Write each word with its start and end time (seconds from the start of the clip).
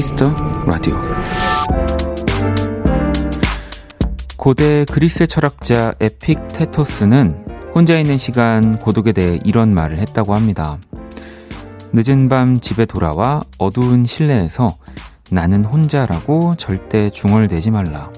Kiss 0.00 0.19
The 0.19 0.34
Radio 0.64 0.96
고대 4.38 4.86
그리스 4.86 5.26
철학자 5.26 5.92
에픽테토스는 6.00 7.44
혼자 7.74 7.98
있는 7.98 8.16
시간 8.16 8.78
고독에 8.78 9.12
대해 9.12 9.38
이런 9.44 9.74
말을 9.74 9.98
했다고 9.98 10.34
합니다. 10.34 10.78
늦은 11.92 12.30
밤 12.30 12.60
집에 12.60 12.86
돌아와 12.86 13.42
어두운 13.58 14.06
실내에서 14.06 14.78
나는 15.30 15.66
혼자라고 15.66 16.54
절대 16.56 17.10
중얼대지 17.10 17.70
말라. 17.70 18.10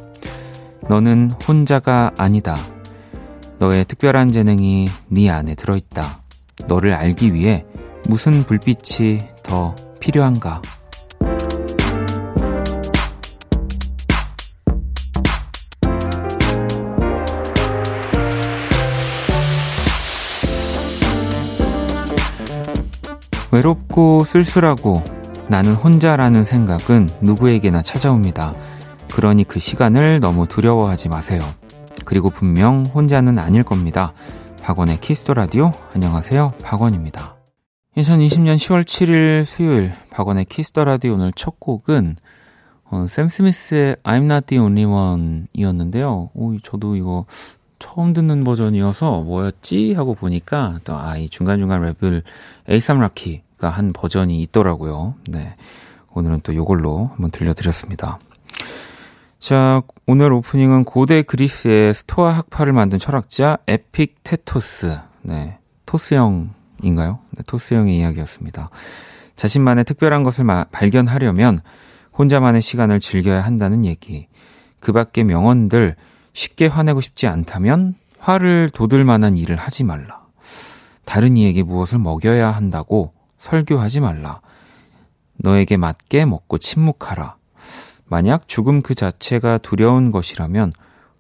너는 0.89 1.33
혼자가 1.49 2.13
아니다. 2.17 2.57
너의 3.59 3.87
특별한 3.87 4.31
재능이 4.31 4.89
네 5.09 5.31
안에 5.31 5.57
들어있다. 5.57 6.23
너를 6.69 6.95
알기 6.95 7.35
위해 7.35 7.67
무슨 8.09 8.45
불빛이 8.45 9.19
더 9.43 9.75
필요한가? 9.99 10.63
외롭고 23.53 24.25
쓸쓸하고 24.25 25.03
나는 25.49 25.75
혼자라는 25.75 26.47
생각은 26.47 27.09
누구에게나 27.21 27.83
찾아옵니다. 27.83 28.55
그러니 29.13 29.45
그 29.45 29.61
시간을 29.61 30.21
너무 30.21 30.49
두려워하지 30.49 31.11
마세요. 31.11 31.43
그리고 32.07 32.31
분명 32.31 32.87
혼자는 32.87 33.39
아닐 33.39 33.63
겁니다. 33.63 34.15
박원의 34.63 35.01
Kiss 35.03 35.21
The 35.21 35.35
Radio 35.35 35.71
안녕하세요. 35.95 36.55
박원입니다. 36.63 37.37
2020년 37.99 38.57
10월 38.57 38.85
7일 38.85 39.45
수요일 39.45 39.93
박원의 40.11 40.47
Kiss 40.47 40.68
The 40.68 40.85
Radio 40.85 41.13
오늘 41.13 41.31
첫 41.37 41.61
곡은 41.61 42.17
어, 42.85 43.07
샘 43.07 43.29
스미스의 43.29 43.97
I'm 44.03 44.25
Not 44.25 44.47
The 44.47 44.63
Only 44.63 44.87
One이었는데요. 44.87 46.31
오, 46.33 46.59
저도 46.61 46.97
이거 46.97 47.27
처음 47.83 48.13
듣는 48.13 48.45
버전이어서 48.45 49.23
뭐였지 49.23 49.95
하고 49.95 50.15
보니까 50.15 50.79
또 50.85 50.97
아이 50.97 51.29
중간중간 51.29 51.83
랩을 51.83 52.23
에이삼 52.69 53.01
라키가 53.01 53.69
한 53.69 53.93
버전이 53.93 54.41
있더라고요. 54.43 55.17
네. 55.29 55.57
오늘은 56.15 56.43
또 56.45 56.55
요걸로 56.55 57.09
한번 57.09 57.33
들려드렸습니다. 57.33 58.21
자, 59.41 59.83
오늘 60.07 60.33
오프닝은 60.33 60.85
고대 60.85 61.23
그리스의 61.23 61.93
스토아 61.93 62.31
학파를 62.31 62.73
만든 62.73 63.01
철학자 63.01 63.59
에픽테토스, 63.67 64.99
네, 65.23 65.59
토스 65.85 66.15
형인가요? 66.15 67.19
네, 67.31 67.43
토스 67.49 67.75
형의 67.75 67.99
이야기였습니다. 67.99 68.71
자신만의 69.35 69.85
특별한 69.87 70.23
것을 70.23 70.45
마, 70.45 70.65
발견하려면 70.71 71.63
혼자만의 72.17 72.63
시간을 72.63 73.01
즐겨야 73.01 73.41
한다는 73.41 73.85
얘기. 73.85 74.29
그 74.79 74.93
밖의 74.93 75.25
명언들, 75.25 75.97
쉽게 76.33 76.67
화내고 76.67 77.01
싶지 77.01 77.27
않다면 77.27 77.95
화를 78.19 78.71
돋을 78.71 79.05
만한 79.05 79.37
일을 79.37 79.57
하지 79.57 79.85
말라. 79.85 80.23
다른 81.05 81.37
이에게 81.37 81.63
무엇을 81.63 81.99
먹여야 81.99 82.51
한다고 82.51 83.13
설교하지 83.39 84.01
말라. 84.01 84.41
너에게 85.35 85.77
맞게 85.77 86.25
먹고 86.25 86.59
침묵하라. 86.59 87.37
만약 88.05 88.47
죽음 88.47 88.83
그 88.83 88.95
자체가 88.95 89.59
두려운 89.59 90.11
것이라면 90.11 90.73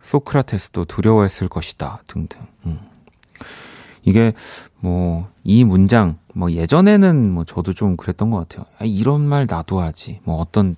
소크라테스도 0.03 0.84
두려워했을 0.84 1.48
것이다. 1.48 2.03
등등. 2.06 2.41
음. 2.66 2.78
이게 4.04 4.32
뭐 4.80 5.32
이 5.44 5.64
문장 5.64 6.18
뭐 6.34 6.52
예전에는 6.52 7.30
뭐 7.32 7.44
저도 7.44 7.72
좀 7.72 7.96
그랬던 7.96 8.30
것 8.30 8.48
같아요. 8.48 8.64
아, 8.78 8.84
이런 8.84 9.22
말 9.22 9.46
나도 9.48 9.80
하지. 9.80 10.20
뭐 10.22 10.36
어떤 10.36 10.76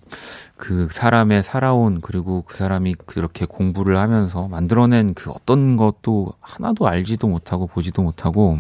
그 0.57 0.89
사람의 0.91 1.43
살아온 1.43 2.01
그리고 2.01 2.43
그 2.43 2.57
사람이 2.57 2.95
그렇게 3.07 3.45
공부를 3.45 3.99
하면서 3.99 4.49
만들어낸 4.49 5.13
그 5.13 5.31
어떤 5.31 5.77
것도 5.77 6.33
하나도 6.41 6.89
알지도 6.89 7.29
못하고 7.29 7.67
보지도 7.67 8.03
못하고 8.03 8.59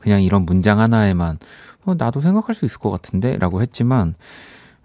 그냥 0.00 0.22
이런 0.22 0.44
문장 0.44 0.80
하나에만 0.80 1.38
어, 1.84 1.94
나도 1.94 2.20
생각할 2.20 2.54
수 2.54 2.64
있을 2.64 2.78
것 2.80 2.90
같은데라고 2.90 3.62
했지만 3.62 4.14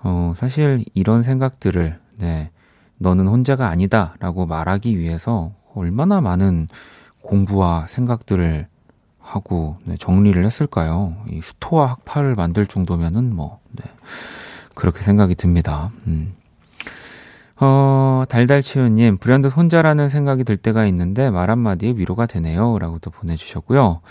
어, 0.03 0.33
사실 0.37 0.85
이런 0.93 1.23
생각들을 1.23 1.99
네 2.17 2.51
너는 2.97 3.27
혼자가 3.27 3.69
아니다라고 3.69 4.45
말하기 4.45 4.99
위해서 4.99 5.53
얼마나 5.73 6.21
많은 6.21 6.67
공부와 7.29 7.85
생각들을 7.87 8.67
하고 9.19 9.77
네, 9.83 9.95
정리를 9.97 10.43
했을까요? 10.43 11.15
이 11.29 11.41
스토아 11.41 11.85
학파를 11.85 12.35
만들 12.35 12.65
정도면은 12.65 13.35
뭐 13.35 13.59
네, 13.71 13.83
그렇게 14.73 15.03
생각이 15.03 15.35
듭니다. 15.35 15.91
음. 16.07 16.33
어, 17.61 18.23
달달치우님, 18.29 19.17
브랜드 19.17 19.47
혼자라는 19.47 20.09
생각이 20.09 20.45
들 20.45 20.57
때가 20.57 20.85
있는데 20.87 21.29
말 21.29 21.51
한마디에 21.51 21.93
위로가 21.95 22.25
되네요. 22.25 22.79
라고 22.79 22.99
또 22.99 23.11
보내주셨고요. 23.11 24.01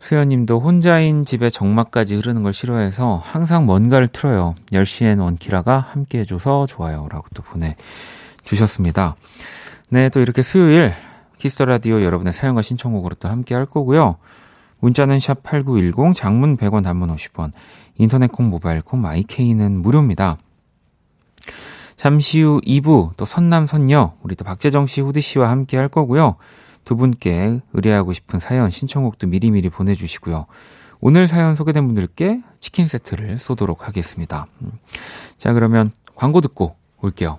수연님도 0.00 0.60
혼자인 0.60 1.24
집에 1.24 1.50
정막까지 1.50 2.14
흐르는 2.14 2.42
걸 2.42 2.52
싫어해서 2.52 3.20
항상 3.24 3.66
뭔가를 3.66 4.06
틀어요. 4.06 4.54
10시엔 4.70 5.20
원키라가 5.20 5.78
함께 5.78 6.20
해줘서 6.20 6.66
좋아요. 6.66 7.08
라고 7.10 7.26
또 7.34 7.42
보내주셨습니다. 7.42 9.16
네, 9.88 10.08
또 10.10 10.20
이렇게 10.20 10.42
수요일 10.42 10.92
Kiss 11.38 11.53
the 11.53 11.64
Radio 11.64 12.02
여러분의 12.02 12.32
사연과 12.32 12.62
신청곡으로 12.62 13.16
또 13.20 13.28
함께 13.28 13.54
할 13.54 13.64
거고요. 13.66 14.16
문자는 14.80 15.18
샵 15.18 15.42
8910, 15.42 16.14
장문 16.14 16.56
100원, 16.56 16.84
단문 16.84 17.14
50원, 17.14 17.52
인터넷 17.96 18.30
콩, 18.30 18.48
모바일 18.48 18.82
콩, 18.82 19.00
마이케이는 19.00 19.80
무료입니다. 19.80 20.38
잠시 21.96 22.40
후 22.40 22.60
2부 22.64 23.10
또 23.16 23.24
선남 23.24 23.66
선녀 23.66 24.14
우리 24.22 24.36
또 24.36 24.44
박재정 24.44 24.86
씨, 24.86 25.00
후디 25.00 25.20
씨와 25.20 25.50
함께 25.50 25.76
할 25.76 25.88
거고요. 25.88 26.36
두 26.84 26.96
분께 26.96 27.60
의뢰하고 27.72 28.12
싶은 28.12 28.38
사연 28.38 28.70
신청곡도 28.70 29.26
미리미리 29.26 29.68
보내주시고요. 29.68 30.46
오늘 31.00 31.28
사연 31.28 31.54
소개된 31.54 31.86
분들께 31.86 32.40
치킨 32.60 32.88
세트를 32.88 33.38
쏘도록 33.38 33.86
하겠습니다. 33.86 34.46
음. 34.62 34.72
자 35.36 35.52
그러면 35.52 35.92
광고 36.14 36.40
듣고 36.40 36.76
올게요. 37.00 37.38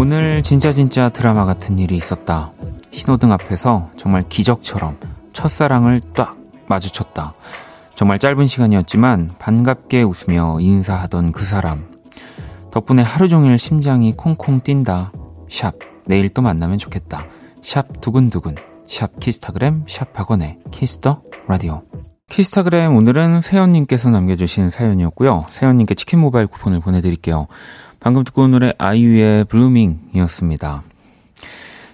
오늘 0.00 0.44
진짜 0.44 0.70
진짜 0.70 1.08
드라마 1.08 1.44
같은 1.44 1.76
일이 1.76 1.96
있었다. 1.96 2.52
신호등 2.92 3.32
앞에서 3.32 3.90
정말 3.96 4.22
기적처럼 4.28 4.96
첫사랑을 5.32 6.00
딱 6.14 6.38
마주쳤다. 6.68 7.34
정말 7.96 8.20
짧은 8.20 8.46
시간이었지만 8.46 9.34
반갑게 9.40 10.04
웃으며 10.04 10.58
인사하던 10.60 11.32
그 11.32 11.44
사람. 11.44 11.90
덕분에 12.70 13.02
하루 13.02 13.28
종일 13.28 13.58
심장이 13.58 14.12
콩콩 14.16 14.60
뛴다. 14.60 15.10
샵, 15.50 15.74
내일 16.06 16.28
또 16.28 16.42
만나면 16.42 16.78
좋겠다. 16.78 17.26
샵 17.60 18.00
두근두근. 18.00 18.54
샵 18.86 19.18
키스타그램, 19.18 19.82
샵 19.88 20.12
박원의 20.12 20.60
Kiss 20.70 21.00
the 21.00 21.22
Radio. 21.48 21.82
키스타그램 22.30 22.94
오늘은 22.94 23.40
세연님께서 23.40 24.10
남겨주신 24.10 24.70
사연이었고요. 24.70 25.46
세연님께 25.50 25.94
치킨 25.94 26.20
모바일 26.20 26.46
쿠폰을 26.46 26.78
보내드릴게요. 26.78 27.48
방금 28.00 28.24
듣고 28.24 28.42
온 28.42 28.52
노래 28.52 28.72
아이유의 28.78 29.46
Blueming이었습니다. 29.46 30.82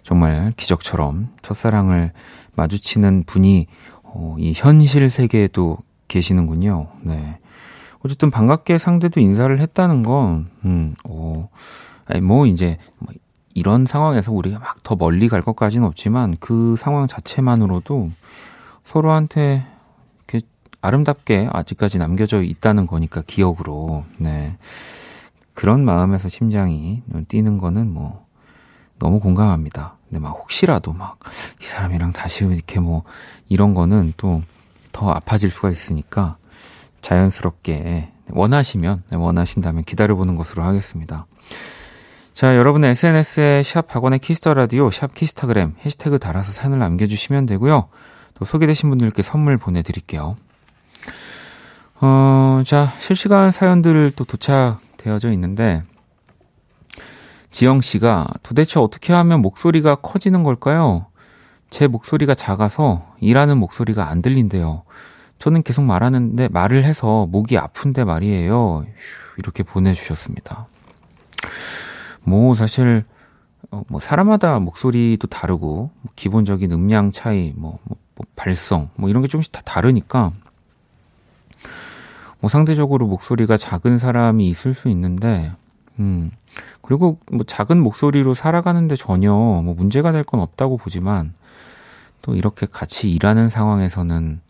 정말 0.02 0.52
기적처럼 0.56 1.30
첫사랑을 1.42 2.12
마주치는 2.56 3.24
분이 3.26 3.66
어, 4.02 4.36
이 4.38 4.52
현실 4.54 5.08
세계에도 5.08 5.78
계시는군요. 6.08 6.88
네. 7.02 7.38
어쨌든 8.04 8.30
반갑게 8.30 8.76
상대도 8.76 9.18
인사를 9.18 9.58
했다는 9.58 10.02
건, 10.02 10.48
음, 10.66 10.94
어, 11.04 11.48
아니, 12.04 12.20
뭐, 12.20 12.46
이제, 12.46 12.78
뭐 12.98 13.14
이런 13.54 13.86
상황에서 13.86 14.30
우리가 14.30 14.58
막 14.58 14.74
더 14.82 14.94
멀리 14.94 15.28
갈 15.28 15.40
것까지는 15.40 15.86
없지만 15.86 16.36
그 16.38 16.76
상황 16.76 17.06
자체만으로도 17.06 18.10
서로한테 18.84 19.64
이렇게 20.28 20.46
아름답게 20.82 21.48
아직까지 21.50 21.96
남겨져 21.96 22.42
있다는 22.42 22.86
거니까 22.86 23.22
기억으로, 23.26 24.04
네. 24.18 24.58
그런 25.54 25.84
마음에서 25.84 26.28
심장이 26.28 27.02
뛰는 27.28 27.58
거는 27.58 27.92
뭐 27.92 28.26
너무 28.98 29.20
공감합니다. 29.20 29.96
근데 30.08 30.18
막 30.20 30.30
혹시라도 30.30 30.92
막 30.92 31.18
이 31.62 31.66
사람이랑 31.66 32.12
다시 32.12 32.44
이렇게 32.44 32.80
뭐 32.80 33.04
이런 33.48 33.74
거는 33.74 34.12
또 34.16 34.42
더 34.94 35.10
아파질 35.10 35.50
수가 35.50 35.70
있으니까 35.70 36.36
자연스럽게 37.02 38.12
원하시면 38.30 39.02
네, 39.10 39.16
원하신다면 39.16 39.84
기다려보는 39.84 40.36
것으로 40.36 40.62
하겠습니다. 40.62 41.26
자, 42.32 42.56
여러분의 42.56 42.92
SNS에 42.92 43.62
샵 43.64 43.94
박원의 43.94 44.20
Kiss 44.20 44.40
the 44.40 44.54
Radio, 44.54 44.90
샵 44.90 45.12
키스타그램 45.14 45.74
해시태그 45.84 46.20
달아서 46.20 46.52
사연을 46.52 46.78
남겨주시면 46.78 47.44
되고요. 47.46 47.88
또 48.38 48.44
소개되신 48.44 48.88
분들께 48.88 49.22
선물 49.22 49.58
보내드릴게요. 49.58 50.36
어, 52.00 52.62
자, 52.64 52.92
실시간 52.98 53.50
사연들 53.50 54.12
또 54.16 54.24
도착 54.24 54.78
되어져 55.04 55.30
있는데, 55.32 55.82
지영 57.50 57.82
씨가 57.82 58.26
도대체 58.42 58.80
어떻게 58.80 59.12
하면 59.12 59.42
목소리가 59.42 59.96
커지는 59.96 60.42
걸까요? 60.42 61.06
제 61.68 61.86
목소리가 61.86 62.34
작아서 62.34 63.06
일하는 63.20 63.58
목소리가 63.58 64.08
안 64.08 64.22
들린대요. 64.22 64.82
저는 65.38 65.62
계속 65.62 65.82
말하는데 65.82 66.48
말을 66.48 66.84
해서 66.84 67.26
목이 67.26 67.58
아픈데 67.58 68.04
말이에요. 68.04 68.86
이렇게 69.36 69.62
보내주셨습니다. 69.62 70.66
뭐 72.22 72.54
사실 72.54 73.04
어, 73.70 73.82
뭐 73.88 74.00
사람마다 74.00 74.58
목소리도 74.58 75.26
다르고 75.28 75.90
뭐 76.00 76.12
기본적인 76.16 76.72
음량 76.72 77.12
차이, 77.12 77.52
뭐, 77.56 77.78
뭐, 77.84 77.98
뭐 78.14 78.26
발성, 78.36 78.88
뭐 78.96 79.10
이런 79.10 79.22
게 79.22 79.28
조금씩 79.28 79.52
다 79.52 79.60
다르니까 79.64 80.32
뭐 82.44 82.50
상대적으로 82.50 83.06
목소리가 83.06 83.56
작은 83.56 83.96
사람이 83.96 84.46
있을 84.50 84.74
수 84.74 84.90
있는데, 84.90 85.50
음 85.98 86.30
그리고 86.82 87.18
뭐 87.32 87.42
작은 87.42 87.82
목소리로 87.82 88.34
살아가는데 88.34 88.96
전혀 88.96 89.32
뭐 89.32 89.72
문제가 89.74 90.12
될 90.12 90.24
건 90.24 90.40
없다고 90.40 90.76
보지만 90.76 91.32
또 92.20 92.34
이렇게 92.36 92.66
같이 92.66 93.10
일하는 93.10 93.48
상황에서는 93.48 94.42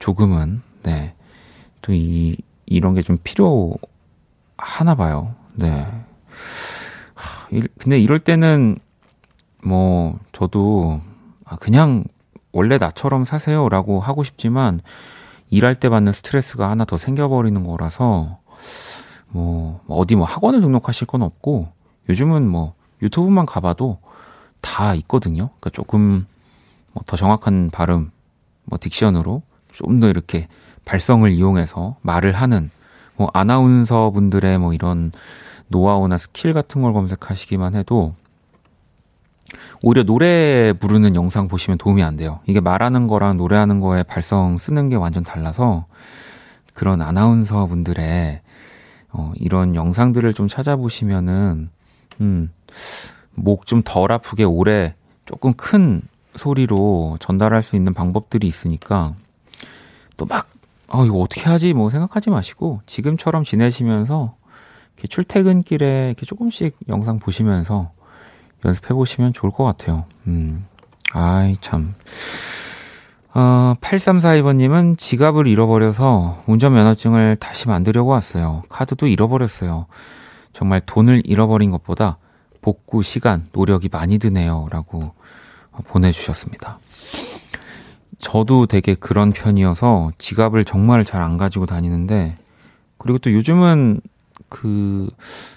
조금은 0.00 0.62
네. 0.82 1.14
또 1.82 1.92
이 1.92 2.36
이런 2.66 2.94
게 2.96 3.02
좀 3.02 3.18
필요하나 3.22 4.96
봐요. 4.96 5.36
네. 5.54 5.86
근데 7.78 8.00
이럴 8.00 8.18
때는 8.18 8.78
뭐 9.62 10.18
저도 10.32 11.00
아, 11.44 11.54
그냥 11.54 12.02
원래 12.50 12.78
나처럼 12.78 13.24
사세요라고 13.26 14.00
하고 14.00 14.24
싶지만 14.24 14.80
일할 15.52 15.74
때 15.74 15.88
받는 15.90 16.12
스트레스가 16.12 16.70
하나 16.70 16.84
더 16.86 16.96
생겨버리는 16.96 17.64
거라서 17.66 18.38
뭐 19.28 19.80
어디 19.86 20.14
뭐 20.16 20.24
학원을 20.24 20.60
등록하실 20.62 21.06
건 21.06 21.22
없고 21.22 21.68
요즘은 22.08 22.48
뭐 22.48 22.74
유튜브만 23.02 23.44
가봐도 23.46 23.98
다 24.62 24.94
있거든요. 24.94 25.50
그러니까 25.60 25.70
조금 25.70 26.26
뭐 26.94 27.02
더 27.06 27.16
정확한 27.16 27.70
발음, 27.70 28.10
뭐 28.64 28.78
딕션으로 28.78 29.42
좀 29.72 30.00
더 30.00 30.08
이렇게 30.08 30.48
발성을 30.84 31.30
이용해서 31.30 31.96
말을 32.02 32.32
하는 32.32 32.70
뭐 33.16 33.28
아나운서 33.34 34.10
분들의 34.10 34.58
뭐 34.58 34.72
이런 34.72 35.12
노하우나 35.68 36.18
스킬 36.18 36.52
같은 36.52 36.82
걸 36.82 36.92
검색하시기만 36.92 37.74
해도 37.74 38.14
오히려 39.82 40.04
노래 40.04 40.72
부르는 40.72 41.14
영상 41.14 41.48
보시면 41.48 41.78
도움이 41.78 42.02
안 42.02 42.16
돼요. 42.16 42.40
이게 42.46 42.60
말하는 42.60 43.06
거랑 43.06 43.36
노래하는 43.36 43.80
거에 43.80 44.02
발성 44.02 44.58
쓰는 44.58 44.88
게 44.88 44.96
완전 44.96 45.22
달라서 45.22 45.86
그런 46.74 47.02
아나운서 47.02 47.66
분들의 47.66 48.40
어, 49.10 49.32
이런 49.36 49.74
영상들을 49.74 50.32
좀 50.34 50.48
찾아보시면은 50.48 51.70
음, 52.20 52.50
목 53.34 53.64
좀 53.66 53.82
덜 53.84 54.12
아프게 54.12 54.44
오래 54.44 54.94
조금 55.26 55.52
큰 55.54 56.02
소리로 56.36 57.18
전달할 57.20 57.62
수 57.62 57.76
있는 57.76 57.92
방법들이 57.92 58.46
있으니까 58.46 59.14
또 60.16 60.24
막, 60.26 60.48
어, 60.88 61.04
이거 61.04 61.18
어떻게 61.18 61.42
하지? 61.42 61.74
뭐 61.74 61.90
생각하지 61.90 62.30
마시고 62.30 62.80
지금처럼 62.86 63.44
지내시면서 63.44 64.34
이렇게 64.96 65.08
출퇴근길에 65.08 66.06
이렇게 66.08 66.24
조금씩 66.26 66.76
영상 66.88 67.18
보시면서 67.18 67.90
연습해 68.64 68.94
보시면 68.94 69.32
좋을 69.32 69.50
것 69.50 69.64
같아요. 69.64 70.04
음, 70.26 70.66
아이, 71.12 71.56
참. 71.60 71.94
어, 73.34 73.74
8342번님은 73.80 74.98
지갑을 74.98 75.46
잃어버려서 75.46 76.42
운전면허증을 76.46 77.36
다시 77.36 77.66
만들려고 77.68 78.10
왔어요. 78.10 78.62
카드도 78.68 79.06
잃어버렸어요. 79.06 79.86
정말 80.52 80.80
돈을 80.84 81.22
잃어버린 81.24 81.70
것보다 81.70 82.18
복구 82.60 83.02
시간, 83.02 83.48
노력이 83.52 83.88
많이 83.90 84.18
드네요. 84.18 84.68
라고 84.70 85.12
보내주셨습니다. 85.86 86.78
저도 88.18 88.66
되게 88.66 88.94
그런 88.94 89.32
편이어서 89.32 90.12
지갑을 90.18 90.64
정말 90.64 91.04
잘 91.04 91.22
안 91.22 91.36
가지고 91.38 91.66
다니는데, 91.66 92.36
그리고 92.98 93.18
또 93.18 93.32
요즘은 93.32 94.00
그 94.48 95.08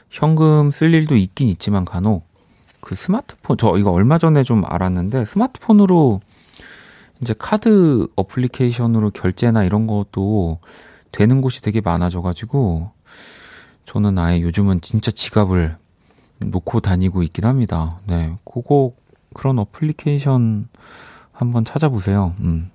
현금 0.10 0.72
쓸 0.72 0.94
일도 0.94 1.18
있긴 1.18 1.50
있지만 1.50 1.84
간혹 1.86 2.26
그 2.86 2.96
스마트폰, 2.96 3.58
저 3.58 3.78
이거 3.78 3.92
얼마 3.92 4.20
전에 4.20 4.44
좀 4.44 4.64
알았는데, 4.64 5.26
스마트폰으로 5.26 6.22
이제 7.20 7.34
카드 7.38 8.08
어플리케이션으로 8.16 9.10
결제나 9.10 9.64
이런 9.64 9.88
것도 9.88 10.60
되는 11.12 11.42
곳이 11.42 11.64
되게 11.64 11.82
많아져가지고, 11.82 12.92
저는 13.86 14.20
아예 14.20 14.40
요즘은 14.42 14.82
진짜 14.82 15.12
지갑을 15.12 15.78
놓고 16.40 16.80
다니고 16.82 17.24
있긴 17.24 17.46
합니다. 17.46 18.00
네. 18.06 18.36
그거 18.46 18.94
그런 19.34 19.58
어플리케이션 19.58 20.68
한번 21.32 21.66
찾아보세요. 21.66 22.36
음. 22.42 22.70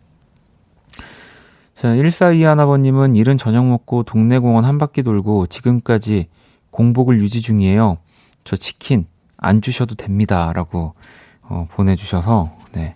자, 1.74 1.88
1421아버님은 1.94 3.16
일은 3.16 3.38
저녁 3.38 3.66
먹고 3.68 4.02
동네 4.02 4.40
공원 4.40 4.64
한 4.64 4.76
바퀴 4.78 5.04
돌고 5.04 5.46
지금까지 5.46 6.26
공복을 6.72 7.20
유지 7.20 7.40
중이에요. 7.40 7.98
저 8.42 8.56
치킨 8.56 9.06
안 9.40 9.60
주셔도 9.62 9.94
됩니다. 9.94 10.52
라고 10.52 10.94
어, 11.42 11.66
보내주셔서, 11.72 12.56
네. 12.72 12.94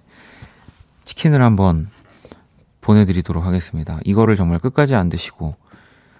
치킨을 1.04 1.42
한번 1.42 1.88
보내드리도록 2.80 3.44
하겠습니다. 3.44 3.98
이거를 4.04 4.36
정말 4.36 4.58
끝까지 4.60 4.94
안 4.94 5.08
드시고, 5.08 5.56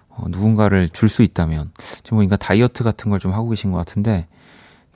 어, 0.09 0.25
누군가를 0.29 0.89
줄 0.89 1.09
수 1.09 1.23
있다면, 1.23 1.71
지금 2.03 2.17
보니까 2.19 2.37
다이어트 2.37 2.83
같은 2.83 3.11
걸 3.11 3.21
좀 3.21 3.33
하고 3.35 3.51
계신 3.51 3.71
것 3.71 3.79
같은데, 3.79 4.27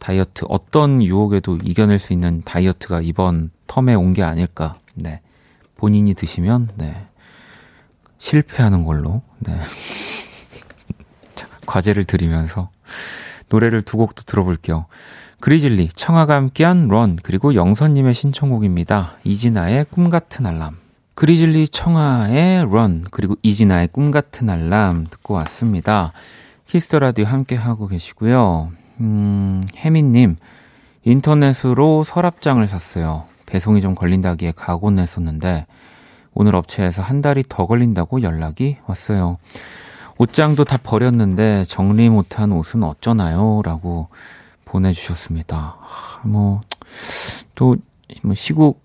다이어트 0.01 0.47
어떤 0.49 1.03
유혹에도 1.03 1.59
이겨낼 1.63 1.99
수 1.99 2.13
있는 2.13 2.43
다이어트가 2.45 3.01
이번 3.03 3.51
텀에 3.69 3.99
온 4.01 4.15
게 4.15 4.23
아닐까. 4.23 4.77
네. 4.95 5.21
본인이 5.77 6.15
드시면 6.15 6.71
네. 6.77 7.07
실패하는 8.19 8.85
걸로 8.85 9.23
네. 9.39 9.57
자, 11.37 11.47
과제를 11.67 12.05
드리면서 12.05 12.71
노래를 13.49 13.83
두 13.83 13.97
곡도 13.97 14.23
들어볼게요. 14.25 14.87
그리즐리, 15.41 15.89
청하가 15.89 16.35
함께한 16.35 16.89
Run, 16.89 17.17
그리고 17.23 17.55
영선님의 17.55 18.15
신청곡입니다. 18.15 19.19
이진아의 19.25 19.87
꿈같은 19.91 20.47
알람. 20.47 20.77
그리즐리, 21.15 21.69
청하의 21.69 22.67
Run, 22.71 23.05
그리고 23.11 23.37
이진아의 23.43 23.89
꿈같은 23.89 24.51
알람 24.51 25.07
듣고 25.11 25.35
왔습니다. 25.35 26.13
Kiss 26.67 26.85
the 26.85 26.99
Radio 26.99 27.25
함께하고 27.25 27.87
계시고요. 27.87 28.71
음, 29.01 29.65
혜민님, 29.77 30.37
인터넷으로 31.05 32.05
서랍장을 32.05 32.67
샀어요. 32.67 33.25
배송이 33.47 33.81
좀 33.81 33.95
걸린다기에 33.95 34.53
각오 34.57 34.99
했었는데, 34.99 35.67
오늘 36.35 36.55
업체에서 36.55 37.03
한 37.03 37.23
달이 37.23 37.45
더 37.49 37.67
걸린다고 37.67 38.23
연락이 38.23 38.77
왔어요. 38.87 39.37
옷장도 40.19 40.65
다 40.65 40.79
버렸는데, 40.83 41.65
정리 41.69 42.09
못한 42.09 42.53
옷은 42.53 42.83
어쩌나요? 42.83 43.63
라고 43.65 44.09
보내주셨습니다. 44.65 45.77
뭐, 46.25 46.61
또, 47.55 47.77
뭐, 48.23 48.35
시국 48.35 48.83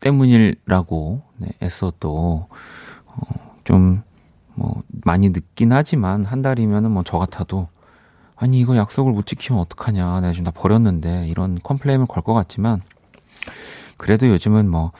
때문이라고, 0.00 1.22
네, 1.38 1.48
애써 1.62 1.92
또, 2.00 2.48
어, 3.06 3.56
좀, 3.64 4.02
뭐, 4.54 4.82
많이 5.04 5.28
늦긴 5.28 5.72
하지만, 5.72 6.24
한 6.24 6.40
달이면은 6.42 6.90
뭐, 6.90 7.02
저 7.04 7.18
같아도 7.18 7.68
아니 8.38 8.60
이거 8.60 8.76
약속을 8.76 9.12
못 9.12 9.26
지키면 9.26 9.60
어떡하냐 9.62 10.20
내가 10.20 10.32
지금 10.34 10.44
다 10.44 10.50
버렸는데 10.50 11.26
이런 11.26 11.58
컴플레인을 11.62 12.04
걸 12.06 12.22
것 12.22 12.34
같지만 12.34 12.82
그래도 13.96 14.28
요즘은 14.28 14.68
뭐 14.68 14.92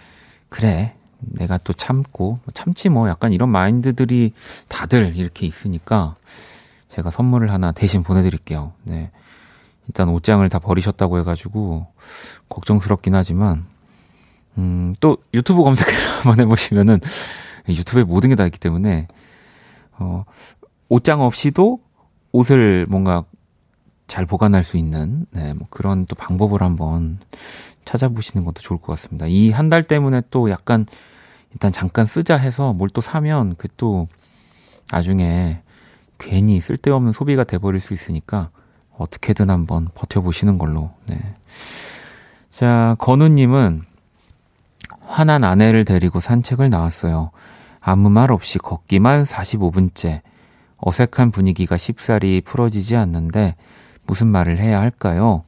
그래 0.48 0.94
내가 1.18 1.58
또 1.58 1.72
참고 1.72 2.38
참지 2.54 2.88
뭐 2.88 3.08
약간 3.08 3.32
이런 3.32 3.48
마인드들이 3.48 4.32
다들 4.68 5.16
이렇게 5.16 5.46
있으니까 5.46 6.16
제가 6.88 7.10
선물을 7.10 7.50
하나 7.50 7.72
대신 7.72 8.02
보내드릴게요. 8.02 8.72
네. 8.84 9.10
일단 9.88 10.08
옷장을 10.08 10.46
다 10.48 10.58
버리셨다고 10.58 11.18
해가지고 11.20 11.86
걱정스럽긴 12.48 13.14
하지만 13.14 13.66
음, 14.58 14.94
또 15.00 15.18
유튜브 15.34 15.62
검색 15.62 15.86
한번 16.24 16.40
해보시면은 16.40 17.00
유튜브에 17.68 18.04
모든 18.04 18.30
게 18.30 18.36
다 18.36 18.46
있기 18.46 18.58
때문에 18.58 19.08
어, 19.98 20.24
옷장 20.88 21.22
없이도 21.22 21.80
옷을 22.32 22.86
뭔가 22.88 23.24
잘 24.06 24.26
보관할 24.26 24.62
수 24.64 24.76
있는, 24.76 25.26
네, 25.30 25.52
뭐 25.54 25.66
그런 25.70 26.06
또 26.06 26.14
방법을 26.14 26.62
한번 26.62 27.18
찾아보시는 27.84 28.44
것도 28.44 28.62
좋을 28.62 28.78
것 28.80 28.86
같습니다. 28.92 29.26
이 29.28 29.50
한 29.50 29.70
달 29.70 29.82
때문에 29.84 30.22
또 30.30 30.50
약간 30.50 30.86
일단 31.52 31.72
잠깐 31.72 32.06
쓰자 32.06 32.36
해서 32.36 32.72
뭘 32.72 32.88
또 32.90 33.00
사면 33.00 33.56
그 33.56 33.68
또 33.76 34.08
나중에 34.92 35.62
괜히 36.18 36.60
쓸데없는 36.60 37.12
소비가 37.12 37.44
돼버릴 37.44 37.80
수 37.80 37.92
있으니까 37.94 38.50
어떻게든 38.96 39.50
한번 39.50 39.88
버텨보시는 39.94 40.58
걸로. 40.58 40.90
네. 41.08 41.18
자, 42.50 42.96
건우님은 42.98 43.82
화난 45.00 45.44
아내를 45.44 45.84
데리고 45.84 46.20
산책을 46.20 46.70
나왔어요. 46.70 47.30
아무 47.80 48.08
말 48.10 48.32
없이 48.32 48.58
걷기만 48.58 49.24
45분째. 49.24 50.22
어색한 50.78 51.30
분위기가 51.30 51.76
쉽사리 51.76 52.40
풀어지지 52.42 52.96
않는데 52.96 53.56
무슨 54.06 54.28
말을 54.28 54.58
해야 54.58 54.80
할까요? 54.80 55.44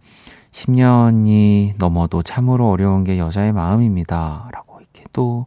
10년이 0.53 1.75
넘어도 1.79 2.23
참으로 2.23 2.71
어려운 2.71 3.05
게 3.05 3.19
여자의 3.19 3.53
마음입니다. 3.53 4.49
라고 4.53 4.81
이렇게 4.81 5.05
또 5.13 5.47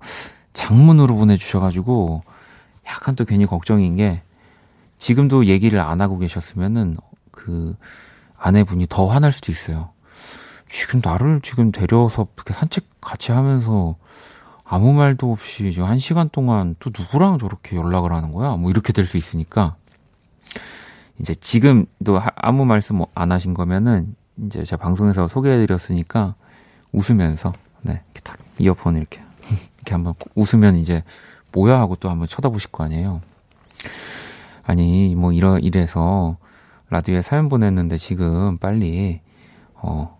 장문으로 0.54 1.16
보내주셔가지고 1.16 2.24
약간 2.88 3.16
또 3.16 3.26
괜히 3.26 3.46
걱정인 3.46 3.96
게 3.96 4.22
지금도 4.98 5.46
얘기를 5.48 5.80
안 5.80 6.02
하고 6.02 6.18
계셨으면은 6.18 6.98
그 7.32 7.76
아내분이 8.38 8.88
더 8.90 9.08
화날 9.08 9.32
수도 9.32 9.52
있어요. 9.52 9.90
지금 10.70 11.02
나를 11.04 11.42
지금 11.44 11.72
데려서 11.72 12.28
이렇게 12.36 12.54
산책 12.54 12.86
같이 13.02 13.32
하면서 13.32 13.96
아무 14.64 14.94
말도 14.94 15.32
없이 15.32 15.76
한 15.80 16.00
시간 16.00 16.30
동안 16.30 16.76
또 16.80 16.92
누구랑 16.98 17.40
저렇게 17.40 17.76
연락을 17.76 18.14
하는 18.14 18.32
거야? 18.32 18.56
뭐 18.56 18.70
이렇게 18.72 18.94
될 18.94 19.06
수 19.06 19.18
있으니까 19.18 19.76
이제 21.22 21.36
지금도 21.36 22.20
아무 22.36 22.66
말씀 22.66 22.96
뭐안 22.98 23.32
하신 23.32 23.54
거면은 23.54 24.16
이제 24.48 24.64
제가 24.64 24.82
방송에서 24.82 25.28
소개해드렸으니까 25.28 26.34
웃으면서 26.92 27.54
네 27.84 28.02
이렇게 28.06 28.22
딱 28.24 28.40
이어폰 28.58 28.98
이렇게 28.98 29.22
이렇게 29.78 29.94
한번 29.94 30.16
웃으면 30.34 30.78
이제 30.78 31.04
뭐야 31.52 31.80
하고 31.80 31.96
또 31.96 32.10
한번 32.10 32.28
쳐다보실 32.28 32.72
거 32.72 32.84
아니에요. 32.84 33.22
아니 34.64 35.14
뭐 35.14 35.32
이러 35.32 35.60
이래서 35.60 36.38
라디오에 36.90 37.22
사연 37.22 37.50
보냈는데 37.50 37.98
지금 37.98 38.58
빨리 38.58 39.22
어 39.76 40.18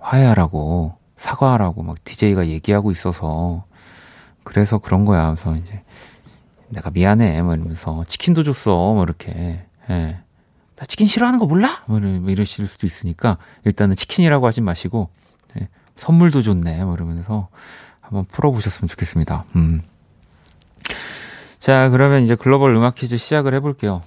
화해하라고 0.00 0.94
사과하라고 1.16 1.82
막 1.82 2.02
DJ가 2.02 2.48
얘기하고 2.48 2.90
있어서 2.90 3.64
그래서 4.42 4.78
그런 4.78 5.04
거야. 5.04 5.34
그래서 5.34 5.54
이제 5.56 5.82
내가 6.70 6.90
미안해. 6.90 7.42
뭐 7.42 7.54
이러면서 7.54 8.04
치킨도 8.08 8.42
줬어. 8.42 8.94
뭐 8.94 9.02
이렇게. 9.02 9.66
예. 9.90 10.20
나 10.80 10.86
치킨 10.86 11.06
싫어하는 11.06 11.38
거 11.38 11.44
몰라? 11.44 11.82
뭐 11.86 11.98
이러실 11.98 12.66
수도 12.66 12.86
있으니까 12.86 13.36
일단은 13.66 13.96
치킨이라고 13.96 14.46
하지 14.46 14.62
마시고 14.62 15.10
예. 15.60 15.68
선물도 15.96 16.40
줬네. 16.40 16.82
뭐 16.84 16.94
이러면서 16.94 17.48
한번 18.00 18.24
풀어보셨으면 18.24 18.88
좋겠습니다. 18.88 19.44
음. 19.56 19.82
자, 21.58 21.90
그러면 21.90 22.22
이제 22.22 22.34
글로벌 22.34 22.74
음악 22.74 22.94
퀴즈 22.94 23.18
시작을 23.18 23.52
해볼게요. 23.56 24.02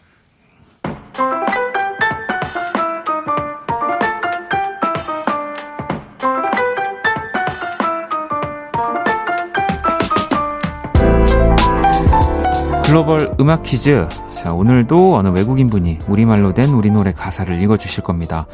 글로벌 12.94 13.36
음악 13.40 13.64
퀴즈. 13.64 14.08
자, 14.32 14.54
오늘도 14.54 15.16
어느 15.16 15.30
외국인 15.30 15.66
분이 15.66 15.98
우리말로 16.08 16.54
된 16.54 16.70
우리 16.70 16.92
노래 16.92 17.12
가사를 17.12 17.60
읽어주실 17.60 18.04
겁니다. 18.04 18.46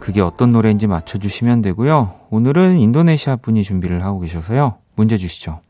그게 0.00 0.20
어떤 0.20 0.50
노래인지 0.50 0.88
맞춰주시면 0.88 1.62
되고요. 1.62 2.12
오늘은 2.30 2.80
인도네시아 2.80 3.36
분이 3.36 3.62
준비를 3.62 4.02
하고 4.02 4.18
계셔서요. 4.18 4.78
문제 4.96 5.16
주시죠. 5.16 5.60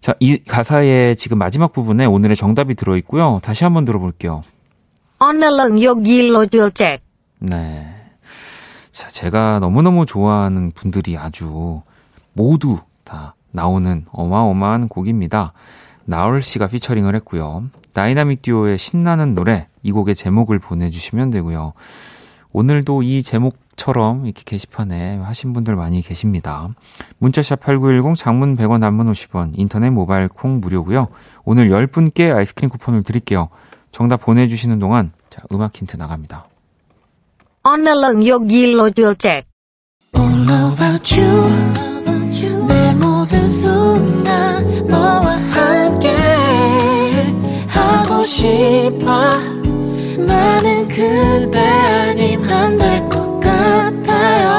자, 0.00 0.14
이 0.18 0.38
가사의 0.38 1.16
지금 1.16 1.36
마지막 1.36 1.74
부분에 1.74 2.06
오늘의 2.06 2.34
정답이 2.34 2.74
들어있고요. 2.74 3.40
다시 3.42 3.64
한번 3.64 3.84
들어볼게요. 3.84 4.44
네. 7.38 7.86
자, 8.92 9.08
제가 9.10 9.58
너무너무 9.58 10.06
좋아하는 10.06 10.70
분들이 10.70 11.18
아주 11.18 11.82
모두 12.32 12.78
다 13.04 13.34
나오는 13.52 14.04
어마어마한 14.10 14.88
곡입니다. 14.88 15.52
나얼 16.04 16.42
씨가 16.42 16.66
피처링을 16.66 17.14
했고요. 17.16 17.64
다이나믹 17.92 18.42
듀오의 18.42 18.78
신나는 18.78 19.34
노래 19.34 19.68
이 19.82 19.92
곡의 19.92 20.14
제목을 20.14 20.58
보내주시면 20.58 21.30
되고요. 21.30 21.74
오늘도 22.52 23.02
이 23.02 23.22
제목처럼 23.22 24.26
이렇게 24.26 24.42
게시판에 24.44 25.18
하신 25.18 25.52
분들 25.52 25.76
많이 25.76 26.02
계십니다. 26.02 26.68
문자샵 27.18 27.60
8910 27.60 28.16
장문 28.16 28.56
100원 28.56 28.80
단문 28.80 29.10
50원 29.10 29.52
인터넷 29.54 29.90
모바일 29.90 30.28
콩 30.28 30.60
무료고요. 30.60 31.08
오늘 31.44 31.70
10분께 31.70 32.34
아이스크림 32.34 32.68
쿠폰을 32.70 33.02
드릴게요. 33.02 33.48
정답 33.90 34.22
보내주시는 34.22 34.78
동안 34.78 35.12
자 35.30 35.42
음악 35.52 35.76
힌트 35.76 35.96
나갑니다. 35.96 36.46
오늘은 37.64 38.26
여기로 38.26 38.90
줄책 38.90 39.46
about 40.14 41.20
you 41.20 42.66
내 42.66 42.94
모든 42.94 43.41
순간 43.82 44.86
너와 44.86 45.32
함께 45.50 46.08
하고 47.66 48.24
싶어. 48.24 49.30
나는 50.18 50.86
그대 50.86 51.58
아님 51.58 52.44
안 52.44 52.78
될 52.78 53.08
것 53.08 53.40
같아요. 53.40 54.52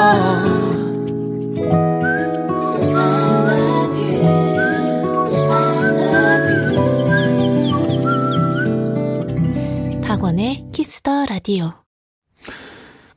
박원의 10.02 10.66
키스더 10.72 11.26
라디오 11.26 11.72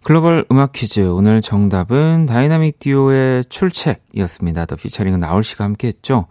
글로벌 0.08 0.46
음악 0.54 0.72
퀴즈 0.72 1.02
오늘 1.02 1.42
정답은 1.42 2.28
다이나믹 2.28 2.80
듀오의 2.80 3.44
출첵이었습니다. 3.50 4.66
더 4.66 4.78
피처링은 4.78 5.20
나얼 5.20 5.44
씨가 5.44 5.66
함께 5.66 5.90
했죠. 5.90 6.28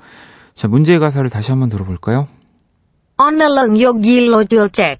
자, 0.54 0.66
문제의 0.66 0.98
가사를 0.98 1.28
다시 1.28 1.50
한번 1.50 1.68
들어볼까요? 1.68 2.26
오늘은 3.18 3.78
여기로 3.78 4.46
출첵. 4.46 4.98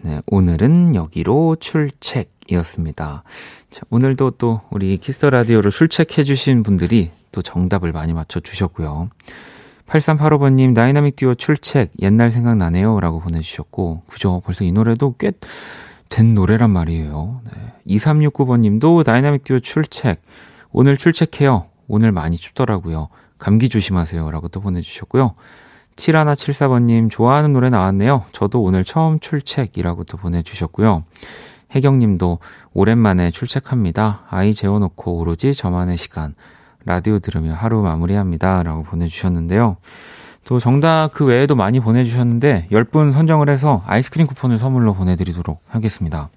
네, 0.00 0.22
오늘은 0.26 0.94
여기로 0.94 1.56
출첵이었습니다. 1.60 3.24
자, 3.68 3.82
오늘도 3.90 4.30
또 4.38 4.62
우리 4.70 4.96
Kiss 4.96 5.14
the 5.14 5.28
Radio를 5.28 5.70
출첵해 5.70 6.24
주신 6.24 6.62
분들이 6.62 7.10
또 7.30 7.42
정답을 7.42 7.92
많이 7.92 8.14
맞춰 8.14 8.40
주셨고요. 8.40 9.10
8385번님, 9.86 10.74
다이나믹 10.74 11.16
듀오 11.16 11.34
출첵, 11.34 11.90
옛날 12.00 12.32
생각나네요. 12.32 13.00
라고 13.00 13.20
보내주셨고, 13.20 14.04
그죠. 14.06 14.40
벌써 14.46 14.64
이 14.64 14.72
노래도 14.72 15.14
꽤 15.18 15.32
된 16.08 16.34
노래란 16.34 16.70
말이에요. 16.70 17.40
네. 17.44 17.94
2369번 17.94 18.60
님도 18.60 19.02
다이나믹 19.02 19.44
듀오 19.44 19.60
출첵. 19.60 20.18
오늘 20.70 20.96
출첵해요. 20.96 21.66
오늘 21.86 22.12
많이 22.12 22.36
춥더라고요. 22.36 23.08
감기 23.38 23.68
조심하세요. 23.68 24.30
라고 24.30 24.48
또 24.48 24.60
보내주셨고요. 24.60 25.34
7174번님, 25.96 27.10
좋아하는 27.10 27.52
노래 27.52 27.70
나왔네요. 27.70 28.24
저도 28.32 28.62
오늘 28.62 28.84
처음 28.84 29.18
출첵이라고 29.18 30.04
또 30.04 30.16
보내주셨고요. 30.16 31.04
혜경님도 31.74 32.38
오랜만에 32.72 33.30
출첵합니다. 33.30 34.22
아이 34.30 34.54
재워놓고 34.54 35.18
오로지 35.18 35.54
저만의 35.54 35.96
시간. 35.96 36.34
라디오 36.84 37.18
들으며 37.18 37.52
하루 37.52 37.82
마무리합니다. 37.82 38.62
라고 38.62 38.82
보내주셨는데요. 38.82 39.76
또 40.48 40.58
정답 40.58 41.10
그 41.12 41.26
외에도 41.26 41.54
많이 41.54 41.78
보내주셨는데 41.78 42.68
10분 42.72 43.12
선정을 43.12 43.50
해서 43.50 43.82
아이스크림 43.86 44.26
쿠폰을 44.26 44.56
선물로 44.56 44.94
보내드리도록 44.94 45.60
하겠습니다. 45.68 46.30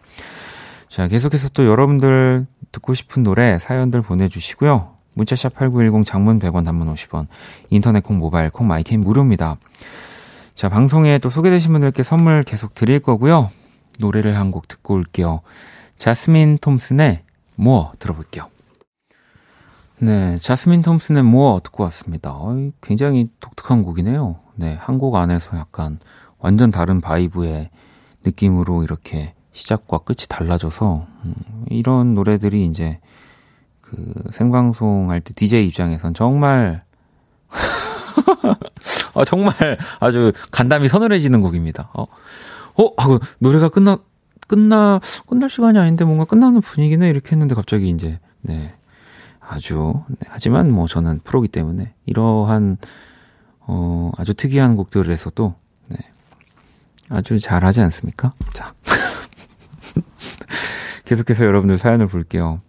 자, 0.89 1.07
계속해서 1.07 1.47
또 1.53 1.65
여러분들 1.65 2.45
듣고 2.73 2.93
싶은 2.93 3.23
노래 3.23 3.57
사연들 3.57 4.01
보내주시고요. 4.01 4.95
문자샵 5.13 5.53
8910 5.53 6.05
장문 6.05 6.39
100원 6.39 6.65
단문 6.65 6.93
50원 6.93 7.27
인터넷 7.69 8.03
콩 8.03 8.17
모바일 8.17 8.49
콩 8.49 8.67
마이케인 8.67 8.99
무료입니다. 8.99 9.55
자, 10.55 10.67
방송에 10.67 11.17
또 11.17 11.29
소개되신 11.29 11.71
분들께 11.71 12.03
선물 12.03 12.43
계속 12.43 12.73
드릴 12.73 12.99
거고요. 12.99 13.49
노래를 13.97 14.37
한 14.37 14.51
곡 14.51 14.67
듣고 14.67 14.95
올게요. 14.95 15.39
자스민 15.97 16.57
톰슨의 16.59 17.21
More 17.55 17.93
들어볼게요. 17.97 18.49
네, 20.01 20.39
자스민 20.41 20.81
톰슨의 20.81 21.23
More 21.23 21.59
듣고 21.63 21.83
왔습니다. 21.83 22.35
굉장히 22.81 23.29
독특한 23.39 23.83
곡이네요. 23.83 24.37
네, 24.55 24.75
한 24.79 24.97
곡 24.97 25.15
안에서 25.15 25.57
약간 25.57 25.99
완전 26.39 26.71
다른 26.71 27.01
바이브의 27.01 27.69
느낌으로 28.25 28.83
이렇게 28.83 29.33
시작과 29.53 29.99
끝이 29.99 30.25
달라져서 30.27 31.05
음, 31.25 31.35
이런 31.69 32.15
노래들이 32.15 32.65
이제 32.65 32.99
그 33.81 34.13
생방송 34.31 35.11
할 35.11 35.21
때 35.21 35.33
DJ 35.33 35.67
입장에선 35.67 36.13
정말 36.13 36.83
어, 39.13 39.23
정말 39.25 39.77
아주 39.99 40.31
간담이 40.51 40.87
서늘해지는 40.87 41.41
곡입니다. 41.41 41.89
어, 41.93 42.03
어, 42.75 42.91
하고 42.97 43.19
노래가 43.39 43.69
끝나, 43.69 43.97
끝나, 44.47 44.99
끝날 45.27 45.49
시간이 45.49 45.77
아닌데 45.77 46.05
뭔가 46.05 46.25
끝나는 46.25 46.61
분위기네? 46.61 47.09
이렇게 47.09 47.31
했는데 47.33 47.53
갑자기 47.55 47.89
이제, 47.89 48.19
네. 48.41 48.71
아주, 49.51 49.93
네. 50.07 50.15
하지만 50.29 50.71
뭐 50.71 50.87
저는 50.87 51.19
프로기 51.25 51.49
때문에 51.49 51.93
이러한, 52.05 52.77
어, 53.59 54.11
아주 54.17 54.33
특이한 54.33 54.77
곡들에서도, 54.77 55.53
네. 55.87 55.97
아주 57.09 57.37
잘하지 57.37 57.81
않습니까? 57.81 58.31
자. 58.53 58.73
계속해서 61.03 61.43
여러분들 61.43 61.77
사연을 61.77 62.07
볼게요. 62.07 62.61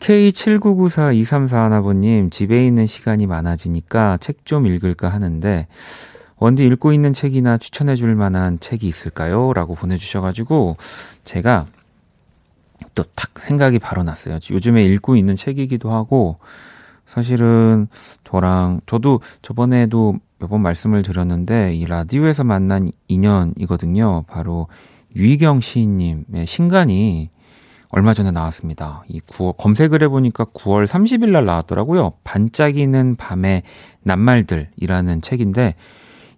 K79942341번님, 0.00 2.30
집에 2.30 2.66
있는 2.66 2.84
시간이 2.84 3.26
많아지니까 3.26 4.18
책 4.18 4.44
좀 4.44 4.66
읽을까 4.66 5.08
하는데, 5.08 5.68
원디 6.36 6.66
읽고 6.66 6.92
있는 6.92 7.14
책이나 7.14 7.56
추천해 7.56 7.96
줄 7.96 8.14
만한 8.14 8.60
책이 8.60 8.86
있을까요? 8.86 9.54
라고 9.54 9.74
보내주셔가지고, 9.74 10.76
제가 11.24 11.64
또 12.94 13.04
탁 13.14 13.38
생각이 13.38 13.78
바로 13.78 14.02
났어요. 14.02 14.38
요즘에 14.50 14.84
읽고 14.84 15.16
있는 15.16 15.36
책이기도 15.36 15.92
하고, 15.92 16.38
사실은 17.06 17.86
저랑, 18.24 18.80
저도 18.86 19.20
저번에도 19.42 20.14
몇 20.38 20.48
번 20.48 20.62
말씀을 20.62 21.02
드렸는데, 21.02 21.74
이 21.74 21.86
라디오에서 21.86 22.44
만난 22.44 22.90
인연이거든요. 23.08 24.24
바로 24.26 24.68
유희경 25.16 25.60
시인님의 25.60 26.46
신간이 26.46 27.30
얼마 27.88 28.12
전에 28.12 28.30
나왔습니다. 28.32 29.04
이 29.08 29.20
9월, 29.20 29.56
검색을 29.56 30.02
해보니까 30.02 30.46
9월 30.46 30.86
30일 30.86 31.30
날 31.30 31.44
나왔더라고요. 31.44 32.14
반짝이는 32.24 33.16
밤의 33.16 33.62
낱말들이라는 34.02 35.22
책인데, 35.22 35.76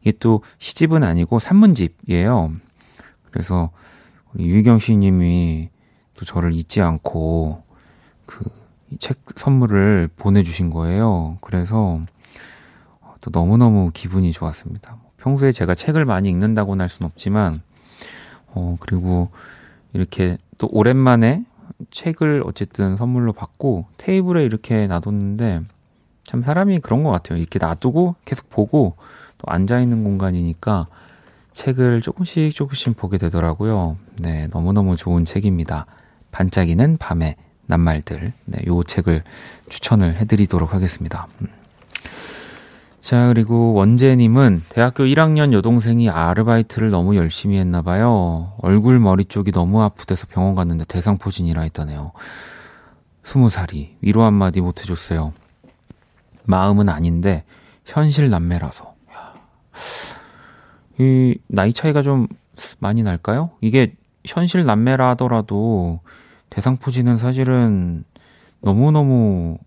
이게 0.02 0.12
또 0.20 0.42
시집은 0.58 1.02
아니고 1.02 1.38
산문집이에요. 1.40 2.52
그래서 3.30 3.70
우리 4.34 4.46
유희경 4.46 4.78
시님이 4.78 5.70
또 6.16 6.24
저를 6.24 6.52
잊지 6.52 6.80
않고 6.80 7.62
그 8.26 8.44
책 9.00 9.18
선물을 9.36 10.10
보내주신 10.16 10.70
거예요. 10.70 11.36
그래서 11.40 12.00
또 13.20 13.30
너무너무 13.32 13.90
기분이 13.92 14.32
좋았습니다. 14.32 14.96
뭐 15.02 15.10
평소에 15.16 15.52
제가 15.52 15.74
책을 15.74 16.04
많이 16.04 16.28
읽는다고는 16.28 16.82
할 16.82 16.88
수는 16.88 17.06
없지만, 17.06 17.60
어, 18.48 18.76
그리고 18.80 19.30
이렇게 19.92 20.38
또 20.58 20.68
오랜만에 20.70 21.44
책을 21.90 22.42
어쨌든 22.46 22.96
선물로 22.96 23.32
받고 23.32 23.86
테이블에 23.98 24.44
이렇게 24.44 24.86
놔뒀는데 24.86 25.62
참 26.24 26.42
사람이 26.42 26.80
그런 26.80 27.02
것 27.02 27.10
같아요. 27.10 27.38
이렇게 27.38 27.58
놔두고 27.58 28.14
계속 28.24 28.48
보고 28.48 28.96
또 29.38 29.50
앉아있는 29.50 30.04
공간이니까 30.04 30.86
책을 31.52 32.02
조금씩 32.02 32.54
조금씩 32.54 32.96
보게 32.96 33.18
되더라고요. 33.18 33.96
네, 34.20 34.46
너무너무 34.48 34.96
좋은 34.96 35.24
책입니다. 35.24 35.86
반짝이는 36.36 36.98
밤의 36.98 37.34
낱말들. 37.66 38.32
네, 38.44 38.58
요 38.66 38.82
책을 38.82 39.24
추천을 39.70 40.16
해드리도록 40.16 40.74
하겠습니다. 40.74 41.26
음. 41.40 41.46
자, 43.00 43.28
그리고 43.28 43.72
원재님은 43.72 44.64
대학교 44.68 45.04
1학년 45.04 45.54
여동생이 45.54 46.10
아르바이트를 46.10 46.90
너무 46.90 47.16
열심히 47.16 47.56
했나 47.56 47.80
봐요. 47.80 48.52
얼굴 48.58 48.98
머리 48.98 49.24
쪽이 49.24 49.50
너무 49.50 49.82
아프대서 49.82 50.26
병원 50.26 50.54
갔는데 50.54 50.84
대상포진이라 50.84 51.62
했다네요. 51.62 52.12
스무 53.22 53.48
살이 53.48 53.96
위로 54.02 54.22
한마디 54.22 54.60
못 54.60 54.82
해줬어요. 54.82 55.32
마음은 56.44 56.90
아닌데 56.90 57.44
현실 57.86 58.28
남매라서. 58.28 58.94
이 60.98 61.38
나이 61.46 61.72
차이가 61.72 62.02
좀 62.02 62.26
많이 62.78 63.02
날까요? 63.02 63.52
이게 63.62 63.94
현실 64.26 64.66
남매라 64.66 65.10
하더라도 65.10 66.00
대상포진은 66.50 67.18
사실은 67.18 68.04
너무너무 68.60 69.58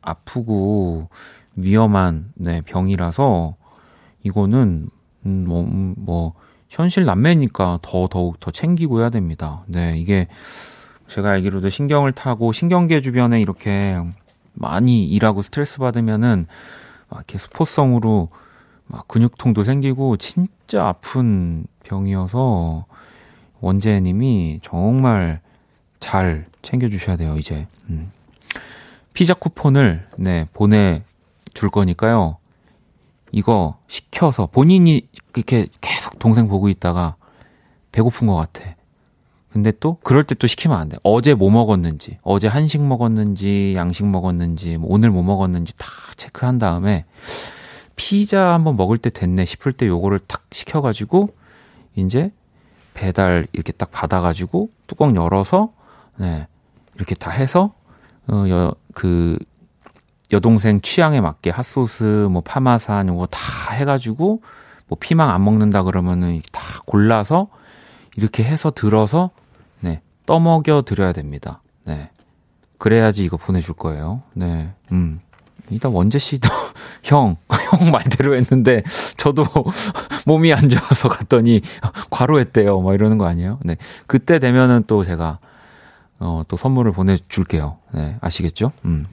아프고 0.00 1.08
위험한 1.56 2.32
네, 2.34 2.60
병이라서 2.62 3.56
이거는 4.24 4.88
음, 5.26 5.44
뭐, 5.46 5.62
음, 5.62 5.94
뭐 5.96 6.34
현실 6.68 7.04
남매니까 7.04 7.80
더 7.82 8.08
더욱 8.08 8.40
더 8.40 8.50
챙기고 8.50 9.00
해야 9.00 9.10
됩니다. 9.10 9.62
네, 9.66 9.98
이게 9.98 10.26
제가 11.08 11.30
알기로도 11.32 11.68
신경을 11.68 12.12
타고 12.12 12.52
신경계 12.52 13.02
주변에 13.02 13.40
이렇게 13.40 13.98
많이 14.54 15.04
일하고 15.04 15.42
스트레스 15.42 15.78
받으면은 15.78 16.46
막 17.10 17.18
이렇게 17.18 17.36
스포성으로 17.36 18.30
막 18.86 19.06
근육통도 19.08 19.64
생기고 19.64 20.16
진짜 20.16 20.88
아픈 20.88 21.66
병이어서 21.84 22.86
원재님이 23.60 24.60
정말 24.62 25.41
잘 26.02 26.44
챙겨주셔야 26.60 27.16
돼요, 27.16 27.36
이제. 27.38 27.66
음. 27.88 28.10
피자 29.14 29.32
쿠폰을, 29.34 30.06
네, 30.16 30.46
보내 30.52 31.02
줄 31.54 31.70
거니까요. 31.70 32.36
이거 33.30 33.78
시켜서 33.86 34.46
본인이 34.46 35.06
이렇게 35.34 35.68
계속 35.80 36.18
동생 36.18 36.48
보고 36.48 36.68
있다가 36.68 37.14
배고픈 37.92 38.26
것 38.26 38.34
같아. 38.34 38.74
근데 39.50 39.70
또 39.80 39.98
그럴 40.02 40.24
때 40.24 40.34
또 40.34 40.46
시키면 40.46 40.76
안 40.76 40.88
돼. 40.88 40.96
어제 41.02 41.34
뭐 41.34 41.50
먹었는지, 41.50 42.18
어제 42.22 42.48
한식 42.48 42.82
먹었는지, 42.82 43.74
양식 43.76 44.04
먹었는지, 44.06 44.78
뭐 44.78 44.90
오늘 44.92 45.10
뭐 45.10 45.22
먹었는지 45.22 45.76
다 45.76 45.86
체크한 46.16 46.58
다음에 46.58 47.04
피자 47.96 48.54
한번 48.54 48.76
먹을 48.76 48.98
때 48.98 49.08
됐네 49.10 49.44
싶을 49.44 49.72
때 49.72 49.86
요거를 49.86 50.20
탁 50.26 50.42
시켜가지고 50.52 51.34
이제 51.96 52.32
배달 52.94 53.46
이렇게 53.52 53.72
딱 53.72 53.92
받아가지고 53.92 54.70
뚜껑 54.86 55.14
열어서 55.16 55.72
네 56.16 56.46
이렇게 56.94 57.14
다 57.14 57.30
해서 57.30 57.72
어그 58.26 59.38
여동생 60.32 60.80
취향에 60.80 61.20
맞게 61.20 61.50
핫소스, 61.50 62.28
뭐 62.30 62.42
파마산 62.42 63.08
이거 63.08 63.26
다 63.26 63.72
해가지고 63.72 64.42
뭐 64.88 64.98
피망 64.98 65.30
안 65.30 65.44
먹는다 65.44 65.82
그러면은 65.82 66.40
다 66.52 66.62
골라서 66.86 67.48
이렇게 68.16 68.42
해서 68.44 68.70
들어서 68.70 69.30
네 69.80 70.00
떠먹여 70.26 70.82
드려야 70.86 71.12
됩니다. 71.12 71.62
네 71.84 72.10
그래야지 72.78 73.24
이거 73.24 73.36
보내줄 73.36 73.74
거예요. 73.74 74.22
네 74.34 74.72
음. 74.90 75.20
일단 75.70 75.92
원재 75.92 76.18
씨도 76.18 76.48
형, 77.04 77.36
형 77.50 77.90
말대로 77.90 78.34
했는데 78.34 78.82
저도 79.16 79.44
몸이 80.26 80.52
안 80.52 80.68
좋아서 80.68 81.08
갔더니 81.08 81.62
과로했대요. 82.10 82.80
막 82.80 82.94
이러는 82.94 83.18
거 83.18 83.26
아니에요? 83.26 83.58
네. 83.62 83.76
그때 84.06 84.38
되면은 84.38 84.84
또 84.86 85.04
제가 85.04 85.38
어, 86.22 86.42
또 86.48 86.56
선물을 86.56 86.92
보내줄게요. 86.92 87.78
네. 87.92 88.16
아시겠죠? 88.20 88.72
음. 88.84 89.06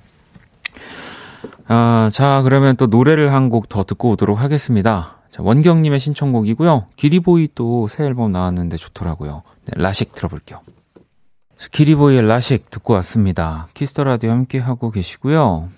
아, 1.67 2.09
자, 2.11 2.41
그러면 2.43 2.75
또 2.77 2.87
노래를 2.87 3.33
한 3.33 3.49
곡 3.49 3.67
더 3.69 3.83
듣고 3.83 4.11
오도록 4.11 4.39
하겠습니다. 4.39 5.17
자, 5.31 5.41
원경님의 5.43 5.99
신청곡이고요. 5.99 6.85
기리보이 6.95 7.49
또 7.55 7.87
새 7.87 8.05
앨범 8.05 8.31
나왔는데 8.31 8.77
좋더라고요. 8.77 9.43
네, 9.65 9.81
라식 9.81 10.11
들어볼게요. 10.13 10.61
기리보이의 11.71 12.27
라식 12.27 12.69
듣고 12.69 12.93
왔습니다. 12.93 13.67
Kiss 13.73 13.90
the 13.90 14.03
Radio 14.03 14.31
함께 14.31 14.59
하고 14.59 14.91
계시고요. 14.91 15.69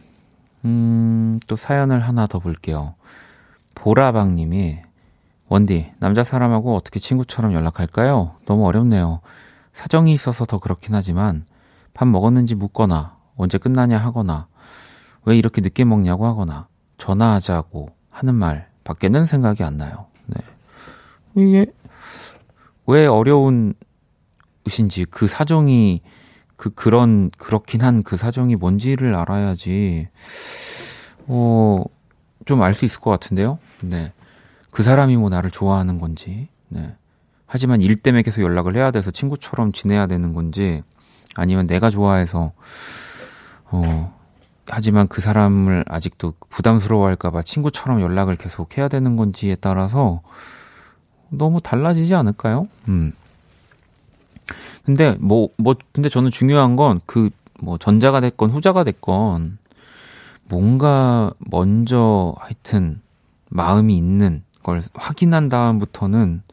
음, 0.66 1.40
또 1.48 1.56
사연을 1.56 2.02
하나 2.02 2.28
더 2.28 2.40
볼게요. 2.40 2.94
보라방님이 3.76 4.78
원디 5.50 5.92
남자 6.00 6.24
사람하고 6.24 6.76
어떻게 6.76 7.00
친구처럼 7.00 7.54
연락할까요? 7.54 8.36
너무 8.46 8.68
어렵네요. 8.68 9.22
사정이 9.74 10.14
있어서 10.14 10.46
더 10.46 10.58
그렇긴 10.58 10.96
하지만 10.96 11.46
밥 11.94 12.08
먹었는지 12.08 12.56
묻거나 12.56 13.18
언제 13.36 13.58
끝나냐 13.58 13.98
하거나 13.98 14.48
왜 15.26 15.38
이렇게 15.38 15.62
늦게 15.62 15.84
먹냐고 15.86 16.26
하거나 16.26 16.68
전화하자고 16.98 17.90
하는 18.10 18.36
말 18.36 18.70
밖에는 18.84 19.26
생각이 19.26 19.64
안 19.64 19.78
나요. 19.78 20.08
네. 20.26 20.36
이게 21.36 21.66
왜 22.88 23.06
어려운 23.08 23.74
것인지 24.64 25.06
그 25.06 25.28
사정이 25.28 26.02
그 26.58 26.70
그런 26.72 27.30
그렇긴 27.38 27.82
한 27.82 28.04
그 28.04 28.18
사정이 28.18 28.56
뭔지를 28.56 29.16
알아야지 29.16 30.08
어 31.28 31.84
좀 32.46 32.62
알 32.64 32.74
수 32.74 32.86
있을 32.86 33.00
것 33.00 33.12
같은데요. 33.12 33.60
네. 33.84 34.12
그 34.72 34.82
사람이 34.84 35.16
뭐 35.16 35.30
나를 35.30 35.52
좋아하는 35.52 36.00
건지. 36.00 36.48
네. 36.70 36.96
하지만 37.54 37.82
일 37.82 37.98
때문에 37.98 38.24
계속 38.24 38.44
연락을 38.44 38.78
해야 38.78 38.92
돼서 38.92 39.12
친구처럼 39.12 39.74
지내야 39.74 40.08
되는 40.08 40.32
건지 40.32 40.84
아니면 41.36 41.68
내가 41.68 41.90
좋아해서 41.90 42.54
어 43.66 44.18
하지만 44.68 45.10
그 45.10 45.20
사람을 45.20 45.84
아직도 45.86 46.36
부담스러워할까봐 46.50 47.42
친구처럼 47.42 48.00
연락을 48.00 48.38
계속 48.38 48.78
해야 48.78 48.88
되는 48.88 49.18
건지에 49.18 49.58
따라서 49.60 50.22
너무 51.28 51.60
달라지지 51.60 52.16
않을까요? 52.16 52.70
음. 52.88 53.12
근데 54.86 55.18
뭐, 55.20 55.50
뭐, 55.58 55.76
근데 55.92 56.08
저는 56.08 56.32
중요한 56.32 56.78
건 56.78 57.02
그, 57.06 57.32
뭐, 57.60 57.78
전자가 57.78 58.22
됐건 58.22 58.50
후자가 58.50 58.86
됐건 58.86 59.58
뭔가 60.46 61.34
먼저 61.40 62.34
하여튼 62.40 63.02
마음이 63.50 63.98
있는 63.98 64.44
걸 64.64 64.82
확인한 64.94 65.50
다음부터는 65.50 66.44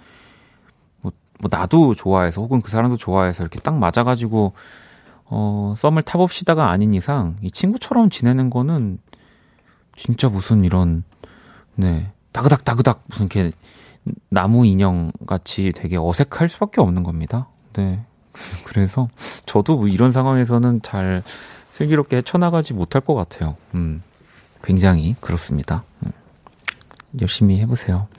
뭐, 1.38 1.48
뭐 1.50 1.58
나도 1.58 1.94
좋아해서 1.94 2.42
혹은 2.42 2.60
그 2.60 2.70
사람도 2.70 2.96
좋아해서 2.96 3.42
이렇게 3.42 3.58
딱 3.60 3.78
맞아가지고 3.78 4.52
어, 5.26 5.74
썸을 5.76 6.02
타봅시다가 6.02 6.70
아닌 6.70 6.94
이상 6.94 7.36
이 7.42 7.50
친구처럼 7.50 8.10
지내는 8.10 8.50
거는 8.50 8.98
진짜 9.96 10.28
무슨 10.28 10.64
이런 10.64 11.04
네 11.74 12.12
다그닥 12.32 12.64
다그닥 12.64 13.04
무슨 13.08 13.26
이렇게 13.26 13.52
나무 14.30 14.64
인형 14.64 15.12
같이 15.26 15.72
되게 15.74 15.96
어색할 15.98 16.48
수밖에 16.48 16.80
없는 16.80 17.02
겁니다. 17.02 17.48
네. 17.74 18.04
그래서 18.64 19.08
저도 19.46 19.76
뭐 19.76 19.88
이런 19.88 20.12
상황에서는 20.12 20.82
잘 20.82 21.22
슬기롭게 21.70 22.16
헤쳐나가지 22.18 22.72
못할 22.74 23.02
것 23.02 23.14
같아요. 23.14 23.56
음. 23.74 24.02
굉장히 24.62 25.14
그렇습니다. 25.20 25.84
음. 26.04 26.10
열심히 27.20 27.58
해보세요. 27.60 28.08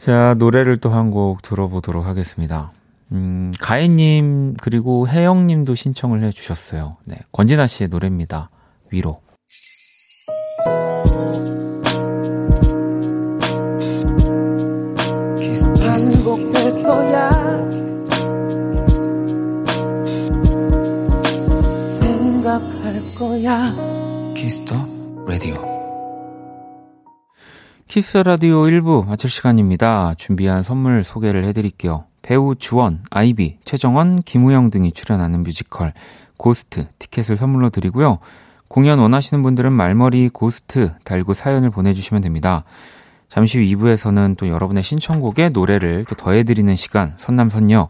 자, 0.00 0.34
노래를 0.38 0.78
또 0.78 0.90
한 0.92 1.10
곡 1.10 1.42
들어보도록 1.42 2.06
하겠습니다. 2.06 2.72
음, 3.12 3.52
가혜님, 3.60 4.54
그리고 4.62 5.06
혜영님도 5.06 5.74
신청을 5.74 6.22
해주셨어요. 6.24 6.96
네, 7.04 7.18
권진아 7.32 7.66
씨의 7.66 7.88
노래입니다. 7.88 8.48
위로. 8.90 9.20
Kiss 27.90 28.18
Radio 28.18 28.62
1부 28.66 29.04
마칠 29.04 29.28
시간입니다. 29.28 30.14
준비한 30.16 30.62
선물 30.62 31.02
소개를 31.02 31.42
해드릴게요. 31.46 32.04
배우 32.22 32.54
주원, 32.54 33.02
아이비, 33.10 33.58
최정원, 33.64 34.22
김우형 34.22 34.70
등이 34.70 34.92
출연하는 34.92 35.42
뮤지컬 35.42 35.92
Ghost 36.36 36.86
티켓을 37.00 37.36
선물로 37.36 37.70
드리고요. 37.70 38.20
공연 38.68 39.00
원하시는 39.00 39.42
분들은 39.42 39.72
말머리 39.72 40.28
Ghost 40.28 40.92
달고 41.02 41.34
사연을 41.34 41.70
보내주시면 41.70 42.22
됩니다. 42.22 42.62
잠시 43.28 43.58
후 43.58 43.64
2부에서는 43.64 44.36
또 44.36 44.46
여러분의 44.46 44.84
신청곡에 44.84 45.48
노래를 45.48 46.04
또 46.08 46.14
더해드리는 46.14 46.76
시간 46.76 47.14
선남선녀 47.16 47.88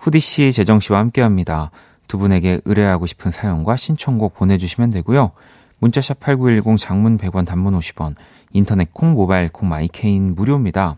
후디 0.00 0.18
씨, 0.18 0.52
재정 0.52 0.80
씨와 0.80 0.98
함께합니다. 0.98 1.70
두 2.08 2.18
분에게 2.18 2.60
의뢰하고 2.64 3.06
싶은 3.06 3.30
사연과 3.30 3.76
신청곡 3.76 4.34
보내주시면 4.34 4.90
되고요. 4.90 5.30
문자샵 5.78 6.18
8910 6.18 6.76
장문 6.76 7.18
100원 7.18 7.46
단문 7.46 7.78
50원 7.78 8.16
인터넷 8.52 8.92
콩 8.92 9.12
모바일 9.12 9.48
콩 9.48 9.68
마이케인 9.68 10.34
무료입니다. 10.34 10.96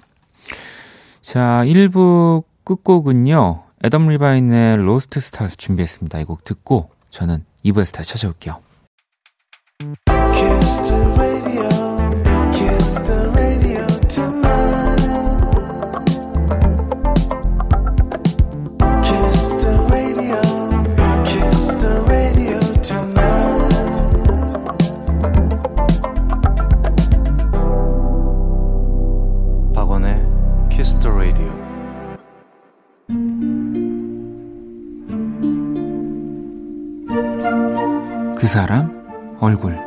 자 1.22 1.62
1부 1.66 2.44
끝곡은요 2.64 3.62
애덤 3.84 4.08
리바인의 4.08 4.76
Lost 4.78 5.20
Stars 5.20 5.56
준비했습니다. 5.56 6.20
이 6.20 6.24
곡 6.24 6.44
듣고 6.44 6.90
저는 7.10 7.44
2부에서 7.64 7.92
다시 7.94 8.10
찾아올게요. 8.10 8.58
사람 38.52 39.36
얼굴 39.38 39.78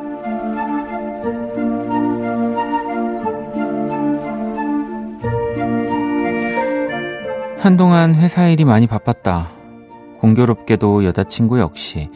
한동안 7.58 8.14
회사 8.14 8.48
일이 8.48 8.64
많이 8.64 8.86
바빴다. 8.86 9.50
공교롭게도 10.20 11.04
여자친구 11.04 11.60
역시 11.60 12.10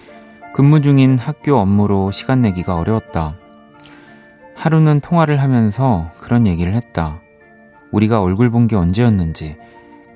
근무 0.55 0.81
중인 0.81 1.19
학교 1.19 1.57
업무로 1.57 2.11
시간 2.13 2.41
내기가 2.41 2.77
어려웠다. 2.77 3.37
하루는 4.55 5.01
통화를 5.01 5.43
하면서 5.43 6.11
그런 6.17 6.47
얘기를 6.47 6.73
했다. 6.73 7.21
우리가 7.93 8.23
얼굴 8.23 8.49
본 8.51 8.67
게 8.67 8.75
언제였는지, 8.75 9.57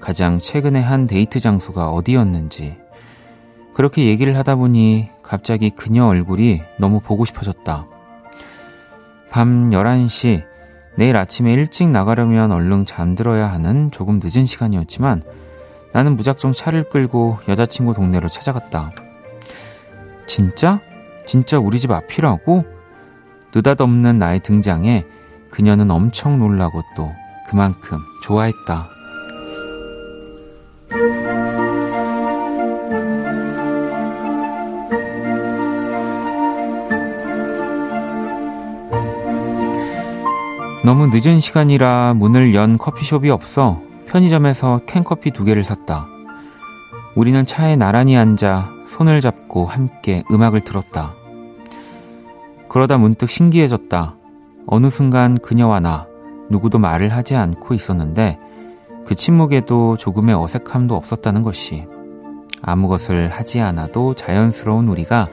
가장 0.00 0.38
최근에 0.38 0.80
한 0.80 1.06
데이트 1.06 1.40
장소가 1.40 1.90
어디였는지. 1.90 2.76
그렇게 3.74 4.06
얘기를 4.06 4.36
하다 4.36 4.56
보니 4.56 5.08
갑자기 5.32 5.70
그녀 5.70 6.08
얼굴이 6.08 6.60
너무 6.76 7.00
보고 7.00 7.24
싶어졌다. 7.24 7.86
밤 9.30 9.70
11시, 9.70 10.44
내일 10.98 11.16
아침에 11.16 11.54
일찍 11.54 11.88
나가려면 11.88 12.52
얼른 12.52 12.84
잠들어야 12.84 13.50
하는 13.50 13.90
조금 13.90 14.20
늦은 14.22 14.44
시간이었지만 14.44 15.22
나는 15.94 16.16
무작정 16.16 16.52
차를 16.52 16.90
끌고 16.90 17.38
여자친구 17.48 17.94
동네로 17.94 18.28
찾아갔다. 18.28 18.92
진짜? 20.26 20.80
진짜 21.26 21.58
우리 21.58 21.80
집 21.80 21.92
앞이라고? 21.92 22.66
느닷없는 23.54 24.18
나의 24.18 24.40
등장에 24.40 25.06
그녀는 25.50 25.90
엄청 25.90 26.38
놀라고 26.40 26.82
또 26.94 27.10
그만큼 27.48 28.00
좋아했다. 28.22 28.90
너무 40.84 41.06
늦은 41.12 41.38
시간이라 41.38 42.14
문을 42.14 42.56
연 42.56 42.76
커피숍이 42.76 43.30
없어 43.30 43.80
편의점에서 44.08 44.80
캔커피 44.86 45.30
두 45.30 45.44
개를 45.44 45.62
샀다. 45.62 46.08
우리는 47.14 47.46
차에 47.46 47.76
나란히 47.76 48.16
앉아 48.16 48.68
손을 48.88 49.20
잡고 49.20 49.66
함께 49.66 50.24
음악을 50.32 50.62
들었다. 50.62 51.14
그러다 52.68 52.98
문득 52.98 53.30
신기해졌다. 53.30 54.16
어느 54.66 54.90
순간 54.90 55.38
그녀와 55.38 55.78
나 55.78 56.08
누구도 56.50 56.80
말을 56.80 57.10
하지 57.10 57.36
않고 57.36 57.74
있었는데 57.74 58.40
그 59.06 59.14
침묵에도 59.14 59.96
조금의 59.96 60.34
어색함도 60.34 60.96
없었다는 60.96 61.42
것이 61.42 61.86
아무 62.60 62.88
것을 62.88 63.28
하지 63.28 63.60
않아도 63.60 64.14
자연스러운 64.14 64.88
우리가 64.88 65.28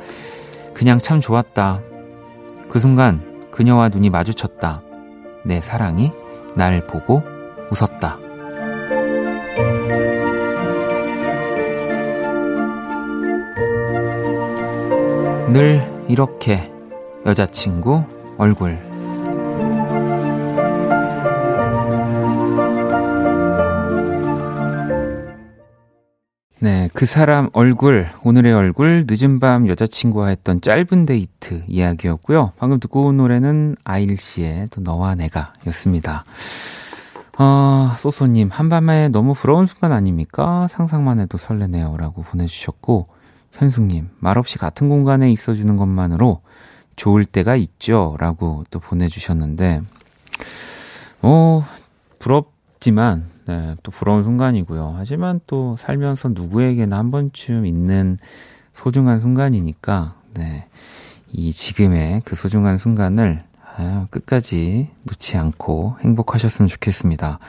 그냥 0.76 1.00
참 1.00 1.20
좋았다. 1.20 1.82
그 2.70 2.80
순간 2.80 3.48
그녀와 3.50 3.90
눈이 3.90 4.12
마주쳤다. 4.12 4.84
내 5.44 5.62
사랑이 5.62 6.12
날 6.56 6.86
보고 6.86 7.24
웃었다. 7.72 8.18
늘 15.52 15.82
이렇게 16.08 16.72
여자친구 17.26 18.04
얼굴 18.38 18.89
네, 26.62 26.90
그 26.94 27.06
사람 27.06 27.50
얼굴, 27.54 28.10
오늘의 28.22 28.52
얼굴, 28.52 29.06
늦은 29.08 29.40
밤 29.40 29.70
여자친구와 29.70 30.28
했던 30.28 30.60
짧은 30.60 31.06
데이트 31.06 31.64
이야기였고요. 31.70 32.52
방금 32.58 32.82
듣고 32.82 33.06
온 33.06 33.16
노래는 33.16 33.78
아일 33.86 34.18
씨의 34.20 34.68
또 34.70 34.82
너와 34.82 35.16
내가 35.16 35.54
였습니다. 35.68 36.26
어, 37.38 37.96
소소님, 37.98 38.50
한밤에 38.52 39.08
너무 39.08 39.34
부러운 39.36 39.68
순간 39.68 39.94
아닙니까? 39.94 40.68
상상만 40.70 41.22
해도 41.22 41.38
설레네요. 41.38 41.96
라고 41.96 42.24
보내주셨고, 42.24 43.08
현숙님, 43.54 44.10
말없이 44.20 44.58
같은 44.58 44.90
공간에 44.90 45.32
있어주는 45.32 45.78
것만으로 45.78 46.42
좋을 46.98 47.24
때가 47.24 47.56
있죠. 47.56 48.18
라고 48.20 48.66
또 48.70 48.82
보내주셨는데, 48.82 49.82
어, 51.22 51.66
부럽 52.20 52.59
지만, 52.80 53.26
네, 53.46 53.76
또 53.84 53.92
부러운 53.92 54.24
순간이고요. 54.24 54.96
하지만 54.98 55.40
또 55.48 55.76
살면서 55.78 56.30
누구에게나 56.30 56.98
한 56.98 57.12
번쯤 57.12 57.66
있는 57.66 58.18
소중한 58.74 59.20
순간이니까, 59.20 60.16
네. 60.36 60.68
이 61.32 61.52
지금의 61.54 62.22
그 62.26 62.36
소중한 62.36 62.78
순간을 62.78 63.44
아유, 63.78 64.08
끝까지 64.10 64.90
놓지 65.04 65.38
않고 65.38 65.98
행복하셨으면 66.02 66.68
좋겠습니다. 66.68 67.40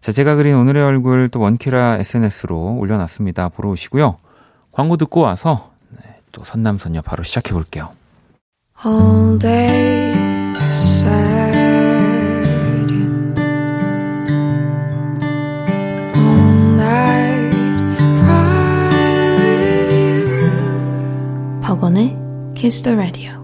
자, 0.00 0.12
제가 0.12 0.34
그린 0.34 0.56
오늘의 0.56 0.82
얼굴 0.82 1.28
또 1.28 1.40
원키라 1.40 1.98
SNS로 1.98 2.76
올려놨습니다. 2.78 3.50
보러 3.50 3.70
오시고요. 3.70 4.16
광고 4.72 4.96
듣고 4.96 5.20
와서 5.20 5.70
네, 5.90 6.16
또 6.32 6.42
선남선녀 6.42 7.02
바로 7.02 7.22
시작해 7.22 7.52
볼게요. 7.52 7.90
All 8.84 9.38
day 9.38 10.14
Kiss 22.60 22.82
the 22.82 22.94
Radio. 22.94 23.40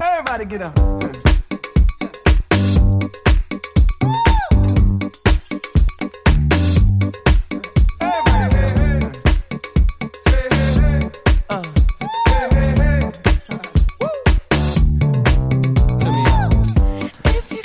Everybody 0.00 0.46
get 0.48 0.62
up. 0.62 0.78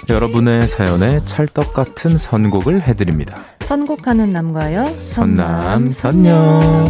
여러분의 0.09 0.67
사연에 0.67 1.23
찰떡 1.25 1.75
같은 1.75 2.17
선곡을 2.17 2.81
해드립니다. 2.81 3.43
선곡하는 3.59 4.33
남과요. 4.33 4.87
선남, 5.05 5.91
선녀. 5.91 6.89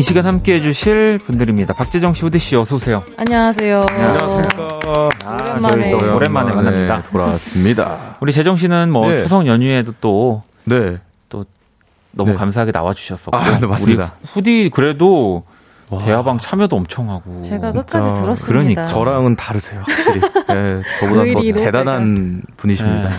이 0.00 0.02
시간 0.02 0.24
함께 0.24 0.54
해주실 0.54 1.18
분들입니다. 1.26 1.74
박재정 1.74 2.14
씨, 2.14 2.22
후대 2.24 2.38
씨, 2.38 2.56
어서 2.56 2.76
오세요. 2.76 3.04
안녕하세요. 3.18 3.84
안녕하세요. 3.90 4.44
아, 5.26 5.42
오랜만에 5.42 5.90
또 5.90 6.16
오랜만에 6.16 6.52
만납니다. 6.52 7.02
돌아왔습니다. 7.02 8.16
우리 8.20 8.32
재정 8.32 8.56
씨는 8.56 8.90
뭐 8.90 9.10
네. 9.10 9.18
추석 9.18 9.46
연휴에도 9.46 9.92
또 10.00 10.42
네. 10.64 10.96
또 11.28 11.44
너무 12.12 12.30
네. 12.30 12.36
감사하게 12.38 12.72
나와주셨었고 12.72 13.36
아, 13.36 13.60
네, 13.60 13.66
맞습니다. 13.66 14.14
우리 14.22 14.28
후디 14.32 14.70
그래도 14.72 15.42
대화방 15.98 16.38
참여도 16.38 16.76
엄청 16.76 17.10
하고. 17.10 17.42
제가 17.42 17.72
끝까지 17.72 18.12
들었습니다. 18.20 18.46
그러니까. 18.46 18.84
저랑은 18.84 19.36
다르세요, 19.36 19.82
확실히. 19.86 20.20
네, 20.20 20.82
저보다 21.00 21.24
더 21.24 21.64
대단한 21.64 22.42
제가. 22.46 22.54
분이십니다. 22.56 23.08
네. 23.08 23.16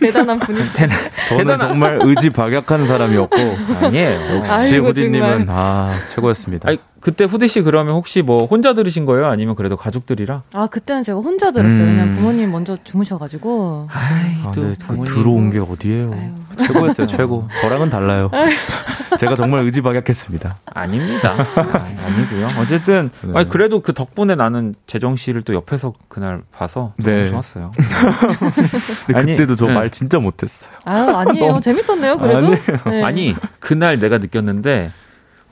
대단한 0.00 0.40
분이. 0.40 0.58
대단, 0.74 0.98
저는 1.28 1.44
대단한... 1.44 1.68
정말 1.68 1.98
의지 2.02 2.30
박약한 2.30 2.86
사람이었고. 2.86 3.36
아니에요. 3.82 4.36
역시 4.36 4.78
후디님은 4.78 5.46
아 5.48 5.94
최고였습니다. 6.14 6.68
아니, 6.68 6.78
그때 7.02 7.24
후디 7.24 7.48
씨 7.48 7.62
그러면 7.62 7.94
혹시 7.94 8.22
뭐 8.22 8.46
혼자 8.46 8.74
들으신 8.74 9.06
거예요? 9.06 9.26
아니면 9.26 9.56
그래도 9.56 9.76
가족들이랑? 9.76 10.42
아 10.54 10.68
그때는 10.68 11.02
제가 11.02 11.18
혼자 11.18 11.50
들었어요. 11.50 11.82
음. 11.82 11.86
그냥 11.86 12.10
부모님 12.10 12.52
먼저 12.52 12.76
주무셔가지고. 12.84 13.88
아이, 13.90 14.36
아, 14.44 14.52
또 14.52 14.62
네, 14.62 14.74
그 14.86 15.04
들어온 15.04 15.50
게 15.50 15.58
어디예요? 15.58 16.12
아유. 16.12 16.30
최고였어요, 16.64 17.06
최고. 17.08 17.48
저랑은 17.60 17.90
달라요. 17.90 18.30
제가 19.18 19.34
정말 19.34 19.62
의지박약했습니다. 19.64 20.58
아닙니다. 20.66 21.34
아, 21.56 22.20
니고요 22.20 22.48
어쨌든 22.60 23.10
네. 23.22 23.32
아니, 23.34 23.48
그래도 23.48 23.80
그 23.80 23.92
덕분에 23.92 24.36
나는 24.36 24.74
재정 24.86 25.16
씨를 25.16 25.42
또 25.42 25.54
옆에서 25.54 25.94
그날 26.08 26.42
봐서 26.52 26.94
네. 26.98 27.26
좋았어요. 27.28 27.72
근데 29.06 29.20
그때도 29.32 29.56
저말 29.56 29.84
네. 29.84 29.90
진짜 29.90 30.20
못했어요. 30.20 30.70
아 30.84 31.24
아니에요. 31.26 31.58
재밌던데요, 31.64 32.18
그래도. 32.18 32.54
네. 32.86 33.02
아니 33.02 33.34
그날 33.58 33.98
내가 33.98 34.18
느꼈는데 34.18 34.92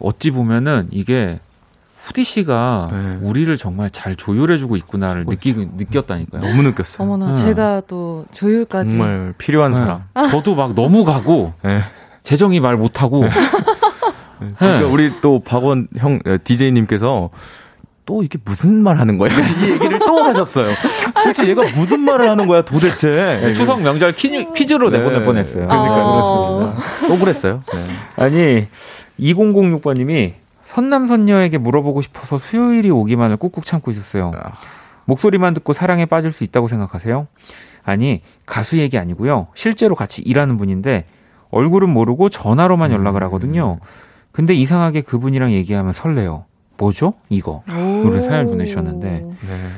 어찌 0.00 0.30
보면은 0.30 0.88
이게 0.90 1.38
후디 2.02 2.24
씨가 2.24 2.88
네. 2.92 3.18
우리를 3.20 3.54
정말 3.56 3.90
잘 3.90 4.16
조율해주고 4.16 4.76
있구나를 4.76 5.26
느끼 5.26 5.52
느꼈다니까요. 5.52 6.40
너무 6.40 6.62
느꼈어요. 6.62 7.06
어머나 7.06 7.32
네. 7.32 7.40
제가 7.40 7.82
또 7.86 8.24
조율까지 8.32 8.96
정말 8.96 9.34
필요한 9.36 9.72
네. 9.72 9.78
사람. 9.78 10.04
저도 10.30 10.54
막 10.54 10.74
너무 10.74 11.04
가고 11.04 11.52
네. 11.62 11.82
재정이 12.22 12.60
말 12.60 12.76
못하고. 12.76 13.24
네. 13.24 13.30
그러니까 14.58 14.88
우리 14.88 15.12
또 15.20 15.40
박원 15.40 15.88
형 15.98 16.20
DJ님께서 16.44 17.28
또 18.10 18.24
이게 18.24 18.40
무슨 18.44 18.82
말 18.82 18.98
하는 18.98 19.18
거야? 19.18 19.30
이 19.62 19.70
얘기를 19.70 20.00
또 20.00 20.24
하셨어요. 20.24 20.66
도대체 21.14 21.46
얘가 21.46 21.62
무슨 21.76 22.00
말을 22.00 22.28
하는 22.28 22.48
거야 22.48 22.62
도대체? 22.62 23.38
네, 23.40 23.54
추석 23.54 23.80
명절 23.82 24.16
퀴즈, 24.16 24.72
로 24.72 24.90
내보낼 24.90 25.22
뻔했어요. 25.22 25.68
그러니까 25.68 25.94
아~ 25.94 26.74
그렇습니다. 26.74 27.06
또 27.06 27.18
그랬어요. 27.20 27.62
아니 28.16 28.66
2006번님이 29.20 30.32
선남선녀에게 30.62 31.58
물어보고 31.58 32.02
싶어서 32.02 32.38
수요일이 32.38 32.90
오기만을 32.90 33.36
꾹꾹 33.36 33.64
참고 33.64 33.92
있었어요. 33.92 34.32
아. 34.34 34.50
목소리만 35.04 35.54
듣고 35.54 35.72
사랑에 35.72 36.04
빠질 36.04 36.32
수 36.32 36.42
있다고 36.42 36.66
생각하세요? 36.66 37.28
아니, 37.84 38.22
가수 38.44 38.78
얘기 38.78 38.98
아니고요. 38.98 39.48
실제로 39.54 39.94
같이 39.94 40.20
일하는 40.22 40.56
분인데 40.56 41.04
얼굴은 41.50 41.88
모르고 41.88 42.28
전화로만 42.28 42.90
연락을 42.90 43.22
하거든요. 43.24 43.78
근데 44.32 44.52
이상하게 44.54 45.00
그분이랑 45.02 45.52
얘기하면 45.52 45.92
설레요. 45.92 46.44
뭐죠? 46.80 47.14
이거. 47.28 47.62
오늘 47.68 48.22
사연 48.22 48.46
보내주셨는데. 48.46 49.08
네. 49.48 49.70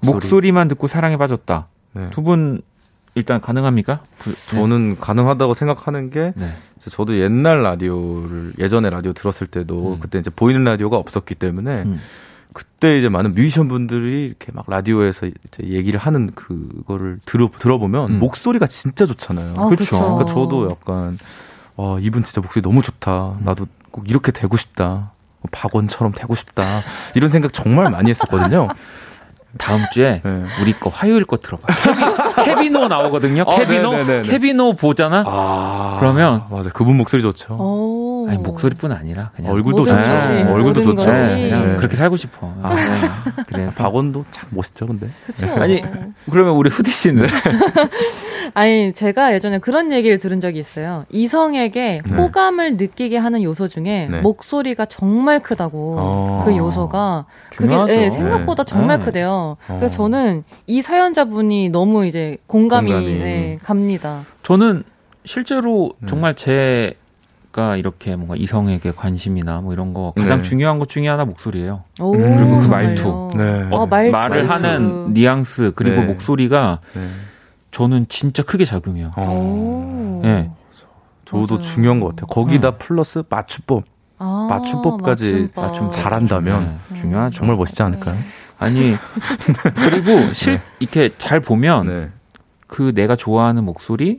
목소리. 0.00 0.50
만 0.52 0.66
듣고 0.68 0.86
사랑에 0.86 1.16
빠졌다. 1.16 1.68
네. 1.92 2.10
두분 2.10 2.62
일단 3.14 3.40
가능합니까? 3.40 4.00
그, 4.18 4.34
저는 4.50 4.90
네. 4.90 4.96
가능하다고 4.98 5.54
생각하는 5.54 6.10
게 6.10 6.32
네. 6.34 6.50
저도 6.80 7.18
옛날 7.20 7.62
라디오를 7.62 8.54
예전에 8.58 8.90
라디오 8.90 9.12
들었을 9.12 9.46
때도 9.46 9.94
음. 9.94 10.00
그때 10.00 10.18
이제 10.18 10.30
보이는 10.30 10.64
라디오가 10.64 10.96
없었기 10.96 11.34
때문에 11.36 11.82
음. 11.82 12.00
그때 12.52 12.98
이제 12.98 13.08
많은 13.08 13.34
뮤지션 13.34 13.68
분들이 13.68 14.26
이렇게 14.26 14.50
막 14.52 14.64
라디오에서 14.68 15.26
이제 15.26 15.64
얘기를 15.64 15.98
하는 16.00 16.32
그거를 16.34 17.20
들어 17.24 17.50
들어보면 17.56 18.14
음. 18.14 18.18
목소리가 18.18 18.66
진짜 18.66 19.06
좋잖아요. 19.06 19.54
아, 19.56 19.66
그렇죠. 19.66 19.98
그러니까 19.98 20.24
저도 20.26 20.70
약간 20.70 21.18
와 21.76 21.98
이분 22.00 22.22
진짜 22.24 22.40
목소리 22.40 22.62
너무 22.62 22.82
좋다. 22.82 23.38
나도 23.40 23.66
꼭 23.90 24.08
이렇게 24.08 24.32
되고 24.32 24.56
싶다. 24.56 25.12
박원처럼 25.50 26.12
되고 26.12 26.34
싶다. 26.34 26.80
이런 27.14 27.30
생각 27.30 27.52
정말 27.52 27.90
많이 27.90 28.10
했었거든요. 28.10 28.68
다음 29.58 29.84
주에 29.92 30.20
네. 30.24 30.42
우리 30.60 30.72
거 30.72 30.90
화요일 30.90 31.24
거 31.24 31.36
들어봐. 31.36 31.62
케빈 32.44 32.70
오 32.70 32.88
나오거든요. 32.88 33.42
어, 33.46 33.56
케빈 33.56 33.86
오 33.86 33.92
네네네네. 33.92 34.28
케빈 34.28 34.65
오 34.65 34.72
보잖아. 34.74 35.22
아, 35.26 35.96
그러면 36.00 36.44
맞아 36.50 36.70
그분 36.70 36.96
목소리 36.96 37.22
좋죠. 37.22 37.54
오. 37.54 38.03
아니 38.28 38.38
목소리뿐 38.38 38.92
아니라 38.92 39.30
그냥 39.34 39.52
얼굴도 39.52 39.84
좋죠. 39.84 39.94
네. 39.94 40.44
얼굴도 40.44 40.82
좋죠. 40.82 41.06
네. 41.06 41.48
그냥 41.48 41.70
네. 41.70 41.76
그렇게 41.76 41.96
살고 41.96 42.16
싶어. 42.16 42.52
아, 42.62 42.74
네. 42.74 42.82
그래서 43.46 43.82
박원도 43.82 44.24
참 44.30 44.48
멋있죠, 44.50 44.86
근데. 44.86 45.08
그쵸. 45.26 45.46
아니 45.58 45.82
그러면 46.30 46.54
우리 46.54 46.70
후디 46.70 46.90
씨는 46.90 47.26
아니 48.54 48.92
제가 48.92 49.34
예전에 49.34 49.58
그런 49.58 49.92
얘기를 49.92 50.18
들은 50.18 50.40
적이 50.40 50.58
있어요. 50.60 51.04
이성에게 51.10 52.00
네. 52.04 52.14
호감을 52.14 52.76
느끼게 52.76 53.16
하는 53.16 53.42
요소 53.42 53.68
중에 53.68 54.08
네. 54.10 54.20
목소리가 54.20 54.84
정말 54.86 55.40
크다고 55.40 55.96
어. 55.98 56.42
그 56.44 56.56
요소가 56.56 57.26
그게 57.56 57.76
네, 57.86 58.10
생각보다 58.10 58.64
정말 58.64 59.00
크대요. 59.00 59.56
그래서 59.66 59.86
어. 59.86 59.88
저는 59.88 60.44
이 60.66 60.82
사연자분이 60.82 61.70
너무 61.70 62.06
이제 62.06 62.36
공감이, 62.46 62.92
공감이. 62.92 63.18
네, 63.18 63.58
갑니다. 63.62 64.24
저는 64.42 64.84
실제로 65.24 65.92
네. 66.00 66.08
정말 66.08 66.34
제 66.34 66.94
가 67.54 67.76
이렇게 67.76 68.16
뭔가 68.16 68.34
이성에게 68.34 68.90
관심이나 68.96 69.60
뭐 69.60 69.72
이런 69.72 69.94
거 69.94 70.12
가장 70.16 70.38
네. 70.38 70.42
중요한 70.42 70.80
것 70.80 70.88
중에 70.88 71.06
하나 71.06 71.24
목소리예요. 71.24 71.84
오, 72.00 72.10
그리고 72.10 72.58
그 72.58 72.66
말투, 72.66 73.30
네. 73.36 73.68
어, 73.70 73.86
말투. 73.86 74.10
말을 74.10 74.50
하는 74.50 75.14
뉘앙스 75.14 75.72
그리고 75.76 76.00
네. 76.00 76.06
목소리가 76.06 76.80
네. 76.94 77.06
저는 77.70 78.06
진짜 78.08 78.42
크게 78.42 78.64
작용해요. 78.64 79.12
오. 79.16 80.20
네. 80.24 80.50
저도 81.26 81.54
맞아요. 81.54 81.60
중요한 81.60 82.00
것 82.00 82.08
같아요. 82.08 82.26
거기다 82.26 82.72
플러스 82.72 83.22
맞춤법. 83.28 83.84
아, 84.18 84.46
맞춤법까지 84.50 85.32
맞춤법. 85.32 85.64
맞춤 85.64 85.90
잘한다면 85.92 86.80
네. 86.90 86.96
중요한 86.96 87.30
정말 87.30 87.56
멋있지 87.56 87.84
않을까요? 87.84 88.16
아니 88.58 88.96
그리고 89.76 90.32
실 90.32 90.54
네. 90.54 90.60
이렇게 90.80 91.10
잘 91.18 91.38
보면 91.38 91.86
네. 91.86 92.08
그 92.66 92.92
내가 92.96 93.14
좋아하는 93.14 93.62
목소리 93.62 94.18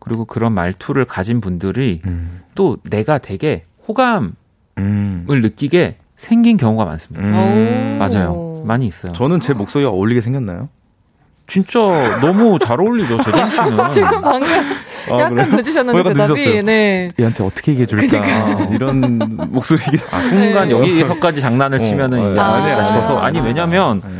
그리고 0.00 0.24
그런 0.24 0.52
말투를 0.52 1.04
가진 1.04 1.40
분들이 1.40 2.00
음. 2.06 2.40
또 2.54 2.78
내가 2.82 3.18
되게 3.18 3.64
호감을 3.86 4.32
음. 4.78 5.24
느끼게 5.28 5.96
생긴 6.16 6.56
경우가 6.56 6.84
많습니다. 6.84 7.24
음. 7.26 7.96
맞아요. 7.98 8.62
많이 8.64 8.86
있어요. 8.86 9.12
저는 9.12 9.40
제 9.40 9.52
목소리가 9.54 9.90
어울리게 9.90 10.20
생겼나요? 10.20 10.68
진짜 11.46 11.80
너무 12.20 12.58
잘 12.60 12.80
어울리죠, 12.80 13.22
재정 13.24 13.50
씨는. 13.50 13.88
지금 13.90 14.20
방금 14.20 14.48
아, 15.10 15.18
약간 15.18 15.50
늦으셨는데 15.50 16.02
대답이. 16.12 16.40
늦었어요. 16.40 16.62
네. 16.62 17.10
얘한테 17.18 17.42
어떻게 17.44 17.72
얘기해 17.72 17.86
줄까 17.86 18.18
이런 18.70 19.18
목소리. 19.50 19.80
아, 20.12 20.20
순간 20.22 20.68
네. 20.68 20.74
여기서까지 20.74 21.40
장난을 21.40 21.78
어, 21.78 21.80
치면은 21.80 22.20
어, 22.20 22.30
이제 22.30 22.38
아, 22.40 22.54
아니야 22.54 22.84
싶어서 22.84 23.18
아니 23.18 23.40
왜냐면 23.40 24.00
네. 24.00 24.10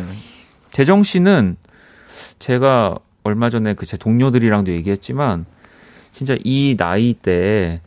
재정 0.72 1.04
씨는 1.04 1.56
제가 2.40 2.96
얼마 3.22 3.48
전에 3.50 3.74
그 3.74 3.86
제 3.86 3.96
동료들이랑도 3.96 4.72
얘기했지만 4.72 5.44
진짜 6.12 6.36
이 6.44 6.76
나이 6.76 7.14
때 7.14 7.80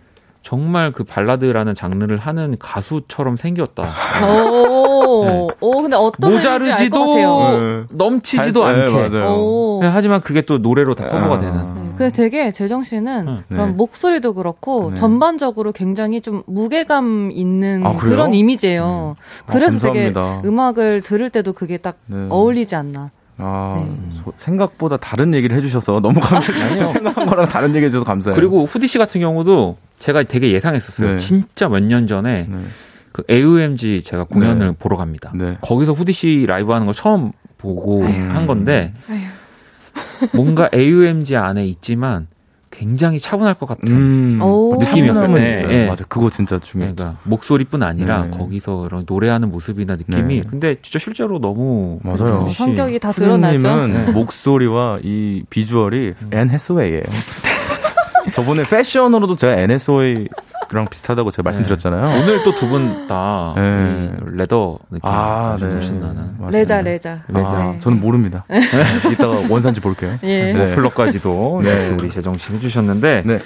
정말 0.44 0.92
그 0.92 1.06
발라드라는 1.06 1.74
장르를 1.74 2.18
하는 2.18 2.58
가수처럼 2.60 3.38
생겼다. 3.38 3.94
오, 4.28 5.24
네. 5.26 5.48
오 5.62 5.82
근데 5.82 5.96
어떤 5.96 6.34
모자르지도 6.34 7.16
네. 7.16 7.84
넘치지도 7.92 8.62
잘, 8.64 8.82
않게. 8.82 9.10
네, 9.10 9.88
하지만 9.88 10.20
그게 10.20 10.42
또 10.42 10.58
노래로 10.58 10.96
다 10.96 11.08
커버가 11.08 11.36
아. 11.36 11.40
되는. 11.40 11.96
그래서 11.96 12.16
되게 12.16 12.52
재정 12.52 12.84
씨는 12.84 13.26
네. 13.26 13.42
그런 13.48 13.78
목소리도 13.78 14.34
그렇고 14.34 14.90
네. 14.90 14.96
전반적으로 14.96 15.72
굉장히 15.72 16.20
좀 16.20 16.44
무게감 16.46 17.32
있는 17.34 17.86
아, 17.86 17.94
그런 17.96 18.34
이미지예요. 18.34 19.16
음. 19.18 19.44
그래서 19.46 19.78
아, 19.78 19.94
되게 19.94 20.14
음악을 20.44 21.02
들을 21.02 21.30
때도 21.30 21.54
그게 21.54 21.78
딱 21.78 21.98
네. 22.08 22.28
어울리지 22.30 22.76
않나. 22.76 23.12
아, 23.38 23.84
네. 23.86 24.32
생각보다 24.38 24.98
다른 24.98 25.34
얘기를 25.34 25.56
해주셔서 25.58 26.00
너무 26.02 26.19
감사해요. 26.19 26.88
생각한 26.93 27.26
거랑 27.28 27.48
다른 27.48 27.76
얘기 27.76 27.86
해줘서 27.88 28.06
감사해요. 28.06 28.36
그리고 28.36 28.65
후디 28.65 28.88
씨 28.88 28.98
같은 28.98 29.19
경우도 29.22 29.78
제가 30.00 30.24
되게 30.24 30.52
예상했었어요. 30.52 31.12
네. 31.12 31.17
진짜 31.17 31.67
몇 31.69 31.80
년 31.80 32.08
전에 32.08 32.48
네. 32.50 32.58
그 33.12 33.24
AUMG 33.30 34.04
제가 34.04 34.26
공연을 34.26 34.67
네. 34.67 34.74
보러 34.78 34.98
갑니다. 34.98 35.32
네. 35.36 35.58
거기서 35.62 35.93
후디 35.93 36.13
씨 36.13 36.46
라이브 36.48 36.72
하는 36.72 36.86
거 36.88 36.93
처음 36.93 37.32
보고 37.58 38.02
음. 38.02 38.30
한 38.34 38.46
건데 38.48 38.93
뭔가 40.34 40.69
AUMG 40.74 41.36
안에 41.36 41.65
있지만 41.65 42.28
굉장히 42.74 43.20
차분할 43.20 43.54
것 43.54 43.68
같은 43.68 43.88
음. 43.88 44.40
느낌이었어요. 44.80 45.28
네, 45.28 45.62
네. 45.66 45.88
맞아, 45.88 46.04
그거 46.08 46.30
진짜 46.30 46.58
중요해요. 46.60 46.96
그러니까 46.96 47.20
목소리뿐 47.24 47.84
아니라 47.84 48.24
네. 48.24 48.32
거기서 48.32 48.88
이런 48.88 49.06
노래하는 49.08 49.52
모습이나 49.52 49.96
느낌이 49.96 50.42
네. 50.42 50.44
근데 50.50 50.76
진짜 50.82 51.00
실제로 51.00 51.40
너무 51.40 52.00
맞아요. 52.04 52.50
성격이 52.54 53.00
다 53.00 53.12
드러나죠. 53.12 53.88
네. 53.88 54.12
목소리와 54.12 55.00
이 55.04 55.44
비주얼이 55.50 56.14
음. 56.22 56.30
앤 56.34 56.50
해서웨이예요. 56.50 57.04
저번에 58.34 58.64
패션으로도 58.64 59.36
제가 59.36 59.54
앤 59.54 60.28
해서웨이랑 60.74 60.88
비슷하다고 60.90 61.32
제가 61.32 61.44
말씀드렸잖아요. 61.44 62.08
네. 62.08 62.22
오늘 62.24 62.44
또 62.44 62.54
두 62.56 62.68
분다 62.68 63.54
네. 63.56 64.14
레더 64.34 64.80
느낌 64.92 65.02
아, 65.04 65.58
네. 65.60 65.66
나는. 65.68 66.36
레자 66.52 66.82
레자. 66.82 67.22
레자. 67.28 67.50
아, 67.50 67.76
저는 67.80 68.00
모릅니다. 68.00 68.46
네. 68.50 68.62
이따가 69.12 69.36
원산지 69.50 69.80
볼게요. 69.82 70.18
예. 70.24 70.54
네. 70.54 70.76
플러까지도 70.76 71.62
네. 71.64 71.90
우리 71.90 72.10
재정 72.10 72.38
씨 72.38 72.52
해주셨는데. 72.54 73.24
네. 73.26 73.40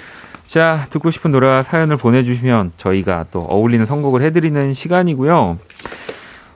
자 0.46 0.86
듣고 0.88 1.10
싶은 1.10 1.30
노래와 1.30 1.62
사연을 1.62 1.98
보내주시면 1.98 2.72
저희가 2.78 3.26
또 3.30 3.42
어울리는 3.42 3.84
선곡을 3.84 4.22
해드리는 4.22 4.72
시간이고요. 4.72 5.58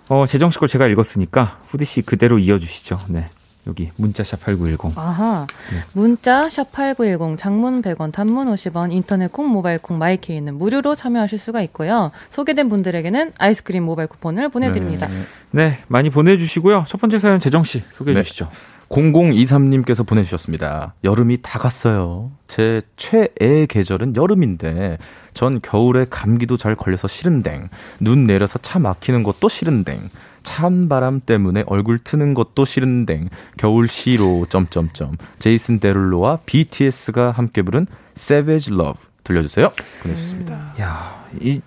어, 0.09 0.25
재정 0.27 0.51
씨 0.51 0.59
걸 0.59 0.67
제가 0.69 0.87
읽었으니까 0.87 1.59
후디 1.69 1.85
씨 1.85 2.01
그대로 2.03 2.39
이어주시죠. 2.39 3.01
네. 3.09 3.29
여기 3.66 3.90
문자 3.96 4.25
샵 4.25 4.40
8910. 4.40 4.98
아하. 4.98 5.46
네. 5.70 5.79
문자 5.92 6.48
샵 6.48 6.72
8910 6.72 7.38
장문 7.38 7.83
100원, 7.83 8.12
단문 8.12 8.53
50원, 8.53 8.92
인터넷 8.92 9.31
콩, 9.31 9.48
모바일 9.48 9.79
콩, 9.79 9.98
마이케이는 9.98 10.57
무료로 10.57 10.94
참여하실 10.94 11.38
수가 11.38 11.62
있고요. 11.62 12.11
소개된 12.31 12.68
분들에게는 12.68 13.33
아이스크림 13.38 13.85
모바일 13.85 14.09
쿠폰을 14.09 14.48
보내 14.48 14.72
드립니다. 14.72 15.07
네. 15.09 15.25
네. 15.53 15.79
많이 15.88 16.11
보내 16.11 16.37
주시고요. 16.37 16.85
첫 16.88 17.01
번째 17.01 17.18
사연 17.18 17.38
재정 17.38 17.62
씨 17.62 17.85
소개해 17.92 18.16
네. 18.16 18.22
주시죠. 18.22 18.48
0023님께서 18.92 20.07
보내주셨습니다. 20.07 20.94
여름이 21.03 21.38
다 21.40 21.59
갔어요. 21.59 22.31
제 22.46 22.83
최애 22.96 23.66
계절은 23.66 24.16
여름인데, 24.16 24.98
전 25.33 25.61
겨울에 25.62 26.05
감기도 26.11 26.59
잘 26.59 26.77
걸려서 26.77 27.09
싫은댕, 27.09 27.70
눈 28.01 28.25
내려서 28.25 28.59
차 28.59 28.79
막히는 28.79 29.22
것도 29.22 29.48
싫은댕, 29.48 30.11
찬 30.42 30.88
바람 30.88 31.20
때문에 31.20 31.64
얼굴 31.66 31.98
트는 31.98 32.35
것도 32.35 32.64
싫은댕, 32.64 33.28
겨울 33.57 33.88
시로, 33.88 34.46
점점점, 34.48 35.16
제이슨 35.38 35.81
데룰로와 35.81 36.40
BTS가 36.46 37.31
함께 37.31 37.62
부른 37.62 37.87
Savage 38.16 38.74
Love 38.74 39.00
들려주세요. 39.24 39.72
보내주셨습니다. 40.02 40.55
음. 40.55 40.83
야, 40.83 41.24
이, 41.40 41.61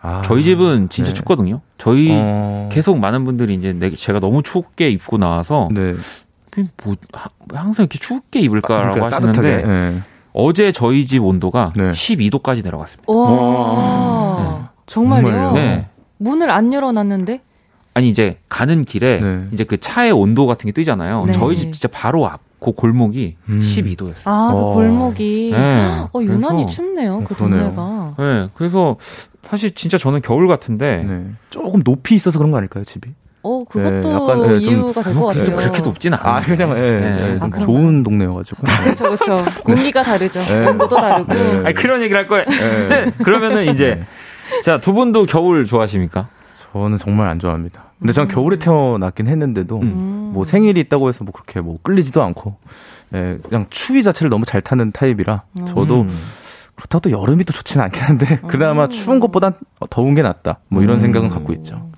아, 0.00 0.22
저희 0.24 0.42
집은 0.42 0.88
진짜 0.88 1.10
네. 1.10 1.14
춥거든요. 1.14 1.60
저희 1.78 2.08
어... 2.12 2.68
계속 2.72 2.98
많은 2.98 3.24
분들이 3.24 3.54
이제 3.54 3.94
제가 3.96 4.20
너무 4.20 4.42
춥게 4.42 4.90
입고 4.90 5.18
나와서 5.18 5.68
네. 5.72 5.94
뭐 6.84 6.96
항상 7.52 7.84
이렇게 7.84 7.98
춥게 7.98 8.40
입을까라고 8.40 8.94
그러니까 8.94 9.16
하시는데 9.16 9.62
네. 9.66 10.02
어제 10.32 10.72
저희 10.72 11.06
집 11.06 11.22
온도가 11.22 11.72
네. 11.76 11.92
12도까지 11.92 12.64
내려갔습니다. 12.64 13.12
와, 13.12 14.58
네. 14.60 14.68
정말요? 14.86 15.52
네. 15.52 15.88
문을 16.18 16.50
안 16.50 16.72
열어놨는데? 16.72 17.40
아니 17.94 18.08
이제 18.08 18.38
가는 18.48 18.84
길에 18.84 19.20
네. 19.20 19.44
이제 19.52 19.64
그 19.64 19.78
차의 19.78 20.12
온도 20.12 20.46
같은 20.46 20.66
게 20.66 20.72
뜨잖아요. 20.72 21.26
네. 21.26 21.32
저희 21.32 21.56
집 21.56 21.72
진짜 21.72 21.88
바로 21.88 22.26
앞. 22.26 22.40
그 22.60 22.70
골목이 22.70 23.36
음. 23.48 23.58
12도였어요. 23.60 24.14
아, 24.24 24.52
그 24.54 24.60
골목이. 24.74 25.50
네. 25.52 26.06
어, 26.12 26.20
유난히 26.22 26.64
춥네요. 26.68 27.24
그 27.26 27.34
그러네요. 27.34 27.74
동네가. 27.74 28.14
네. 28.18 28.48
그래서 28.54 28.96
사실 29.42 29.74
진짜 29.74 29.98
저는 29.98 30.20
겨울 30.22 30.46
같은데 30.46 31.02
네. 31.02 31.24
조금 31.50 31.82
높이 31.82 32.14
있어서 32.14 32.38
그런 32.38 32.52
거 32.52 32.58
아닐까요, 32.58 32.84
집이? 32.84 33.10
어, 33.42 33.64
그것도 33.68 34.08
네, 34.08 34.14
약간, 34.14 34.46
네, 34.46 34.58
이유가 34.62 35.02
될 35.02 35.14
것 35.16 35.26
같아요. 35.26 35.56
그렇게 35.56 35.82
높지는 35.82 36.16
않아요. 36.20 36.34
아, 36.36 36.40
그냥, 36.42 36.70
예, 36.78 37.00
네. 37.00 37.38
아, 37.40 37.58
좋은 37.58 38.04
동네여가지고. 38.04 38.62
그렇죠, 38.84 39.04
그렇죠. 39.26 39.44
공기가 39.64 40.04
다르죠. 40.04 40.38
온도도 40.68 40.94
다르고. 40.94 41.32
아니, 41.66 41.74
그런 41.74 42.00
얘기를 42.02 42.16
할 42.16 42.28
거예요. 42.28 42.44
그러면은 43.24 43.64
이제, 43.74 44.04
자, 44.62 44.78
두 44.78 44.92
분도 44.92 45.26
겨울 45.26 45.66
좋아하십니까? 45.66 46.28
저는 46.72 46.98
정말 46.98 47.28
안 47.28 47.38
좋아합니다. 47.38 47.84
근데 47.98 48.12
저는 48.12 48.30
음. 48.30 48.34
겨울에 48.34 48.58
태어났긴 48.58 49.28
했는데도 49.28 49.80
음. 49.80 50.30
뭐 50.34 50.44
생일이 50.44 50.80
있다고 50.80 51.08
해서 51.08 51.24
뭐 51.24 51.32
그렇게 51.32 51.60
뭐 51.60 51.78
끌리지도 51.82 52.22
않고 52.22 52.56
예, 53.14 53.38
그냥 53.48 53.66
추위 53.70 54.02
자체를 54.02 54.30
너무 54.30 54.44
잘 54.44 54.62
타는 54.62 54.92
타입이라 54.92 55.42
저도 55.68 56.02
음. 56.02 56.18
그렇다고 56.74 57.00
또 57.02 57.10
여름이 57.10 57.44
또 57.44 57.52
좋지는 57.52 57.84
않긴 57.84 58.02
한데 58.02 58.40
그나마 58.48 58.84
음. 58.84 58.90
추운 58.90 59.20
것보단 59.20 59.54
더운 59.90 60.14
게 60.14 60.22
낫다. 60.22 60.58
뭐 60.68 60.82
이런 60.82 60.96
음. 60.96 61.00
생각은 61.00 61.28
갖고 61.28 61.52
있죠. 61.54 61.92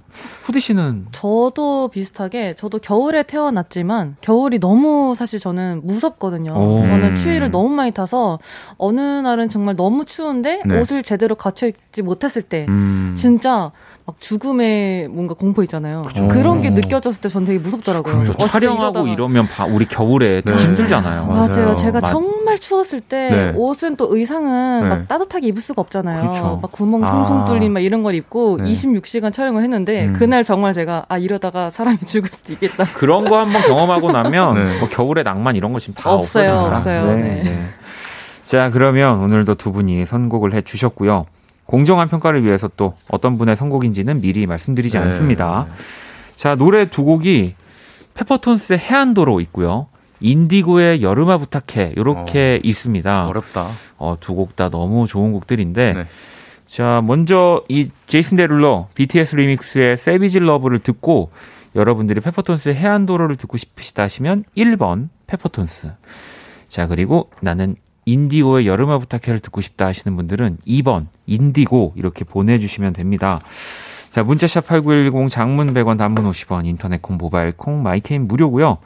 후디 0.44 0.60
씨는 0.60 1.06
저도 1.10 1.88
비슷하게 1.88 2.52
저도 2.52 2.78
겨울에 2.78 3.22
태어났지만 3.22 4.16
겨울이 4.20 4.60
너무 4.60 5.14
사실 5.16 5.40
저는 5.40 5.80
무섭거든요. 5.84 6.52
오. 6.52 6.82
저는 6.84 7.16
추위를 7.16 7.50
너무 7.50 7.70
많이 7.70 7.90
타서 7.90 8.38
어느 8.76 9.00
날은 9.00 9.48
정말 9.48 9.74
너무 9.74 10.04
추운데 10.04 10.62
네. 10.66 10.78
옷을 10.78 11.02
제대로 11.02 11.34
갖춰 11.34 11.66
입지 11.66 12.02
못했을 12.02 12.42
때 12.42 12.66
음. 12.68 13.14
진짜 13.16 13.72
막 14.06 14.20
죽음의 14.20 15.08
뭔가 15.08 15.32
공포 15.32 15.62
있잖아요. 15.62 16.02
그쵸. 16.02 16.28
그런 16.28 16.60
게 16.60 16.68
느껴졌을 16.70 17.22
때 17.22 17.30
전 17.30 17.46
되게 17.46 17.58
무섭더라고요. 17.58 18.32
어, 18.38 18.46
촬영하고 18.46 19.06
이러면 19.08 19.46
바, 19.48 19.64
우리 19.64 19.86
겨울에 19.86 20.42
네. 20.42 20.52
힘들잖아요. 20.52 21.26
맞아요. 21.26 21.48
맞아요. 21.48 21.74
제가 21.74 22.00
맞... 22.00 22.10
정말 22.10 22.58
추웠을 22.58 23.00
때 23.00 23.30
네. 23.30 23.52
옷은 23.56 23.96
또 23.96 24.14
의상은 24.14 24.82
네. 24.82 24.88
막 24.90 25.08
따뜻하게 25.08 25.48
입을 25.48 25.62
수가 25.62 25.80
없잖아요. 25.80 26.30
그쵸. 26.30 26.58
막 26.60 26.70
구멍 26.70 27.04
숭숭 27.04 27.40
아. 27.40 27.44
뚫린 27.46 27.72
막 27.72 27.80
이런 27.80 28.02
걸 28.02 28.14
입고 28.14 28.58
26시간 28.58 29.32
촬영을 29.32 29.62
했는데 29.62 30.06
음. 30.06 30.12
그날 30.12 30.44
정말 30.44 30.74
제가 30.74 31.06
아 31.08 31.16
이러다가 31.16 31.70
사람이 31.70 31.98
죽을 32.06 32.28
수도 32.30 32.52
있겠다. 32.52 32.84
그런 32.94 33.26
거 33.28 33.38
한번 33.38 33.62
경험하고 33.62 34.12
나면 34.12 34.54
네. 34.66 34.78
뭐 34.80 34.88
겨울의 34.90 35.24
낭만 35.24 35.56
이런 35.56 35.72
거 35.72 35.80
지금 35.80 35.94
다 35.94 36.12
없어요. 36.12 36.70
없어요. 36.74 37.06
네. 37.16 37.42
네. 37.42 37.66
자 38.42 38.70
그러면 38.70 39.20
오늘도 39.20 39.54
두 39.54 39.72
분이 39.72 40.04
선곡을 40.04 40.52
해 40.52 40.60
주셨고요. 40.60 41.24
공정한 41.66 42.09
평가를 42.09 42.44
위해서 42.44 42.68
또 42.77 42.94
어떤 43.09 43.38
분의 43.38 43.57
선곡인지는 43.57 44.20
미리 44.20 44.46
말씀드리지 44.46 44.98
네. 44.98 45.05
않습니다. 45.05 45.66
자, 46.37 46.55
노래 46.57 46.87
두 46.90 47.05
곡이 47.05 47.55
페퍼톤스의 48.14 48.79
해안도로 48.79 49.40
있고요. 49.42 49.87
인디고의 50.20 51.03
여름아 51.03 51.38
부탁해 51.38 51.94
이렇게 51.96 52.59
어, 52.59 52.66
있습니다. 52.66 53.27
어렵다. 53.27 53.68
어, 53.98 54.16
두 54.20 54.35
곡 54.35 54.57
다 54.57 54.68
너무 54.70 55.07
좋은 55.07 55.33
곡들인데 55.33 55.92
네. 55.92 56.05
자 56.66 57.03
먼저 57.05 57.62
이 57.68 57.90
제이슨 58.07 58.37
데룰러 58.37 58.88
BTS 58.94 59.37
리믹스의 59.37 59.96
세비지 59.96 60.38
러브를 60.40 60.79
듣고 60.79 61.31
여러분들이 61.74 62.20
페퍼톤스의 62.20 62.74
해안도로를 62.77 63.37
듣고 63.37 63.57
싶으시다 63.59 64.05
하시면 64.05 64.44
1번 64.57 65.09
페퍼톤스. 65.27 65.92
자 66.68 66.87
그리고 66.87 67.31
나는 67.40 67.74
인디고의 68.06 68.66
여름아 68.66 68.98
부탁해를 68.98 69.40
듣고 69.40 69.60
싶다 69.60 69.87
하시는 69.87 70.16
분들은 70.16 70.58
2번 70.66 71.06
인디고 71.26 71.94
이렇게 71.96 72.24
보내주시면 72.24 72.92
됩니다. 72.92 73.40
자, 74.10 74.22
문자샵 74.22 74.66
8910 74.66 75.29
장문 75.29 75.74
100원 75.74 75.98
단문 75.98 76.31
50원 76.31 76.66
인터넷 76.66 77.02
콩 77.02 77.16
모바일 77.16 77.52
콩 77.52 77.83
마이케이는 77.83 78.29
무료고요. 78.29 78.79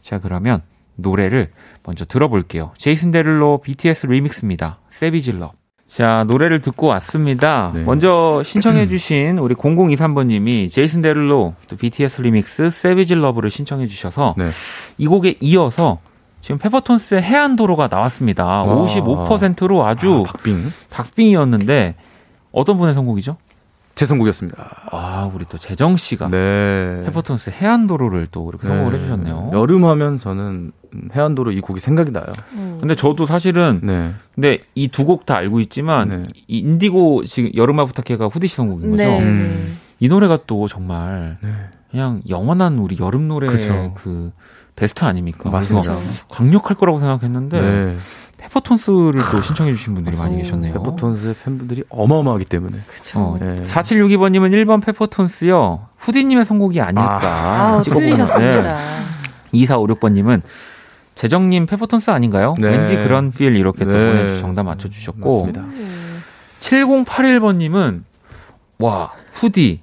자, 0.00 0.18
그러면 0.18 0.62
노래를 0.96 1.50
먼저 1.84 2.04
들어볼게요. 2.04 2.72
제이슨 2.76 3.10
데를로 3.10 3.58
BTS 3.58 4.06
리믹스입니다. 4.06 4.80
세비질러. 4.90 5.52
자, 5.86 6.24
노래를 6.26 6.62
듣고 6.62 6.86
왔습니다. 6.86 7.70
네. 7.74 7.84
먼저 7.84 8.42
신청해주신 8.44 9.38
우리 9.38 9.54
0023번님이 9.54 10.70
제이슨 10.70 11.02
데를로 11.02 11.54
또 11.68 11.76
BTS 11.76 12.22
리믹스 12.22 12.70
세비질 12.70 13.20
러브를 13.20 13.50
신청해주셔서 13.50 14.36
네. 14.38 14.50
이 14.96 15.06
곡에 15.06 15.36
이어서 15.40 16.00
지금 16.42 16.58
페퍼톤스의 16.58 17.22
해안도로가 17.22 17.88
나왔습니다. 17.90 18.44
아. 18.44 18.66
55%로 18.66 19.86
아주 19.86 20.24
아, 20.28 20.32
박빙 20.32 20.70
박빙이었는데 20.90 21.94
어떤 22.52 22.76
분의 22.76 22.94
선곡이죠? 22.94 23.36
제 23.94 24.06
선곡이었습니다. 24.06 24.88
아, 24.90 25.30
우리 25.34 25.44
또 25.48 25.56
재정 25.58 25.96
씨가 25.96 26.28
네. 26.28 27.02
페퍼톤스 27.04 27.50
해안도로를 27.50 28.28
또 28.30 28.48
이렇게 28.48 28.66
네. 28.66 28.74
선곡을 28.74 28.98
해주셨네요. 28.98 29.50
여름 29.52 29.84
하면 29.84 30.18
저는 30.18 30.72
해안도로 31.14 31.52
이 31.52 31.60
곡이 31.60 31.78
생각이 31.80 32.10
나요. 32.10 32.24
음. 32.54 32.78
근데 32.80 32.94
저도 32.94 33.24
사실은 33.26 33.80
네. 33.82 34.12
근데 34.34 34.58
이 34.74 34.88
두 34.88 35.04
곡 35.06 35.24
다 35.26 35.36
알고 35.36 35.60
있지만 35.60 36.08
네. 36.08 36.22
이 36.48 36.58
인디고 36.58 37.24
지금 37.24 37.50
여름아 37.54 37.84
부탁해가 37.86 38.26
후디 38.26 38.48
씨 38.48 38.56
선곡인 38.56 38.90
거죠. 38.90 39.02
네. 39.04 39.20
음. 39.20 39.78
이 40.00 40.08
노래가 40.08 40.38
또 40.46 40.66
정말 40.68 41.36
네. 41.42 41.50
그냥 41.90 42.22
영원한 42.28 42.78
우리 42.78 42.96
여름 42.98 43.28
노래의 43.28 43.52
그쵸. 43.52 43.94
그 43.96 44.32
베스트 44.76 45.04
아닙니까? 45.04 45.50
맞습니다. 45.50 45.96
강력할 46.30 46.76
거라고 46.76 46.98
생각했는데 46.98 47.60
네. 47.60 47.96
페퍼톤스를 48.38 49.20
또 49.30 49.40
신청해 49.40 49.72
주신 49.72 49.94
분들이 49.94 50.16
많이 50.16 50.36
계셨네요. 50.38 50.72
페퍼톤스의 50.74 51.34
팬분들이 51.44 51.84
어마어마하기 51.88 52.44
때문에. 52.46 52.78
그렇죠. 52.88 53.18
어, 53.20 53.38
네. 53.38 53.62
4762번님은 53.64 54.50
1번 54.50 54.84
페퍼톤스요. 54.84 55.86
후디님의 55.98 56.44
선곡이 56.44 56.80
아닐까. 56.80 57.20
아, 57.22 57.78
아 57.78 57.82
틀리셨습니다. 57.82 58.78
2456번님은 59.54 60.42
재정님 61.14 61.66
페퍼톤스 61.66 62.10
아닌가요? 62.10 62.54
네. 62.58 62.68
왠지 62.68 62.96
그런 62.96 63.30
필 63.30 63.54
이렇게 63.54 63.84
또 63.84 63.92
네. 63.92 63.98
보내주셔서 63.98 64.40
정답 64.40 64.64
맞춰주셨고. 64.64 65.46
맞습니다. 65.46 65.64
7081번님은 66.60 68.02
와 68.78 69.12
후디 69.34 69.82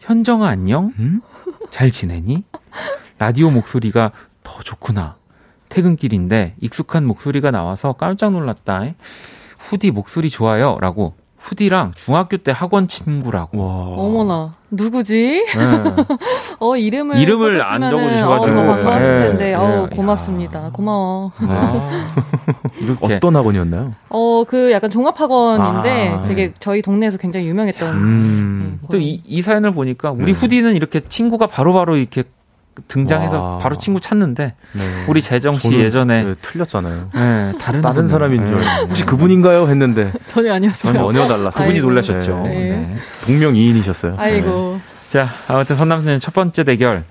현정아 0.00 0.48
안녕? 0.48 0.92
음? 0.98 1.20
잘 1.70 1.90
지내니? 1.90 2.44
라디오 3.18 3.50
목소리가 3.50 4.12
더 4.42 4.62
좋구나. 4.62 5.16
퇴근길인데 5.68 6.54
익숙한 6.60 7.06
목소리가 7.06 7.50
나와서 7.50 7.92
깜짝 7.94 8.30
놀랐다. 8.32 8.84
후디 9.58 9.90
목소리 9.90 10.30
좋아요. 10.30 10.78
라고 10.80 11.14
후디랑 11.38 11.92
중학교 11.94 12.36
때 12.38 12.50
학원 12.50 12.88
친구라고. 12.88 13.58
와. 13.58 14.02
어머나. 14.02 14.54
누구지? 14.70 15.46
네. 15.46 16.06
어, 16.58 16.76
이름을. 16.76 17.18
이름을 17.18 17.62
안 17.62 17.80
적어주셔가지고. 17.80 18.58
어, 18.58 18.64
더 18.64 18.72
반가웠을 18.72 19.18
텐데. 19.18 19.44
네. 19.50 19.54
어, 19.54 19.88
고맙습니다. 19.92 20.66
야. 20.66 20.70
고마워. 20.72 21.32
아. 21.36 22.14
어떤 23.00 23.36
학원이었나요? 23.36 23.94
어, 24.08 24.44
그 24.46 24.72
약간 24.72 24.90
종합학원인데 24.90 26.08
아, 26.08 26.24
되게 26.24 26.52
저희 26.58 26.82
동네에서 26.82 27.18
굉장히 27.18 27.46
유명했던. 27.46 27.94
음. 27.94 28.78
네, 28.82 28.88
또이 28.90 29.22
이 29.24 29.42
사연을 29.42 29.72
보니까 29.72 30.10
우리 30.10 30.26
네. 30.26 30.32
후디는 30.32 30.74
이렇게 30.74 31.00
친구가 31.00 31.46
바로바로 31.46 31.84
바로 31.86 31.96
이렇게 31.96 32.24
등장해서 32.88 33.42
와. 33.42 33.58
바로 33.58 33.76
친구 33.78 34.00
찾는데 34.00 34.54
네. 34.72 35.04
우리 35.08 35.22
재정 35.22 35.58
씨 35.58 35.72
예전에 35.72 36.24
네, 36.24 36.34
틀렸잖아요. 36.42 37.10
네, 37.14 37.52
다른 37.60 37.80
다른 37.80 38.08
사람인 38.08 38.46
줄 38.46 38.58
네. 38.60 38.66
혹시 38.88 39.04
그분인가요 39.04 39.68
했는데 39.68 40.12
전혀 40.26 40.54
아니었어요. 40.54 40.92
전혀 40.92 41.26
달랐어요. 41.26 41.64
그분이 41.64 41.80
놀라셨죠. 41.80 42.42
네. 42.44 42.50
네. 42.50 42.96
동명이인이셨어요. 43.24 44.14
아이고. 44.18 44.80
자, 45.08 45.28
아무튼 45.48 45.76
선남선의 45.76 46.20
첫 46.20 46.34
번째 46.34 46.64
대결 46.64 47.04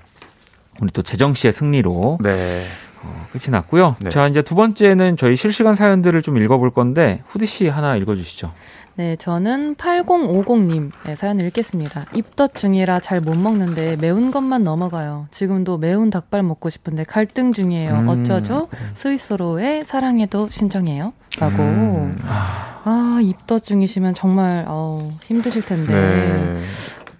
우리 0.80 0.90
또 0.92 1.02
재정 1.02 1.34
씨의 1.34 1.52
승리로 1.52 2.18
네. 2.22 2.64
어, 3.02 3.26
끝이 3.32 3.50
났고요. 3.50 3.96
네. 4.00 4.10
자, 4.10 4.26
이제 4.26 4.42
두 4.42 4.54
번째는 4.54 5.16
저희 5.16 5.36
실시간 5.36 5.74
사연들을 5.74 6.20
좀 6.22 6.36
읽어볼 6.38 6.70
건데 6.70 7.22
후디 7.28 7.46
씨 7.46 7.68
하나 7.68 7.96
읽어주시죠. 7.96 8.52
네, 8.98 9.14
저는 9.16 9.74
8050님 9.74 10.90
네, 11.04 11.14
사연을 11.14 11.44
읽겠습니다. 11.48 12.06
입덧 12.14 12.54
중이라 12.54 13.00
잘 13.00 13.20
못 13.20 13.36
먹는데 13.36 13.96
매운 13.96 14.30
것만 14.30 14.64
넘어가요. 14.64 15.26
지금도 15.30 15.76
매운 15.78 16.08
닭발 16.10 16.42
먹고 16.42 16.70
싶은데 16.70 17.04
갈등 17.04 17.52
중이에요. 17.52 17.92
음. 17.92 18.08
어쩌죠? 18.08 18.68
스위스로의 18.94 19.84
사랑해도 19.84 20.48
신청해요. 20.50 21.12
라고. 21.38 21.62
음. 21.62 22.16
아, 22.24 23.18
입덧 23.22 23.64
중이시면 23.64 24.14
정말 24.14 24.64
어, 24.68 25.10
힘드실 25.24 25.62
텐데. 25.62 25.92
네. 25.92 26.62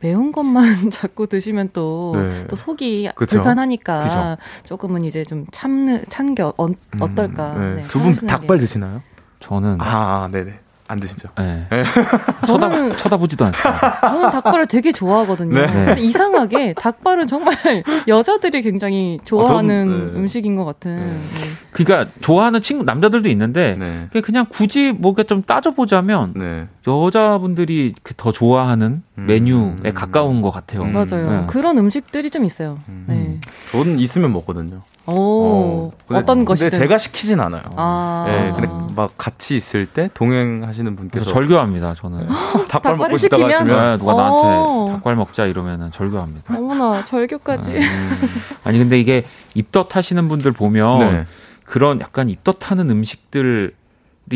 매운 0.00 0.32
것만 0.32 0.90
자꾸 0.92 1.26
드시면 1.26 1.70
또, 1.72 2.12
네. 2.16 2.46
또 2.46 2.56
속이 2.56 3.10
그쵸? 3.16 3.36
불편하니까 3.36 4.02
그쵸? 4.02 4.68
조금은 4.68 5.04
이제 5.04 5.24
좀 5.24 5.46
참는, 5.50 6.04
참게 6.08 6.42
어, 6.42 6.54
어떨까. 7.00 7.54
음, 7.54 7.76
네. 7.76 7.82
네 7.82 7.88
두분 7.88 8.14
닭발 8.14 8.58
드시나요? 8.58 9.02
저는. 9.40 9.78
아, 9.80 10.24
아 10.24 10.28
네네. 10.30 10.65
안 10.88 11.00
드시죠? 11.00 11.28
네. 11.36 11.66
네. 11.70 11.84
저는 12.46 12.96
쳐다, 12.96 13.16
보지도 13.16 13.44
않습니다. 13.46 14.00
저는 14.00 14.30
닭발을 14.30 14.66
되게 14.66 14.92
좋아하거든요. 14.92 15.54
네. 15.54 15.66
근데 15.66 16.00
이상하게 16.00 16.74
닭발은 16.74 17.26
정말 17.26 17.56
여자들이 18.06 18.62
굉장히 18.62 19.18
좋아하는 19.24 19.92
어, 19.92 20.06
전, 20.06 20.06
네. 20.06 20.12
음식인 20.20 20.56
것 20.56 20.64
같은. 20.64 20.96
네. 20.96 21.06
네. 21.06 21.50
그러니까 21.72 22.10
좋아하는 22.20 22.62
친구 22.62 22.84
남자들도 22.84 23.28
있는데 23.30 23.76
네. 23.78 24.20
그냥 24.22 24.46
굳이 24.48 24.92
뭐가 24.92 25.24
좀 25.24 25.42
따져보자면 25.42 26.34
네. 26.36 26.66
여자분들이 26.86 27.94
그더 28.02 28.32
좋아하는 28.32 29.02
음. 29.18 29.26
메뉴에 29.26 29.92
가까운 29.94 30.40
것 30.42 30.50
같아요. 30.50 30.82
음. 30.82 30.92
맞아요. 30.92 31.46
그런 31.48 31.78
음식들이 31.78 32.30
좀 32.30 32.44
있어요. 32.44 32.78
음. 32.88 33.04
네. 33.08 33.40
저는 33.72 33.98
있으면 33.98 34.32
먹거든요. 34.32 34.82
오, 35.06 35.92
어, 36.08 36.24
떤 36.24 36.44
것이든. 36.44 36.70
근데 36.70 36.84
제가 36.84 36.98
시키진 36.98 37.40
않아요. 37.40 37.62
아. 37.76 38.24
네, 38.26 38.52
근데 38.56 38.94
막 38.94 39.12
같이 39.16 39.54
있을 39.56 39.86
때 39.86 40.10
동행하시는 40.14 40.96
분께서 40.96 41.24
절교합니다. 41.26 41.94
저는 41.94 42.26
닭발 42.68 42.96
먹고 42.96 43.16
싶다고 43.16 43.44
하시면 43.44 43.66
네, 43.92 43.98
누가 43.98 44.14
나한테 44.14 44.48
어. 44.56 44.86
닭발 44.92 45.16
먹자 45.16 45.46
이러면은 45.46 45.92
절교합니다. 45.92 46.56
어머나 46.56 47.04
절교까지. 47.04 47.70
네. 47.72 47.80
아니 48.64 48.78
근데 48.78 48.98
이게 48.98 49.24
입덧 49.54 49.94
하시는 49.94 50.28
분들 50.28 50.52
보면 50.52 50.98
네. 50.98 51.26
그런 51.64 52.00
약간 52.00 52.28
입덧 52.28 52.70
하는 52.70 52.90
음식들이 52.90 53.70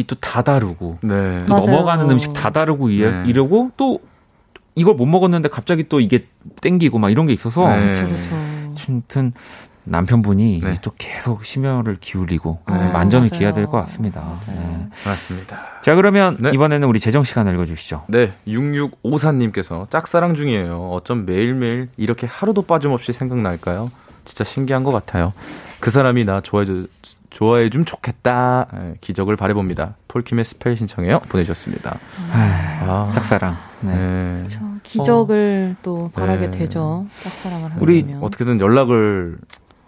또 0.07 0.17
다 0.21 0.43
다르고 0.43 0.99
네. 1.03 1.45
또 1.47 1.55
넘어가는 1.61 2.09
음식 2.11 2.33
다 2.33 2.51
다르고 2.51 2.89
네. 2.89 3.25
이러고 3.27 3.73
또 3.77 3.99
이걸 4.77 4.95
못 4.95 5.07
먹었는데 5.07 5.49
갑자기 5.49 5.89
또 5.89 5.99
이게 6.01 6.27
땡기고 6.61 6.99
막 6.99 7.11
이런 7.11 7.27
게 7.27 7.33
있어서 7.33 7.69
네. 7.69 7.85
그렇죠, 7.87 8.07
그렇죠. 8.07 8.37
아무튼 8.89 9.33
남편분이 9.85 10.61
네. 10.63 10.77
또 10.83 10.93
계속 10.99 11.45
심혈을 11.45 11.99
기울이고 12.01 12.61
네. 12.69 12.93
만전을. 12.93 13.29
기해야 13.29 13.53
될 13.53 13.67
것 13.67 13.73
같습니다. 13.83 14.39
네. 14.47 14.89
맞습니다. 15.07 15.59
자 15.83 15.95
그러면 15.95 16.37
네. 16.41 16.51
이번에는 16.53 16.87
우리 16.89 17.01
재정 17.01 17.23
씨가 17.25 17.47
읽어주시죠. 17.49 18.05
네, 18.09 18.33
6654님께서 18.47 19.89
짝사랑 19.91 20.35
중이에요. 20.35 20.91
어쩜 20.91 21.25
매일매일 21.27 21.89
이렇게 21.97 22.27
하루도 22.27 22.63
빠짐없이 22.63 23.13
생각날까요? 23.13 23.91
진짜 24.25 24.45
신기한 24.45 24.85
것 24.85 24.93
같아요. 24.93 25.33
그 25.81 25.91
사람이 25.91 26.25
나 26.25 26.41
좋아해 26.41 26.67
좋아해 27.31 27.71
줌 27.71 27.85
좋겠다. 27.85 28.67
네, 28.75 28.95
기적을 29.01 29.37
바래봅니다. 29.37 29.95
폴킴의 30.09 30.45
Spell 30.45 30.77
신청해요. 30.77 31.21
보내주셨습니다. 31.29 31.97
아, 32.33 33.11
짝사랑. 33.15 33.57
네. 33.83 33.95
네. 33.95 34.35
그렇죠. 34.39 34.61
기적을 34.83 35.77
어. 35.77 35.81
또 35.83 36.11
바라게 36.13 36.51
네. 36.51 36.59
되죠. 36.59 37.07
짝사랑을 37.23 37.71
하게 37.71 37.81
우리. 37.81 38.05
어떻게든 38.21 38.61
연락을 38.61 39.39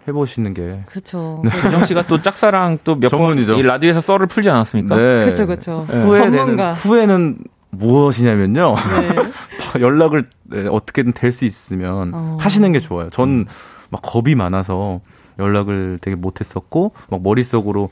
해보시는 0.08 0.54
게. 0.54 0.82
그렇죠. 0.86 1.42
네. 1.44 1.50
정 1.70 1.84
씨가 1.84 2.06
또 2.06 2.20
짝사랑 2.22 2.78
또 2.84 2.96
몇 2.96 3.10
번 3.10 3.38
이 3.38 3.62
라디오에서 3.62 4.00
썰을 4.00 4.26
풀지 4.26 4.50
않았습니까? 4.50 4.96
네. 4.96 5.20
그렇죠, 5.24 5.46
그렇죠. 5.46 5.86
전문가. 5.88 6.72
후에는 6.72 7.38
무엇이냐면요. 7.70 8.74
네. 8.76 9.16
연락을 9.80 10.28
네, 10.44 10.66
어떻게든 10.68 11.12
될 11.12 11.32
수 11.32 11.44
있으면 11.44 12.10
어. 12.14 12.36
하시는 12.40 12.70
게 12.72 12.80
좋아요. 12.80 13.10
전 13.10 13.46
막 13.92 14.00
겁이 14.00 14.34
많아서 14.34 15.00
연락을 15.38 15.98
되게 16.00 16.16
못했었고 16.16 16.92
막 17.10 17.20
머릿속으로 17.22 17.90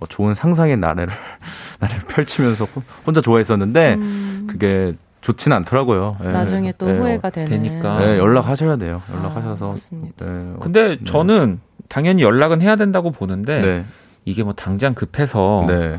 어, 0.00 0.06
좋은 0.06 0.32
상상의 0.32 0.78
나래를 0.78 1.12
나를 1.78 1.98
펼치면서 2.08 2.66
혼자 3.06 3.20
좋아했었는데 3.20 3.94
음. 3.98 4.46
그게 4.50 4.94
좋지는 5.22 5.56
않더라고요. 5.58 6.16
네. 6.20 6.28
나중에 6.28 6.74
또 6.76 6.86
네. 6.86 6.98
후회가 6.98 7.30
되는. 7.30 7.48
되니까. 7.48 7.98
네, 8.00 8.18
연락하셔야 8.18 8.76
돼요. 8.76 9.00
연락하셔서. 9.14 9.72
아, 9.72 9.74
네. 10.18 10.54
근데 10.60 10.98
네. 10.98 11.04
저는 11.04 11.60
당연히 11.88 12.22
연락은 12.22 12.60
해야 12.60 12.76
된다고 12.76 13.10
보는데 13.10 13.62
네. 13.62 13.84
이게 14.24 14.42
뭐 14.42 14.52
당장 14.52 14.94
급해서 14.94 15.64
네. 15.68 15.98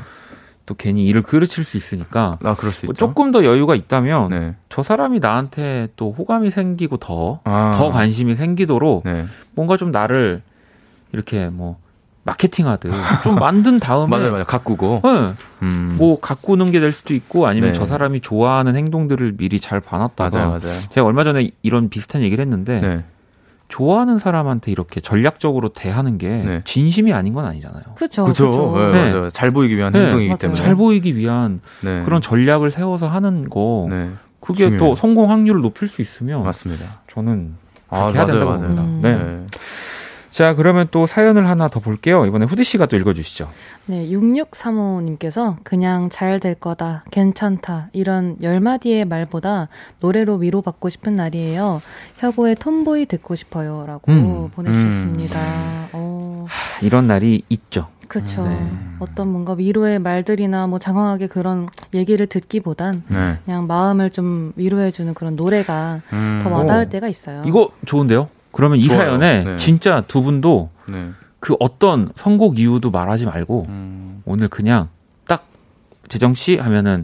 또 0.65 0.75
괜히 0.75 1.05
일을 1.05 1.23
그르칠 1.23 1.63
수 1.63 1.75
있으니까 1.75 2.37
아, 2.43 2.55
그럴 2.55 2.71
수뭐 2.71 2.93
조금 2.93 3.31
더 3.31 3.43
여유가 3.43 3.75
있다면 3.75 4.29
네. 4.29 4.55
저 4.69 4.83
사람이 4.83 5.19
나한테 5.19 5.89
또 5.95 6.11
호감이 6.11 6.51
생기고 6.51 6.97
더더 6.97 7.41
아. 7.45 7.75
더 7.77 7.89
관심이 7.89 8.35
생기도록 8.35 9.03
뭔가 9.55 9.77
좀 9.77 9.91
나를 9.91 10.41
이렇게 11.11 11.47
뭐 11.49 11.77
마케팅 12.23 12.67
하듯 12.67 12.91
좀 13.23 13.35
만든 13.35 13.79
다음에 13.79 14.07
맞아요, 14.07 14.31
맞아요. 14.31 14.45
가꾸고. 14.45 15.01
네. 15.03 15.33
음. 15.61 15.95
뭐 15.97 16.19
가꾸는 16.19 16.71
게 16.71 16.79
될 16.79 16.91
수도 16.91 17.13
있고 17.13 17.47
아니면 17.47 17.73
네. 17.73 17.77
저 17.77 17.85
사람이 17.85 18.21
좋아하는 18.21 18.75
행동들을 18.75 19.33
미리 19.37 19.59
잘 19.59 19.79
봐놨다가 19.79 20.37
맞아요, 20.37 20.49
맞아요. 20.61 20.79
제가 20.89 21.05
얼마 21.05 21.23
전에 21.23 21.51
이런 21.61 21.89
비슷한 21.89 22.21
얘기를 22.21 22.41
했는데 22.41 22.79
네. 22.79 23.03
좋아하는 23.69 24.19
사람한테 24.19 24.71
이렇게 24.71 25.01
전략적으로 25.01 25.69
대하는 25.69 26.17
게 26.17 26.27
네. 26.29 26.61
진심이 26.63 27.11
아닌 27.13 27.33
건 27.33 27.45
아니잖아요. 27.45 27.83
그렇죠. 27.95 28.23
그렇죠. 28.23 28.73
네, 28.77 28.91
네. 28.91 29.11
맞아요. 29.11 29.29
잘 29.31 29.51
보이기 29.51 29.75
위한 29.75 29.95
행동이기 29.95 30.27
맞아요. 30.29 30.37
때문에 30.37 30.61
잘 30.61 30.75
보이기 30.75 31.15
위한 31.17 31.59
네. 31.81 32.03
그런 32.03 32.21
전략을 32.21 32.71
세워서 32.71 33.07
하는 33.07 33.49
거 33.49 33.87
그게 34.39 34.65
중요해요. 34.65 34.79
또 34.79 34.95
성공 34.95 35.31
확률을 35.31 35.61
높일 35.61 35.87
수 35.87 36.01
있으면 36.01 36.43
맞습니다. 36.43 37.01
저는 37.11 37.55
그렇게 37.89 38.05
아, 38.05 38.11
해야 38.13 38.25
된다고 38.25 38.55
봅니다. 38.57 38.81
음. 38.83 38.99
네. 39.01 39.57
자, 40.33 40.55
그러면 40.55 40.87
또 40.89 41.05
사연을 41.05 41.47
하나 41.47 41.67
더 41.67 41.79
볼게요. 41.79 42.25
이번에 42.25 42.45
후디 42.45 42.63
씨가 42.63 42.87
또 42.87 42.97
읽어주시죠. 42.97 43.49
네, 43.85 44.09
6635님께서 44.09 45.57
그냥 45.63 46.09
잘 46.09 46.39
될 46.39 46.55
거다, 46.55 47.03
괜찮다, 47.11 47.89
이런 47.93 48.37
열마디의 48.41 49.05
말보다 49.05 49.67
노래로 49.99 50.37
위로받고 50.37 50.89
싶은 50.89 51.15
날이에요. 51.15 51.79
혁오의 52.17 52.55
톰보이 52.55 53.05
듣고 53.05 53.35
싶어요. 53.35 53.85
라고 53.85 54.11
음. 54.11 54.49
보내주셨습니다. 54.49 55.39
음. 55.39 55.87
어. 55.93 56.45
하, 56.49 56.83
이런 56.83 57.05
날이 57.05 57.43
있죠. 57.49 57.89
그렇죠. 58.07 58.47
네. 58.47 58.71
어떤 58.99 59.27
뭔가 59.31 59.53
위로의 59.53 59.99
말들이나 59.99 60.65
뭐 60.65 60.79
장황하게 60.79 61.27
그런 61.27 61.69
얘기를 61.93 62.25
듣기보단 62.25 63.03
네. 63.07 63.37
그냥 63.45 63.67
마음을 63.67 64.09
좀 64.09 64.51
위로해주는 64.55 65.13
그런 65.13 65.35
노래가 65.35 66.01
음. 66.11 66.41
더 66.43 66.49
와닿을 66.49 66.85
오. 66.87 66.89
때가 66.89 67.07
있어요. 67.07 67.43
이거 67.45 67.69
좋은데요? 67.85 68.29
그러면 68.53 68.77
이 68.77 68.87
좋아요. 68.87 68.99
사연에 68.99 69.43
네. 69.43 69.57
진짜 69.57 70.01
두 70.07 70.21
분도 70.21 70.69
네. 70.87 71.09
그 71.39 71.57
어떤 71.59 72.11
선곡 72.15 72.59
이유도 72.59 72.91
말하지 72.91 73.25
말고 73.25 73.65
음. 73.67 74.21
오늘 74.25 74.47
그냥 74.47 74.87
딱 75.27 75.45
재정 76.07 76.33
씨 76.33 76.55
하면은 76.55 77.03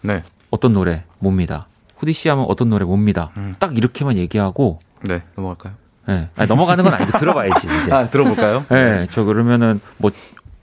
네. 0.00 0.22
어떤 0.50 0.72
노래 0.72 1.04
뭡니다. 1.18 1.66
후디 1.98 2.12
씨 2.12 2.28
하면 2.28 2.46
어떤 2.48 2.70
노래 2.70 2.84
뭡니다. 2.84 3.30
음. 3.36 3.54
딱 3.58 3.76
이렇게만 3.76 4.16
얘기하고 4.16 4.80
네 5.02 5.22
넘어갈까요? 5.34 5.74
네 6.06 6.28
아니, 6.36 6.48
넘어가는 6.48 6.82
건 6.84 6.94
아니고 6.94 7.18
들어봐야지 7.18 7.66
이제. 7.82 7.90
아 7.92 8.08
들어볼까요? 8.08 8.64
네, 8.70 9.08
저 9.10 9.24
그러면은 9.24 9.80
뭐 9.98 10.12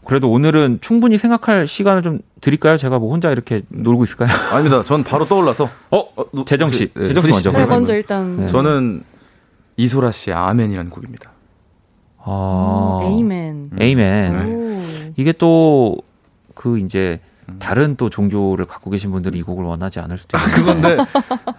그래도 0.05 0.29
오늘은 0.31 0.79
충분히 0.81 1.17
생각할 1.17 1.67
시간을 1.67 2.01
좀 2.01 2.19
드릴까요? 2.41 2.77
제가 2.77 2.99
뭐 2.99 3.11
혼자 3.11 3.29
이렇게 3.31 3.61
놀고 3.69 4.03
있을까요? 4.05 4.29
아닙니다. 4.51 4.83
전 4.83 5.03
바로 5.03 5.25
떠올라서. 5.25 5.69
어, 5.91 5.97
어 6.15 6.45
재정 6.45 6.71
씨, 6.71 6.91
네, 6.93 7.07
재정 7.07 7.23
씨 7.23 7.31
먼저. 7.31 7.51
네, 7.51 7.65
먼저 7.65 7.93
일단. 7.93 8.37
네. 8.37 8.47
저는 8.47 9.03
이소라 9.77 10.11
씨의 10.11 10.35
아멘이라는 10.35 10.89
곡입니다. 10.91 11.31
아, 12.25 12.99
음, 13.03 13.07
에이맨. 13.11 13.71
에이맨. 13.79 14.45
네. 14.45 15.13
이게 15.17 15.31
또 15.31 15.97
그 16.53 16.79
이제 16.79 17.19
다른 17.59 17.95
또 17.97 18.09
종교를 18.09 18.65
갖고 18.65 18.89
계신 18.89 19.11
분들이 19.11 19.39
이 19.39 19.41
곡을 19.41 19.65
원하지 19.65 19.99
않을 19.99 20.17
수도 20.17 20.37
있는. 20.37 20.49
아, 20.49 20.55
그건데 20.55 20.95
네. 20.95 21.03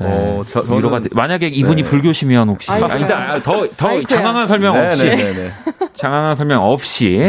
어, 0.00 0.42
저, 0.48 0.62
저는, 0.64 0.78
위로가 0.78 1.02
만약에 1.12 1.48
이분이 1.48 1.82
네. 1.82 1.88
불교시면 1.88 2.48
혹시 2.48 2.70
아, 2.70 2.78
일단 2.96 3.42
더더 3.42 3.68
더 3.76 4.02
장황한 4.02 4.46
설명 4.46 4.74
네, 4.74 4.86
없이 4.88 5.04
네, 5.04 5.16
네, 5.34 5.50
장황한 5.94 6.34
설명 6.36 6.64
없이 6.64 7.20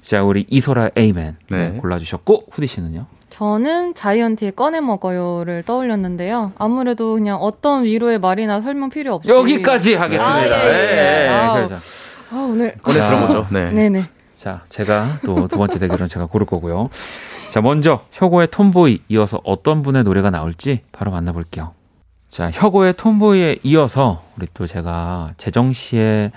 자 0.00 0.22
우리 0.22 0.46
이소라 0.48 0.90
에이맨 0.96 1.36
골라주셨고 1.80 2.46
후디 2.50 2.66
씨는요? 2.66 3.06
저는 3.34 3.94
자이언티의 3.96 4.52
꺼내 4.52 4.80
먹어요를 4.80 5.64
떠올렸는데요. 5.64 6.52
아무래도 6.56 7.14
그냥 7.14 7.38
어떤 7.38 7.82
위로의 7.82 8.20
말이나 8.20 8.60
설명 8.60 8.90
필요 8.90 9.14
없이 9.14 9.28
여기까지 9.28 9.96
하겠습니다. 9.96 10.34
아, 10.34 10.68
예, 10.68 10.70
예. 10.70 11.24
예. 11.24 11.28
아, 11.28 11.68
아, 12.30 12.48
오늘 12.48 12.76
꺼내 12.80 13.04
들어보죠. 13.04 13.48
네. 13.50 13.72
네네. 13.72 14.04
자, 14.34 14.62
제가 14.68 15.18
또 15.24 15.48
두 15.48 15.56
번째 15.56 15.80
대결은 15.80 16.06
제가 16.06 16.26
고를 16.26 16.46
거고요. 16.46 16.90
자, 17.50 17.60
먼저 17.60 18.02
혁오의 18.12 18.48
톰보이 18.52 19.00
이어서 19.08 19.40
어떤 19.42 19.82
분의 19.82 20.04
노래가 20.04 20.30
나올지 20.30 20.82
바로 20.92 21.10
만나볼게요. 21.10 21.72
자, 22.30 22.52
혁오의 22.52 22.94
톰보이에 22.94 23.58
이어서 23.64 24.22
우리 24.36 24.46
또 24.54 24.68
제가 24.68 25.32
재정 25.38 25.72
씨의 25.72 26.30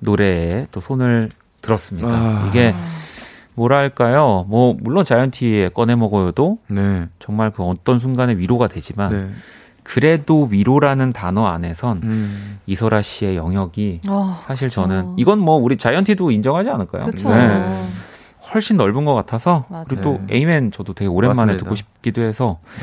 노래에 0.00 0.66
또 0.72 0.80
손을 0.80 1.30
들었습니다. 1.62 2.08
아... 2.08 2.46
이게 2.48 2.72
뭐랄까요? 3.54 4.46
뭐 4.48 4.76
물론 4.80 5.04
자이언티에 5.04 5.70
꺼내 5.70 5.94
먹어요도 5.94 6.58
네. 6.68 7.08
정말 7.18 7.50
그 7.50 7.62
어떤 7.62 7.98
순간에 7.98 8.34
위로가 8.36 8.68
되지만 8.68 9.12
네. 9.12 9.28
그래도 9.82 10.44
위로라는 10.50 11.10
단어 11.12 11.46
안에선 11.46 12.00
음. 12.04 12.58
이소라 12.66 13.02
씨의 13.02 13.36
영역이 13.36 14.02
어, 14.08 14.40
사실 14.46 14.68
그쵸. 14.68 14.82
저는 14.82 15.14
이건 15.16 15.38
뭐 15.38 15.56
우리 15.56 15.76
자이언티도 15.76 16.30
인정하지 16.30 16.70
않을까요? 16.70 17.06
네. 17.10 17.86
훨씬 18.52 18.76
넓은 18.76 19.04
것 19.04 19.14
같아서 19.14 19.66
맞아요. 19.68 19.84
그리고 19.88 20.02
또 20.02 20.20
네. 20.26 20.36
에이맨 20.36 20.72
저도 20.72 20.94
되게 20.94 21.08
오랜만에 21.08 21.52
맞습니다. 21.52 21.64
듣고 21.64 21.74
싶기도 21.74 22.22
해서 22.22 22.58
음. 22.64 22.80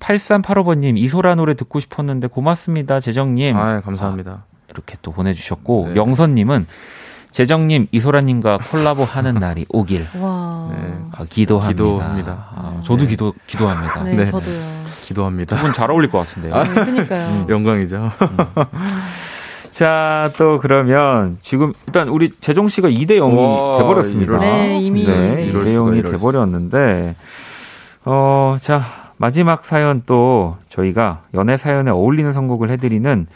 8385번님 0.00 0.96
이소라 0.96 1.34
노래 1.34 1.54
듣고 1.54 1.80
싶었는데 1.80 2.28
고맙습니다 2.28 3.00
재정님. 3.00 3.56
아 3.56 3.80
감사합니다. 3.80 4.30
아, 4.30 4.44
이렇게 4.70 4.96
또 5.02 5.12
보내주셨고 5.12 5.86
네. 5.90 5.96
영선님은 5.96 6.66
재정님, 7.30 7.86
이소라님과 7.92 8.58
콜라보 8.70 9.04
하는 9.04 9.34
날이 9.34 9.66
오길. 9.68 10.06
와. 10.18 10.70
네. 10.72 10.94
아, 11.12 11.24
기도합니다. 11.28 11.68
기도합니다. 11.84 12.46
아, 12.54 12.80
저도 12.84 13.02
네. 13.04 13.06
기도, 13.08 13.34
기도합니다. 13.46 14.02
네, 14.04 14.12
네. 14.16 14.24
저도요. 14.24 14.78
기도합니다. 15.04 15.56
두 15.56 15.62
분 15.62 15.72
잘 15.72 15.90
어울릴 15.90 16.10
것 16.10 16.18
같은데요. 16.26 16.54
아, 16.54 16.64
네, 16.64 16.84
그니까요. 16.84 17.28
음. 17.28 17.46
영광이죠. 17.50 17.96
음. 18.20 18.36
자, 19.70 20.30
또 20.38 20.58
그러면 20.58 21.38
지금 21.42 21.72
일단 21.86 22.08
우리 22.08 22.30
재정 22.40 22.68
씨가 22.68 22.88
2대 22.88 23.12
0이 23.18 23.78
돼 23.78 23.84
버렸습니다. 23.84 24.38
네, 24.38 24.78
이미. 24.80 25.06
네, 25.06 25.50
2대 25.52 25.76
0이 25.76 26.10
돼 26.10 26.18
버렸는데, 26.18 27.14
어, 28.04 28.56
자, 28.60 28.82
마지막 29.18 29.64
사연 29.64 30.02
또 30.06 30.56
저희가 30.68 31.22
연애 31.34 31.56
사연에 31.56 31.90
어울리는 31.90 32.32
선곡을 32.32 32.70
해 32.70 32.76
드리는 32.76 33.26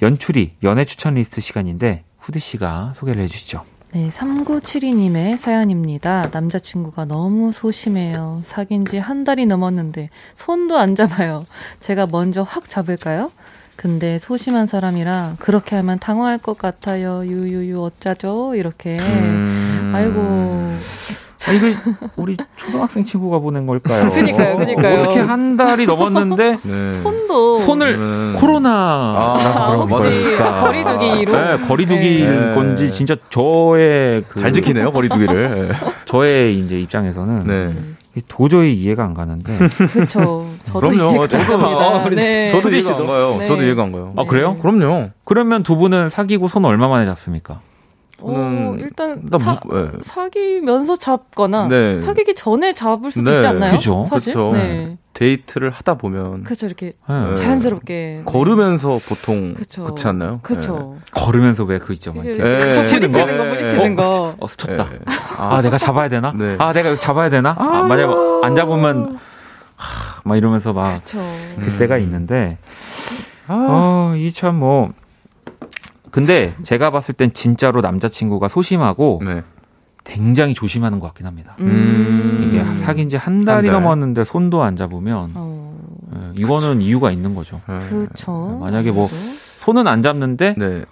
연출이 0.00 0.52
연애 0.64 0.84
추천 0.84 1.14
리스트 1.14 1.40
시간인데, 1.40 2.02
후드 2.22 2.38
씨가 2.38 2.94
소개를 2.96 3.22
해주시죠. 3.22 3.64
네, 3.92 4.08
3972님의 4.08 5.36
사연입니다. 5.36 6.24
남자친구가 6.32 7.04
너무 7.04 7.52
소심해요. 7.52 8.40
사귄 8.44 8.86
지 8.86 8.96
한 8.98 9.24
달이 9.24 9.44
넘었는데 9.46 10.08
손도 10.34 10.78
안 10.78 10.94
잡아요. 10.94 11.44
제가 11.80 12.06
먼저 12.06 12.42
확 12.42 12.68
잡을까요? 12.70 13.30
근데 13.76 14.18
소심한 14.18 14.66
사람이라 14.66 15.36
그렇게 15.40 15.76
하면 15.76 15.98
당황할 15.98 16.38
것 16.38 16.56
같아요. 16.56 17.26
유유유 17.26 17.82
어쩌죠? 17.82 18.54
이렇게. 18.54 18.98
음... 18.98 19.92
아이고. 19.94 20.76
아, 21.48 21.52
이거 21.52 21.66
우리 22.16 22.36
초등학생 22.56 23.04
친구가 23.04 23.38
보낸 23.40 23.66
걸까요? 23.66 24.10
그니까요, 24.14 24.58
그니까요. 24.58 25.00
어떻게 25.00 25.20
한 25.20 25.56
달이 25.56 25.86
넘었는데 25.86 26.58
네. 26.62 26.92
손도 27.02 27.58
손을 27.58 27.96
네. 27.96 28.40
코로나라서 28.40 29.64
아, 29.64 29.70
그런 29.70 29.88
걸까? 29.88 30.56
거리두기로 30.56 31.32
네, 31.32 31.58
거리두기인 31.66 32.48
네. 32.48 32.54
건지 32.54 32.92
진짜 32.92 33.16
저의 33.30 34.24
그, 34.28 34.40
잘 34.40 34.52
지키네요 34.52 34.92
거리두기를. 34.92 35.72
저의 36.04 36.58
이제 36.58 36.80
입장에서는 36.80 37.46
네. 37.46 37.74
도저히 38.28 38.74
이해가 38.74 39.04
안 39.04 39.14
가는데. 39.14 39.56
그렇죠. 39.92 40.46
그럼요. 40.72 41.26
저도 41.28 41.66
아, 41.66 42.08
네. 42.10 42.50
저도 42.50 42.70
이해가 42.70 42.90
안 42.90 43.06
가요. 43.06 43.36
네. 43.38 43.46
저도 43.46 43.62
이해가 43.62 43.82
안 43.82 43.92
가요. 43.92 44.12
아 44.16 44.24
그래요? 44.24 44.56
그럼요. 44.56 45.10
그러면 45.24 45.62
두 45.62 45.76
분은 45.76 46.08
사귀고 46.10 46.48
손 46.48 46.64
얼마 46.64 46.88
만에 46.88 47.04
잡습니까? 47.06 47.60
어, 48.24 48.76
일단 48.78 49.22
사, 49.38 49.60
네. 49.70 49.88
사귀면서 50.00 50.96
잡거나 50.96 51.68
네. 51.68 51.98
사귀기 51.98 52.34
전에 52.34 52.72
잡을 52.72 53.10
수도 53.10 53.30
네. 53.30 53.36
있지 53.36 53.46
않나요? 53.46 53.72
그죠. 53.72 54.02
사실? 54.04 54.32
그쵸. 54.32 54.52
네. 54.52 54.96
데이트를 55.12 55.70
하다 55.70 55.96
보면 55.96 56.42
그렇죠 56.42 56.64
이렇게 56.64 56.92
네. 57.06 57.34
자연스럽게 57.34 58.22
걸으면서 58.24 58.98
보통 59.06 59.52
그쵸. 59.52 59.84
그렇지 59.84 60.08
않나요? 60.08 60.40
그렇죠. 60.42 60.96
걸으면서 61.12 61.64
왜 61.64 61.78
그 61.82 61.92
있죠, 61.94 62.12
막 62.12 62.24
이렇게 62.24 62.84
스치는 62.86 63.10
거, 63.10 63.26
거 63.26 63.44
부딪히는 63.44 63.96
거. 63.96 64.22
어, 64.22 64.36
어 64.38 64.46
스쳤다. 64.46 64.88
아, 65.36 65.56
아, 65.56 65.62
내가 65.62 65.76
잡아야 65.78 66.08
되나? 66.08 66.32
네. 66.32 66.56
아, 66.58 66.72
내가 66.72 66.94
잡아야 66.94 67.28
되나? 67.28 67.50
아, 67.58 67.78
아 67.78 67.82
만약 67.82 68.10
안 68.44 68.54
잡으면 68.54 69.18
하, 69.76 70.20
막 70.24 70.36
이러면서 70.36 70.72
막 70.72 70.94
그쵸. 71.04 71.18
그때가 71.60 71.96
음. 71.96 72.00
있는데 72.02 72.58
아, 73.48 73.66
어, 73.68 74.14
이참 74.16 74.56
뭐 74.56 74.90
근데 76.12 76.54
제가 76.62 76.90
봤을 76.90 77.14
땐 77.14 77.32
진짜로 77.32 77.80
남자친구가 77.80 78.46
소심하고 78.48 79.20
네. 79.24 79.42
굉장히 80.04 80.52
조심하는 80.54 81.00
것 81.00 81.06
같긴 81.08 81.26
합니다. 81.26 81.56
음. 81.60 82.44
이게 82.46 82.62
사귄 82.76 83.08
지 83.08 83.16
한 83.16 83.44
달이 83.44 83.68
한 83.68 83.74
달. 83.74 83.82
넘었는데 83.82 84.22
손도 84.24 84.62
안 84.62 84.76
잡으면 84.76 85.32
어. 85.34 85.78
네, 86.12 86.18
이거는 86.36 86.74
그쵸. 86.74 86.80
이유가 86.80 87.10
있는 87.10 87.34
거죠. 87.34 87.60
그렇죠. 87.66 88.58
만약에 88.60 88.90
뭐 88.92 89.08
손은 89.60 89.86
안 89.86 90.02
잡는데 90.02 90.54
네. 90.58 90.84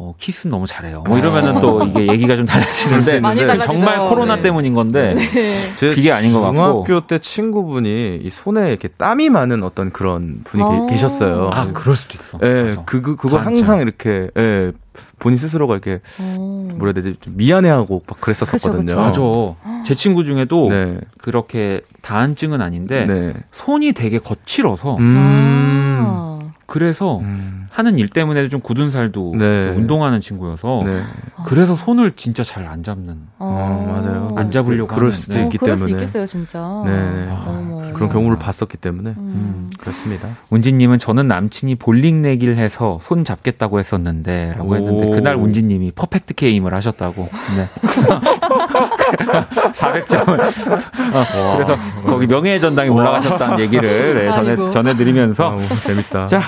어, 0.00 0.14
키스는 0.16 0.52
너무 0.52 0.64
잘해요. 0.68 1.02
뭐 1.08 1.18
이러면은 1.18 1.60
또 1.60 1.82
이게 1.84 2.06
얘기가 2.06 2.36
좀 2.36 2.46
달라지는데 2.46 3.20
정말 3.62 4.08
코로나 4.08 4.36
네. 4.36 4.42
때문인 4.42 4.72
건데 4.72 5.14
네. 5.14 5.66
그게 5.76 6.12
아닌 6.12 6.32
것 6.32 6.40
같고 6.40 6.84
중학교 6.86 7.06
때 7.08 7.18
친구분이 7.18 8.20
이 8.22 8.30
손에 8.30 8.68
이렇게 8.68 8.86
땀이 8.86 9.28
많은 9.28 9.64
어떤 9.64 9.90
그런 9.90 10.42
분이 10.44 10.62
아~ 10.62 10.86
계셨어요. 10.88 11.50
아 11.52 11.72
그럴 11.72 11.96
수도 11.96 12.16
있어. 12.16 12.38
예, 12.44 12.76
그, 12.86 13.02
그 13.02 13.16
그거 13.16 13.38
항상 13.38 13.80
이렇게 13.80 14.30
예, 14.38 14.70
본인 15.18 15.36
스스로가 15.36 15.74
이렇게 15.74 16.00
어. 16.20 16.68
뭐라 16.76 16.86
해야 16.86 16.92
되지 16.92 17.16
좀 17.20 17.36
미안해하고 17.36 18.02
막 18.06 18.20
그랬었거든요. 18.20 18.94
맞아. 18.94 19.20
제 19.84 19.96
친구 19.96 20.22
중에도 20.22 20.68
네. 20.68 20.98
그렇게 21.18 21.80
다한증은 22.02 22.60
아닌데 22.60 23.04
네. 23.04 23.34
손이 23.50 23.94
되게 23.94 24.20
거칠어서. 24.20 24.96
음. 24.98 25.14
아. 25.18 26.37
그래서 26.78 27.18
음. 27.20 27.66
하는 27.70 27.98
일 27.98 28.08
때문에 28.08 28.46
좀 28.50 28.60
굳은 28.60 28.90
살도 28.90 29.32
네. 29.38 29.68
운동하는 29.70 30.20
친구여서 30.20 30.82
네. 30.84 31.02
그래서 31.46 31.74
손을 31.74 32.12
진짜 32.12 32.42
잘 32.44 32.68
안 32.68 32.82
잡는. 32.82 33.16
어, 33.38 33.86
맞아요. 33.88 34.34
안 34.36 34.50
잡으려고 34.50 34.94
그럴 34.94 35.10
수도 35.10 35.32
네. 35.32 35.44
있기 35.44 35.56
어, 35.56 35.60
그럴 35.60 35.76
때문에. 35.76 35.90
수 35.92 35.96
있겠어요, 35.96 36.26
진짜. 36.26 36.58
네. 36.84 37.28
아, 37.30 37.90
그런 37.94 38.10
경우를 38.10 38.36
봤었기 38.38 38.76
때문에 38.76 39.10
음. 39.10 39.16
음. 39.16 39.70
그렇습니다. 39.78 40.28
운지님은 40.50 40.98
저는 40.98 41.26
남친이 41.26 41.76
볼링 41.76 42.20
내기를 42.20 42.58
해서 42.58 42.98
손 43.02 43.24
잡겠다고 43.24 43.78
했었는데 43.78 44.56
라고 44.58 44.76
했는데 44.76 45.06
그날 45.10 45.36
운지님이 45.36 45.92
퍼펙트 45.92 46.34
게임을 46.34 46.74
하셨다고. 46.74 47.30
네. 47.56 47.68
400점을. 49.72 50.28
어, 50.38 51.56
그래서 51.56 51.76
거기 52.04 52.26
명예의 52.26 52.60
전당에 52.60 52.88
올라가셨다는 52.90 53.60
얘기를 53.60 54.14
네, 54.26 54.30
전해 54.32 54.70
전해드리면서. 54.70 55.54
아, 55.54 55.58
재밌다. 55.86 56.26
자 56.26 56.42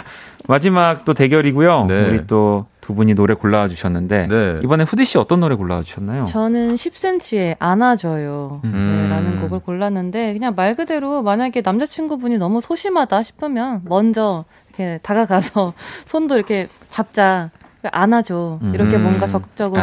마지막 0.50 1.04
또 1.04 1.14
대결이고요. 1.14 1.86
네. 1.86 2.08
우리 2.08 2.26
또 2.26 2.66
두 2.90 2.94
분이 2.96 3.14
노래 3.14 3.34
골라와 3.34 3.68
주셨는데 3.68 4.26
네. 4.26 4.60
이번에 4.64 4.82
후디 4.82 5.04
씨 5.04 5.16
어떤 5.16 5.38
노래 5.38 5.54
골라와 5.54 5.82
주셨나요? 5.82 6.24
저는 6.24 6.74
10cm의 6.74 7.54
안아줘요 7.60 8.60
음. 8.64 8.72
네, 9.04 9.08
라는 9.08 9.40
곡을 9.40 9.60
골랐는데 9.60 10.32
그냥 10.32 10.54
말 10.56 10.74
그대로 10.74 11.22
만약에 11.22 11.60
남자친구분이 11.64 12.38
너무 12.38 12.60
소심하다 12.60 13.22
싶으면 13.22 13.82
먼저 13.84 14.44
이렇게 14.70 14.98
다가가서 15.04 15.72
손도 16.04 16.34
이렇게 16.34 16.66
잡자 16.88 17.50
안아줘. 17.90 18.60
이렇게 18.74 18.96
음, 18.96 19.04
뭔가 19.04 19.26
적극적으로. 19.26 19.82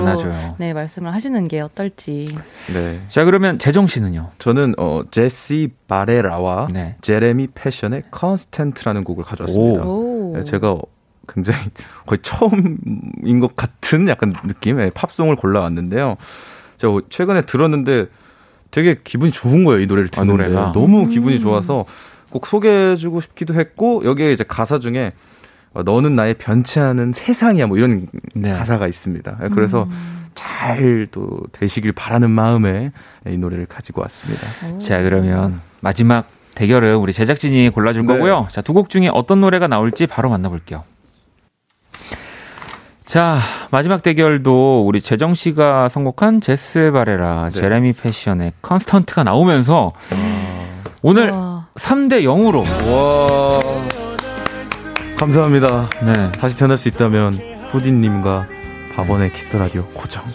네, 0.57 0.73
말씀을 0.73 1.13
하시는 1.13 1.47
게 1.47 1.61
어떨지. 1.61 2.27
네. 2.73 2.99
자, 3.07 3.25
그러면 3.25 3.57
재정 3.59 3.87
씨는요? 3.87 4.31
저는 4.39 4.75
어 4.77 5.01
제시 5.09 5.69
바레라와 5.87 6.67
네. 6.71 6.95
제레미 7.01 7.47
패션의 7.47 8.03
Constant라는 8.11 9.03
곡을 9.03 9.23
가져왔습니다. 9.23 9.83
네, 10.33 10.43
제가 10.43 10.77
굉장히 11.27 11.59
거의 12.05 12.19
처음인 12.21 13.39
것 13.39 13.55
같은 13.55 14.07
약간 14.07 14.33
느낌의 14.45 14.91
팝송을 14.91 15.35
골라왔는데요. 15.35 16.17
제가 16.77 17.01
최근에 17.09 17.41
들었는데 17.41 18.07
되게 18.71 18.99
기분이 19.03 19.31
좋은 19.31 19.63
거예요, 19.63 19.81
이 19.81 19.85
노래를 19.87 20.09
아, 20.13 20.21
듣는데. 20.21 20.43
아, 20.43 20.47
노래가. 20.47 20.71
너무 20.73 21.07
기분이 21.07 21.37
음. 21.37 21.41
좋아서 21.41 21.85
꼭 22.29 22.45
소개해주고 22.45 23.21
싶기도 23.21 23.53
했고, 23.53 24.03
여기에 24.03 24.33
이제 24.33 24.43
가사 24.45 24.79
중에 24.79 25.07
어, 25.07 25.36
너는 25.83 26.15
나의 26.15 26.35
변치 26.35 26.79
않은 26.79 27.13
세상이야 27.13 27.67
뭐 27.67 27.77
이런 27.77 28.07
네. 28.33 28.51
가사가 28.51 28.87
있습니다. 28.87 29.37
예, 29.43 29.47
그래서 29.49 29.83
음. 29.83 30.27
잘또 30.33 31.41
되시길 31.51 31.91
바라는 31.93 32.29
마음에 32.29 32.91
이 33.27 33.37
노래를 33.37 33.65
가지고 33.65 34.01
왔습니다. 34.01 34.47
오. 34.73 34.77
자 34.77 35.01
그러면 35.01 35.61
마지막 35.81 36.27
대결은 36.55 36.95
우리 36.97 37.13
제작진이 37.13 37.69
골라줄 37.69 38.03
네. 38.03 38.13
거고요. 38.13 38.47
자두 38.51 38.73
곡 38.73 38.89
중에 38.89 39.09
어떤 39.11 39.41
노래가 39.41 39.67
나올지 39.67 40.07
바로 40.07 40.29
만나볼게요. 40.29 40.83
자 43.05 43.39
마지막 43.71 44.03
대결도 44.03 44.85
우리 44.85 45.01
재정 45.01 45.33
씨가 45.33 45.89
선곡한 45.89 46.41
제스 46.41 46.91
바레라, 46.93 47.49
네. 47.53 47.59
제레미 47.59 47.93
패션의 47.93 48.53
컨스턴트가 48.61 49.23
나오면서 49.23 49.93
아. 50.11 50.57
오늘 51.01 51.29
와. 51.29 51.67
3대 51.75 52.23
0으로 52.23 52.63
와. 52.63 53.66
감사합니다. 55.17 55.89
네. 56.05 56.31
다시 56.33 56.55
태어날 56.55 56.77
수 56.77 56.87
있다면 56.89 57.33
후디님과 57.71 58.47
박원의 58.95 59.33
키스 59.33 59.57
라디오 59.57 59.83
고정. 59.87 60.23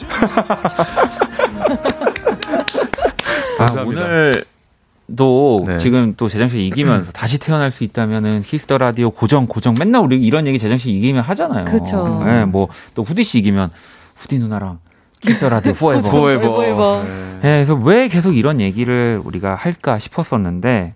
아, 3.60 3.66
오늘도 3.82 5.64
네. 5.68 5.78
지금 5.78 6.14
또 6.16 6.28
재정 6.28 6.48
씨 6.48 6.66
이기면서 6.66 7.12
다시 7.14 7.38
태어날 7.38 7.70
수 7.70 7.84
있다면은 7.84 8.42
키스 8.44 8.64
더 8.64 8.76
라디오 8.78 9.12
고정 9.12 9.46
고정 9.46 9.74
맨날 9.78 10.02
우리 10.02 10.18
이런 10.18 10.48
얘기 10.48 10.58
재정 10.58 10.78
씨 10.78 10.90
이기면 10.90 11.22
하잖아요. 11.22 11.64
그렇죠. 11.66 12.20
네, 12.24 12.44
뭐 12.44 12.79
또 12.79 13.04
후디 13.04 13.22
씨 13.22 13.38
이기면 13.38 13.70
후디 14.16 14.40
누나랑 14.40 14.80
키스 15.20 15.44
라디오 15.44 15.74
포에버. 15.74 16.10
포에버. 16.10 16.50
포에버. 16.56 17.02
네. 17.04 17.08
네. 17.34 17.38
그래서 17.40 17.74
왜 17.76 18.08
계속 18.08 18.36
이런 18.36 18.60
얘기를 18.60 19.20
우리가 19.24 19.54
할까 19.54 20.00
싶었었는데 20.00 20.94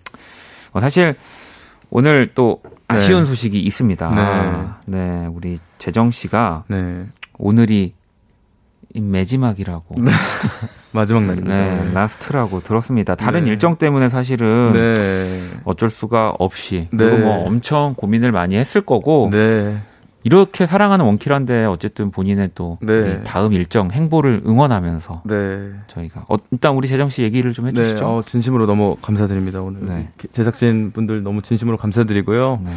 뭐 0.73 0.81
사실 0.81 1.15
오늘 1.89 2.31
또 2.35 2.61
아쉬운 2.87 3.21
네. 3.21 3.25
소식이 3.25 3.59
있습니다. 3.59 4.75
네. 4.85 4.97
네, 4.97 5.27
우리 5.27 5.59
재정 5.77 6.11
씨가 6.11 6.63
네. 6.67 7.05
오늘이 7.37 7.93
매지막이라고. 8.95 9.95
네. 10.01 10.11
마지막 10.91 11.23
날입니다. 11.25 11.53
네, 11.53 11.93
라스트라고 11.93 12.61
들었습니다. 12.61 13.15
다른 13.15 13.43
네. 13.43 13.51
일정 13.51 13.75
때문에 13.75 14.09
사실은 14.09 14.71
네. 14.73 15.41
어쩔 15.65 15.89
수가 15.89 16.33
없이 16.39 16.87
그리고 16.89 17.17
뭐 17.17 17.45
엄청 17.45 17.93
고민을 17.95 18.31
많이 18.31 18.55
했을 18.55 18.81
거고 18.81 19.29
이렇게 20.27 20.65
사랑하는 20.65 21.05
원키란데 21.05 21.63
어쨌든 21.67 22.11
본인의 22.11 22.51
또 22.53 22.77
네. 22.81 23.23
다음 23.23 23.53
일정 23.53 23.91
행보를 23.91 24.43
응원하면서 24.45 25.21
네. 25.23 25.71
저희가 25.87 26.25
어, 26.27 26.35
일단 26.51 26.75
우리 26.75 26.89
재정 26.89 27.09
씨 27.09 27.23
얘기를 27.23 27.53
좀 27.53 27.65
해주시죠. 27.67 27.99
네. 27.99 28.03
어, 28.03 28.21
진심으로 28.25 28.65
너무 28.65 28.97
감사드립니다 29.01 29.61
오늘 29.61 29.85
네. 29.85 30.09
제작진 30.33 30.91
분들 30.91 31.23
너무 31.23 31.41
진심으로 31.41 31.77
감사드리고요. 31.77 32.59
네. 32.61 32.71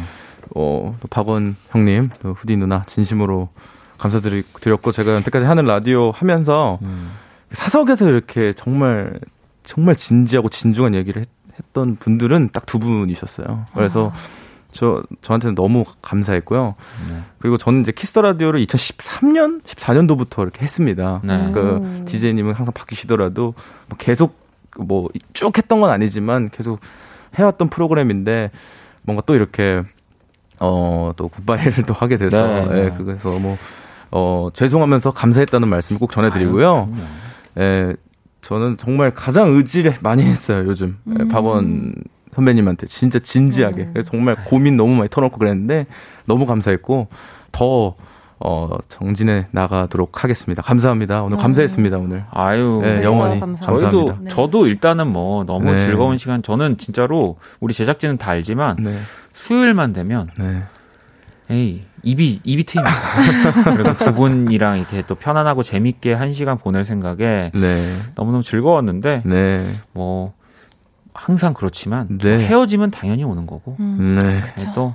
어, 0.55 0.95
또 1.01 1.07
박원 1.09 1.57
형님, 1.71 2.11
또 2.21 2.31
후디 2.31 2.55
누나 2.55 2.83
진심으로 2.83 3.49
감사드렸고 3.97 4.93
제가 4.93 5.13
여태까지 5.15 5.45
하는 5.45 5.65
라디오 5.65 6.11
하면서 6.11 6.79
음. 6.85 7.11
사석에서 7.51 8.07
이렇게 8.07 8.53
정말 8.53 9.19
정말 9.65 9.97
진지하고 9.97 10.47
진중한 10.47 10.95
얘기를 10.95 11.23
했, 11.23 11.27
던 11.73 11.97
분들은 11.97 12.51
딱 12.53 12.65
두 12.65 12.79
분이셨어요. 12.79 13.65
그래서 13.73 14.11
아. 14.15 14.40
저 14.71 15.03
저한테는 15.21 15.55
너무 15.55 15.83
감사했고요. 16.01 16.75
네. 17.09 17.21
그리고 17.39 17.57
저는 17.57 17.81
이제 17.81 17.91
키스 17.91 18.10
더 18.10 18.21
라디오를 18.21 18.63
2013년, 18.65 19.61
14년도부터 19.63 20.41
이렇게 20.43 20.61
했습니다. 20.63 21.21
네. 21.23 21.51
그 21.53 22.03
디제이님은 22.05 22.53
항상 22.53 22.73
바뀌시더라도 22.73 23.53
뭐 23.87 23.97
계속 23.97 24.39
뭐 24.77 25.09
쭉 25.33 25.57
했던 25.57 25.81
건 25.81 25.89
아니지만 25.89 26.49
계속 26.49 26.79
해왔던 27.35 27.69
프로그램인데 27.69 28.51
뭔가 29.03 29.21
또 29.25 29.35
이렇게 29.35 29.83
어 30.59 30.86
또 30.86 31.27
goodbye를 31.27 31.83
또 31.85 31.93
하게 31.93 32.17
돼서 32.17 32.45
네, 32.45 32.65
네. 32.65 32.85
예, 32.85 32.93
그래서 32.97 33.37
뭐 33.39 33.57
어 34.11 34.49
죄송하면서 34.53 35.11
감사했다는 35.11 35.69
말씀 35.69 35.97
꼭 35.97 36.11
전해드리고요. 36.11 36.89
아유, 37.57 37.63
예, 37.63 37.95
저는 38.41 38.77
정말 38.77 39.11
가장 39.11 39.53
의지를 39.53 39.95
많이 40.01 40.23
했어요 40.23 40.65
요즘 40.67 40.97
예, 41.17 41.23
음. 41.23 41.27
박원 41.29 41.93
선배님한테 42.33 42.87
진짜 42.87 43.19
진지하게. 43.19 43.83
음. 43.83 43.89
그래서 43.93 44.11
정말 44.11 44.35
고민 44.45 44.77
너무 44.77 44.95
많이 44.95 45.09
털어놓고 45.09 45.37
그랬는데 45.37 45.85
너무 46.25 46.45
감사했고 46.45 47.07
더 47.51 47.95
어, 48.43 48.77
정진해 48.89 49.47
나가도록 49.51 50.23
하겠습니다. 50.23 50.63
감사합니다. 50.63 51.21
오늘 51.21 51.37
음. 51.37 51.41
감사했습니다, 51.41 51.97
오늘. 51.97 52.23
아유. 52.31 52.79
네, 52.81 53.03
영원히. 53.03 53.39
감사합니다. 53.39 53.91
저희도, 53.91 54.17
네. 54.21 54.29
저도 54.31 54.65
일단은 54.65 55.07
뭐 55.07 55.43
너무 55.43 55.71
네. 55.71 55.81
즐거운 55.81 56.17
시간, 56.17 56.41
저는 56.41 56.79
진짜로 56.79 57.37
우리 57.59 57.73
제작진은 57.75 58.17
다 58.17 58.31
알지만 58.31 58.77
네. 58.79 58.97
수요일만 59.33 59.93
되면 59.93 60.31
네. 60.39 60.63
에이, 61.51 61.83
입이, 62.01 62.39
입이 62.43 62.63
트입니다. 62.63 62.95
그리고 63.77 63.93
두 63.93 64.11
분이랑 64.13 64.79
이렇게 64.79 65.03
또 65.05 65.13
편안하고 65.13 65.61
재밌게 65.61 66.13
한 66.13 66.33
시간 66.33 66.57
보낼 66.57 66.83
생각에 66.83 67.51
네. 67.53 67.95
너무너무 68.15 68.41
즐거웠는데, 68.41 69.21
네. 69.23 69.71
뭐, 69.93 70.33
항상 71.13 71.53
그렇지만 71.53 72.17
네. 72.19 72.45
헤어지면 72.45 72.91
당연히 72.91 73.23
오는 73.23 73.45
거고 73.45 73.75
음. 73.79 74.19
네. 74.21 74.41
또 74.73 74.93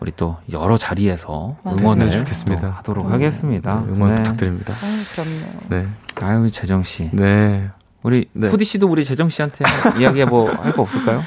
우리 0.00 0.12
또 0.16 0.36
여러 0.52 0.76
자리에서 0.78 1.56
응원을 1.66 2.10
좋겠습니다. 2.12 2.70
하도록 2.78 3.06
음. 3.06 3.12
하겠습니다. 3.12 3.82
네, 3.86 3.92
응원 3.92 4.10
네. 4.10 4.16
부탁드립니다. 4.22 4.74
아유, 4.82 5.02
그럼요. 5.12 5.60
네. 5.70 5.86
아유, 6.22 6.50
재정 6.50 6.82
씨. 6.84 7.10
네. 7.12 7.66
우리 8.04 8.28
네. 8.32 8.48
푸디 8.48 8.64
씨도 8.64 8.86
우리 8.88 9.04
재정 9.04 9.28
씨한테 9.28 9.64
이야기 9.98 10.24
뭐 10.24 10.48
할 10.62 10.72
거 10.72 10.82
없을까요? 10.82 11.20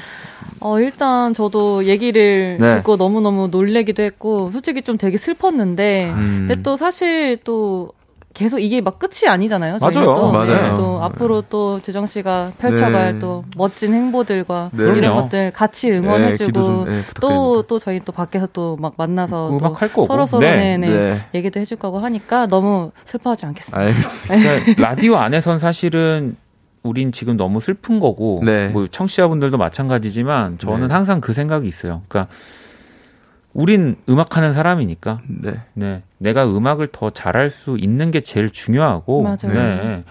어, 0.60 0.80
일단 0.80 1.34
저도 1.34 1.84
얘기를 1.84 2.56
네. 2.58 2.76
듣고 2.76 2.96
너무 2.96 3.20
너무 3.20 3.48
놀래기도 3.48 4.02
했고, 4.02 4.50
솔직히 4.50 4.80
좀 4.82 4.96
되게 4.96 5.16
슬펐는데, 5.18 6.10
음. 6.10 6.46
근데 6.48 6.62
또 6.62 6.76
사실 6.76 7.36
또 7.44 7.92
계속 8.34 8.58
이게 8.58 8.80
막 8.80 8.98
끝이 8.98 9.28
아니잖아요. 9.28 9.78
맞아요. 9.80 10.04
또, 10.04 10.32
맞아요. 10.32 10.46
네, 10.46 10.76
또 10.76 10.98
네. 10.98 11.04
앞으로 11.04 11.42
또 11.42 11.80
재정 11.80 12.06
씨가 12.06 12.52
펼쳐갈 12.58 13.14
네. 13.14 13.18
또 13.18 13.44
멋진 13.56 13.94
행보들과 13.94 14.70
네. 14.72 14.84
이런 14.96 15.14
것들 15.14 15.50
같이 15.52 15.90
응원해주고 15.90 16.52
또또 17.20 17.62
네, 17.62 17.66
또 17.68 17.78
저희 17.78 18.00
또 18.00 18.12
밖에서 18.12 18.46
또 18.46 18.76
막 18.78 18.94
만나서 18.96 19.58
또 19.60 20.04
서로 20.06 20.26
서로 20.26 20.40
네. 20.40 20.76
네, 20.76 21.20
얘기도 21.34 21.60
해줄 21.60 21.76
거고 21.76 21.98
하니까 21.98 22.46
너무 22.46 22.90
슬퍼하지 23.04 23.46
않겠습니다. 23.46 23.78
알겠습니다. 23.78 24.34
그러니까 24.34 24.82
라디오 24.82 25.16
안에선 25.16 25.58
사실은 25.58 26.36
우린 26.82 27.12
지금 27.12 27.36
너무 27.36 27.60
슬픈 27.60 28.00
거고 28.00 28.42
뭐 28.72 28.88
청취자분들도 28.90 29.56
마찬가지지만 29.56 30.58
저는 30.58 30.90
항상 30.90 31.20
그 31.20 31.32
생각이 31.32 31.68
있어요. 31.68 32.02
그러니까 32.08 32.34
우린 33.54 33.96
음악하는 34.08 34.54
사람이니까. 34.54 35.20
네. 35.28 35.60
네. 35.74 36.02
내가 36.18 36.46
음악을 36.46 36.88
더 36.92 37.10
잘할 37.10 37.50
수 37.50 37.76
있는 37.78 38.10
게 38.10 38.20
제일 38.20 38.50
중요하고. 38.50 39.22
맞아요. 39.22 39.52
네. 39.52 40.04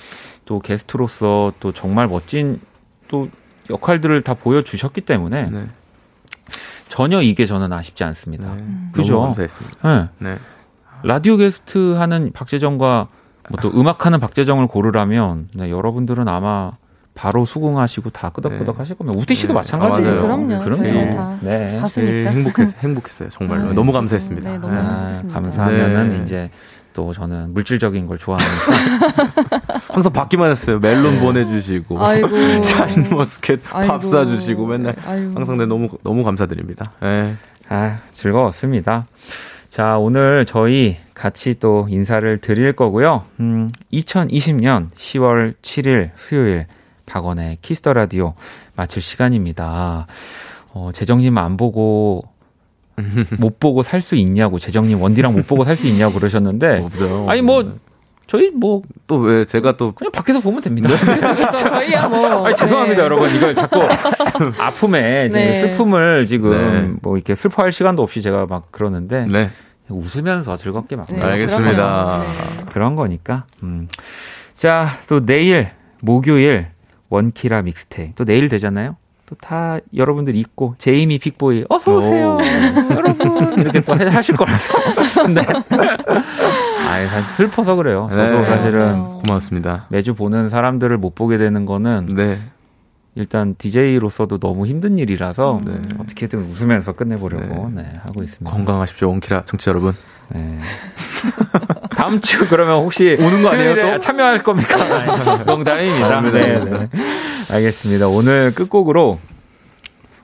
또 0.46 0.60
게스트로서 0.60 1.54
또 1.60 1.72
정말 1.72 2.08
멋진 2.08 2.60
또 3.08 3.30
역할들을 3.70 4.22
다 4.22 4.34
보여주셨기 4.34 5.02
때문에. 5.02 5.50
네. 5.50 5.68
전혀 6.88 7.22
이게 7.22 7.46
저는 7.46 7.72
아쉽지 7.72 8.04
않습니다. 8.04 8.54
네. 8.54 8.64
그죠? 8.92 9.14
너무 9.14 9.26
감사했습니다. 9.28 10.10
네. 10.20 10.30
네. 10.32 10.38
라디오 11.04 11.38
게스트 11.38 11.94
하는 11.94 12.32
박재정과 12.32 13.08
뭐 13.50 13.62
또 13.62 13.70
음악하는 13.70 14.20
박재정을 14.20 14.68
고르라면 14.68 15.50
네, 15.56 15.72
여러분들은 15.72 16.28
아마 16.28 16.74
바로 17.14 17.46
수긍하시고 17.46 18.10
다 18.12 18.30
끄덕끄덕 18.30 18.76
네. 18.76 18.80
하실 18.80 18.96
거면 18.98 19.16
우티 19.16 19.36
씨도 19.36 19.50
네. 19.50 19.60
마찬가지예요. 19.60 20.20
아, 20.20 20.22
그럼요. 20.22 20.60
그럼요. 20.64 20.84
네. 20.84 21.10
다 21.10 21.38
네. 21.42 21.80
봤으니까. 21.80 22.30
행복했, 22.32 22.84
행복했어요. 22.84 23.30
정말로. 23.30 23.70
아, 23.70 23.74
너무 23.74 23.92
감사했습니다. 23.92 24.50
네, 24.50 24.58
너무 24.58 24.74
아, 24.76 25.22
감사하면은 25.32 26.10
네. 26.10 26.22
이제 26.24 26.50
또 26.94 27.14
저는 27.14 27.54
물질적인 27.54 28.08
걸 28.08 28.18
좋아하니까 28.18 29.60
항상 29.92 30.12
받기만 30.14 30.52
했어요. 30.52 30.80
멜론 30.80 31.16
네. 31.16 31.20
보내주시고, 31.22 31.98
샤인 32.64 33.10
머스켓 33.12 33.64
밥 33.64 34.04
사주시고 34.04 34.66
맨날 34.68 34.96
아이고. 35.06 35.32
항상 35.36 35.58
네, 35.58 35.66
너무 35.66 35.90
너무 36.04 36.24
감사드립니다. 36.24 36.92
네. 37.02 37.36
아 37.70 38.00
즐거웠습니다. 38.12 39.06
자 39.70 39.98
오늘 39.98 40.46
저희 40.46 40.98
같이 41.14 41.56
또 41.60 41.88
인사를 41.90 42.38
드릴 42.40 42.74
거고요. 42.74 43.24
음, 43.40 43.70
2020년 43.94 44.90
10월 44.98 45.54
7일 45.62 46.10
수요일 46.18 46.66
박원의 47.16 47.58
키스 47.62 47.80
더 47.80 47.92
라디오 47.92 48.36
마칠 48.78 49.02
시간입니다. 49.02 50.08
어, 50.74 50.92
재정님 50.94 51.38
안 51.38 51.58
보고 51.58 52.24
못 53.40 53.60
보고 53.60 53.84
살 53.84 54.02
수 54.02 54.16
있냐고 54.16 54.60
재정님 54.60 55.02
원디랑 55.02 55.34
못 55.34 55.46
보고 55.48 55.64
살 55.66 55.76
수 55.76 55.88
있냐고 55.88 56.14
그러셨는데 56.14 56.88
아니 57.28 57.42
뭐 57.42 57.74
저희 58.28 58.50
뭐 58.50 58.82
또 59.08 59.18
왜 59.18 59.44
제가 59.44 59.76
또 59.76 59.92
그냥 59.92 60.12
밖에서 60.14 60.40
보면 60.40 60.62
됩니다. 60.62 60.88
네. 60.90 61.20
저희야 61.58 62.08
뭐. 62.08 62.46
아니, 62.48 62.56
죄송합니다 62.56 63.02
네. 63.02 63.04
여러분 63.06 63.36
이걸 63.36 63.54
자꾸 63.56 63.82
아픔에 64.58 65.28
네. 65.28 65.60
슬픔을 65.60 66.26
지금 66.28 66.52
네. 66.52 66.94
뭐 67.02 67.18
이렇게 67.18 67.36
슬퍼할 67.36 67.74
시간도 67.74 68.02
없이 68.02 68.22
제가 68.22 68.46
막 68.46 68.72
그러는데 68.72 69.26
네. 69.26 69.50
웃으면서 69.90 70.56
즐겁게 70.56 70.96
막 70.96 71.08
네, 71.10 71.22
알겠습니다. 71.22 72.24
그런 72.70 72.96
거니까. 72.96 73.44
음. 73.64 73.90
자또 74.56 75.26
내일 75.26 75.72
목요일 76.00 76.68
원키라 77.12 77.62
믹스테이 77.62 78.14
또 78.16 78.26
내일 78.26 78.50
되잖아요. 78.50 78.96
또 79.28 79.36
다 79.40 79.78
여러분들 79.96 80.36
있고 80.36 80.76
제이미 80.78 81.18
빅보이 81.18 81.64
어서 81.70 81.96
오세요 81.96 82.38
여러분 82.92 83.58
이렇게 83.60 83.80
또 83.80 83.94
하실 83.94 84.36
거라서 84.36 84.74
근데 85.24 85.42
아예 86.86 87.08
사실 87.08 87.32
슬퍼서 87.34 87.76
그래요. 87.76 88.08
저도 88.12 88.40
네, 88.42 88.46
사실은 88.46 89.04
고맙습니다. 89.24 89.86
매주 89.90 90.16
보는 90.16 90.50
사람들을 90.50 90.98
못 90.98 91.16
보게 91.16 91.38
되는 91.38 91.66
거는 91.66 92.08
네. 92.16 92.40
일단 93.16 93.56
DJ로서도 93.58 94.38
너무 94.40 94.68
힘든 94.68 94.98
일이라서 94.98 95.62
네. 95.64 95.74
어떻게든 95.98 96.40
웃으면서 96.40 96.92
끝내보려고 96.94 97.70
네. 97.74 97.84
네, 97.84 98.00
하고 98.04 98.24
있습니다. 98.24 98.54
건강하십시오, 98.54 99.10
원키라 99.10 99.44
청취자 99.46 99.72
여러분. 99.72 99.94
네. 100.30 100.60
다음 101.96 102.22
주 102.22 102.48
그러면 102.48 102.78
혹시 102.84 103.16
오는 103.20 103.44
거 103.44 103.50
아니에요? 103.50 103.76
또? 103.76 104.00
참여할 104.00 104.44
겁니까? 104.44 105.44
농담입니다. 105.46 106.22
네, 106.22 106.64
네. 106.64 106.90
알겠습니다. 107.52 108.08
오늘 108.08 108.54
끝곡으로 108.54 109.20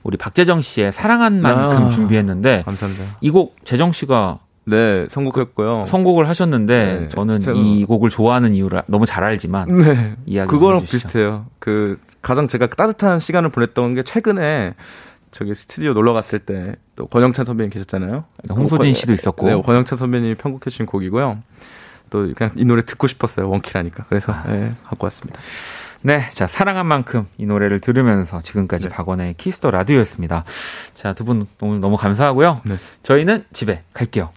우리 0.04 0.18
박재정 0.18 0.62
씨의 0.62 0.92
사랑한 0.92 1.42
만큼 1.42 1.86
아, 1.86 1.90
준비했는데 1.90 2.64
감사합니다. 2.66 3.18
이 3.22 3.30
곡 3.32 3.56
재정 3.66 3.92
씨가 3.92 4.40
네, 4.66 5.06
선곡했고요. 5.10 5.86
선곡을 5.88 6.28
하셨는데 6.28 6.98
네, 7.04 7.10
저는 7.10 7.40
제가... 7.40 7.58
이 7.58 7.86
곡을 7.86 8.10
좋아하는 8.10 8.54
이유를 8.54 8.84
너무 8.88 9.06
잘 9.06 9.24
알지만 9.24 9.78
네, 9.78 10.16
이야기 10.26 10.50
그거랑 10.50 10.84
비슷해요. 10.84 11.46
그 11.60 11.98
가장 12.22 12.48
제가 12.50 12.68
따뜻한 12.68 13.20
시간을 13.20 13.50
보냈던 13.50 13.96
게 13.96 14.04
최근에 14.04 14.74
저기 15.38 15.54
스튜디오 15.54 15.94
놀러 15.94 16.14
갔을 16.14 16.40
때 16.40 16.76
또 16.96 17.06
권영찬 17.06 17.46
선배님 17.46 17.70
계셨잖아요. 17.70 18.26
홍소진 18.50 18.94
씨도 18.96 19.14
있었고. 19.14 19.48
네, 19.48 19.56
권영찬 19.62 19.98
선배님이 20.00 20.34
편곡해 20.36 20.72
주신 20.72 20.88
곡이고요. 20.88 21.38
또 22.10 22.34
그냥 22.36 22.54
이 22.56 22.66
노래 22.66 22.82
듣고 22.84 23.06
싶었어요. 23.06 23.48
원키라니까. 23.50 24.06
그래서 24.10 24.32
아. 24.34 24.44
네, 24.48 24.76
갖고 24.84 25.06
왔습니다. 25.06 25.40
네, 26.02 26.28
자 26.32 26.48
사랑한 26.48 26.86
만큼 26.88 27.28
이 27.38 27.46
노래를 27.46 27.82
들으면서 27.82 28.42
지금까지 28.42 28.90
네. 28.90 28.96
박원의 28.96 29.34
키스터 29.36 29.70
라디오였습니다. 29.72 30.44
자 30.94 31.14
두 31.14 31.24
분 31.24 31.46
오늘 31.60 31.82
너무 31.82 31.98
감사하고요. 31.98 32.62
네. 32.66 32.76
저희는 33.04 33.46
집에 33.54 33.84
갈게요. 33.94 34.32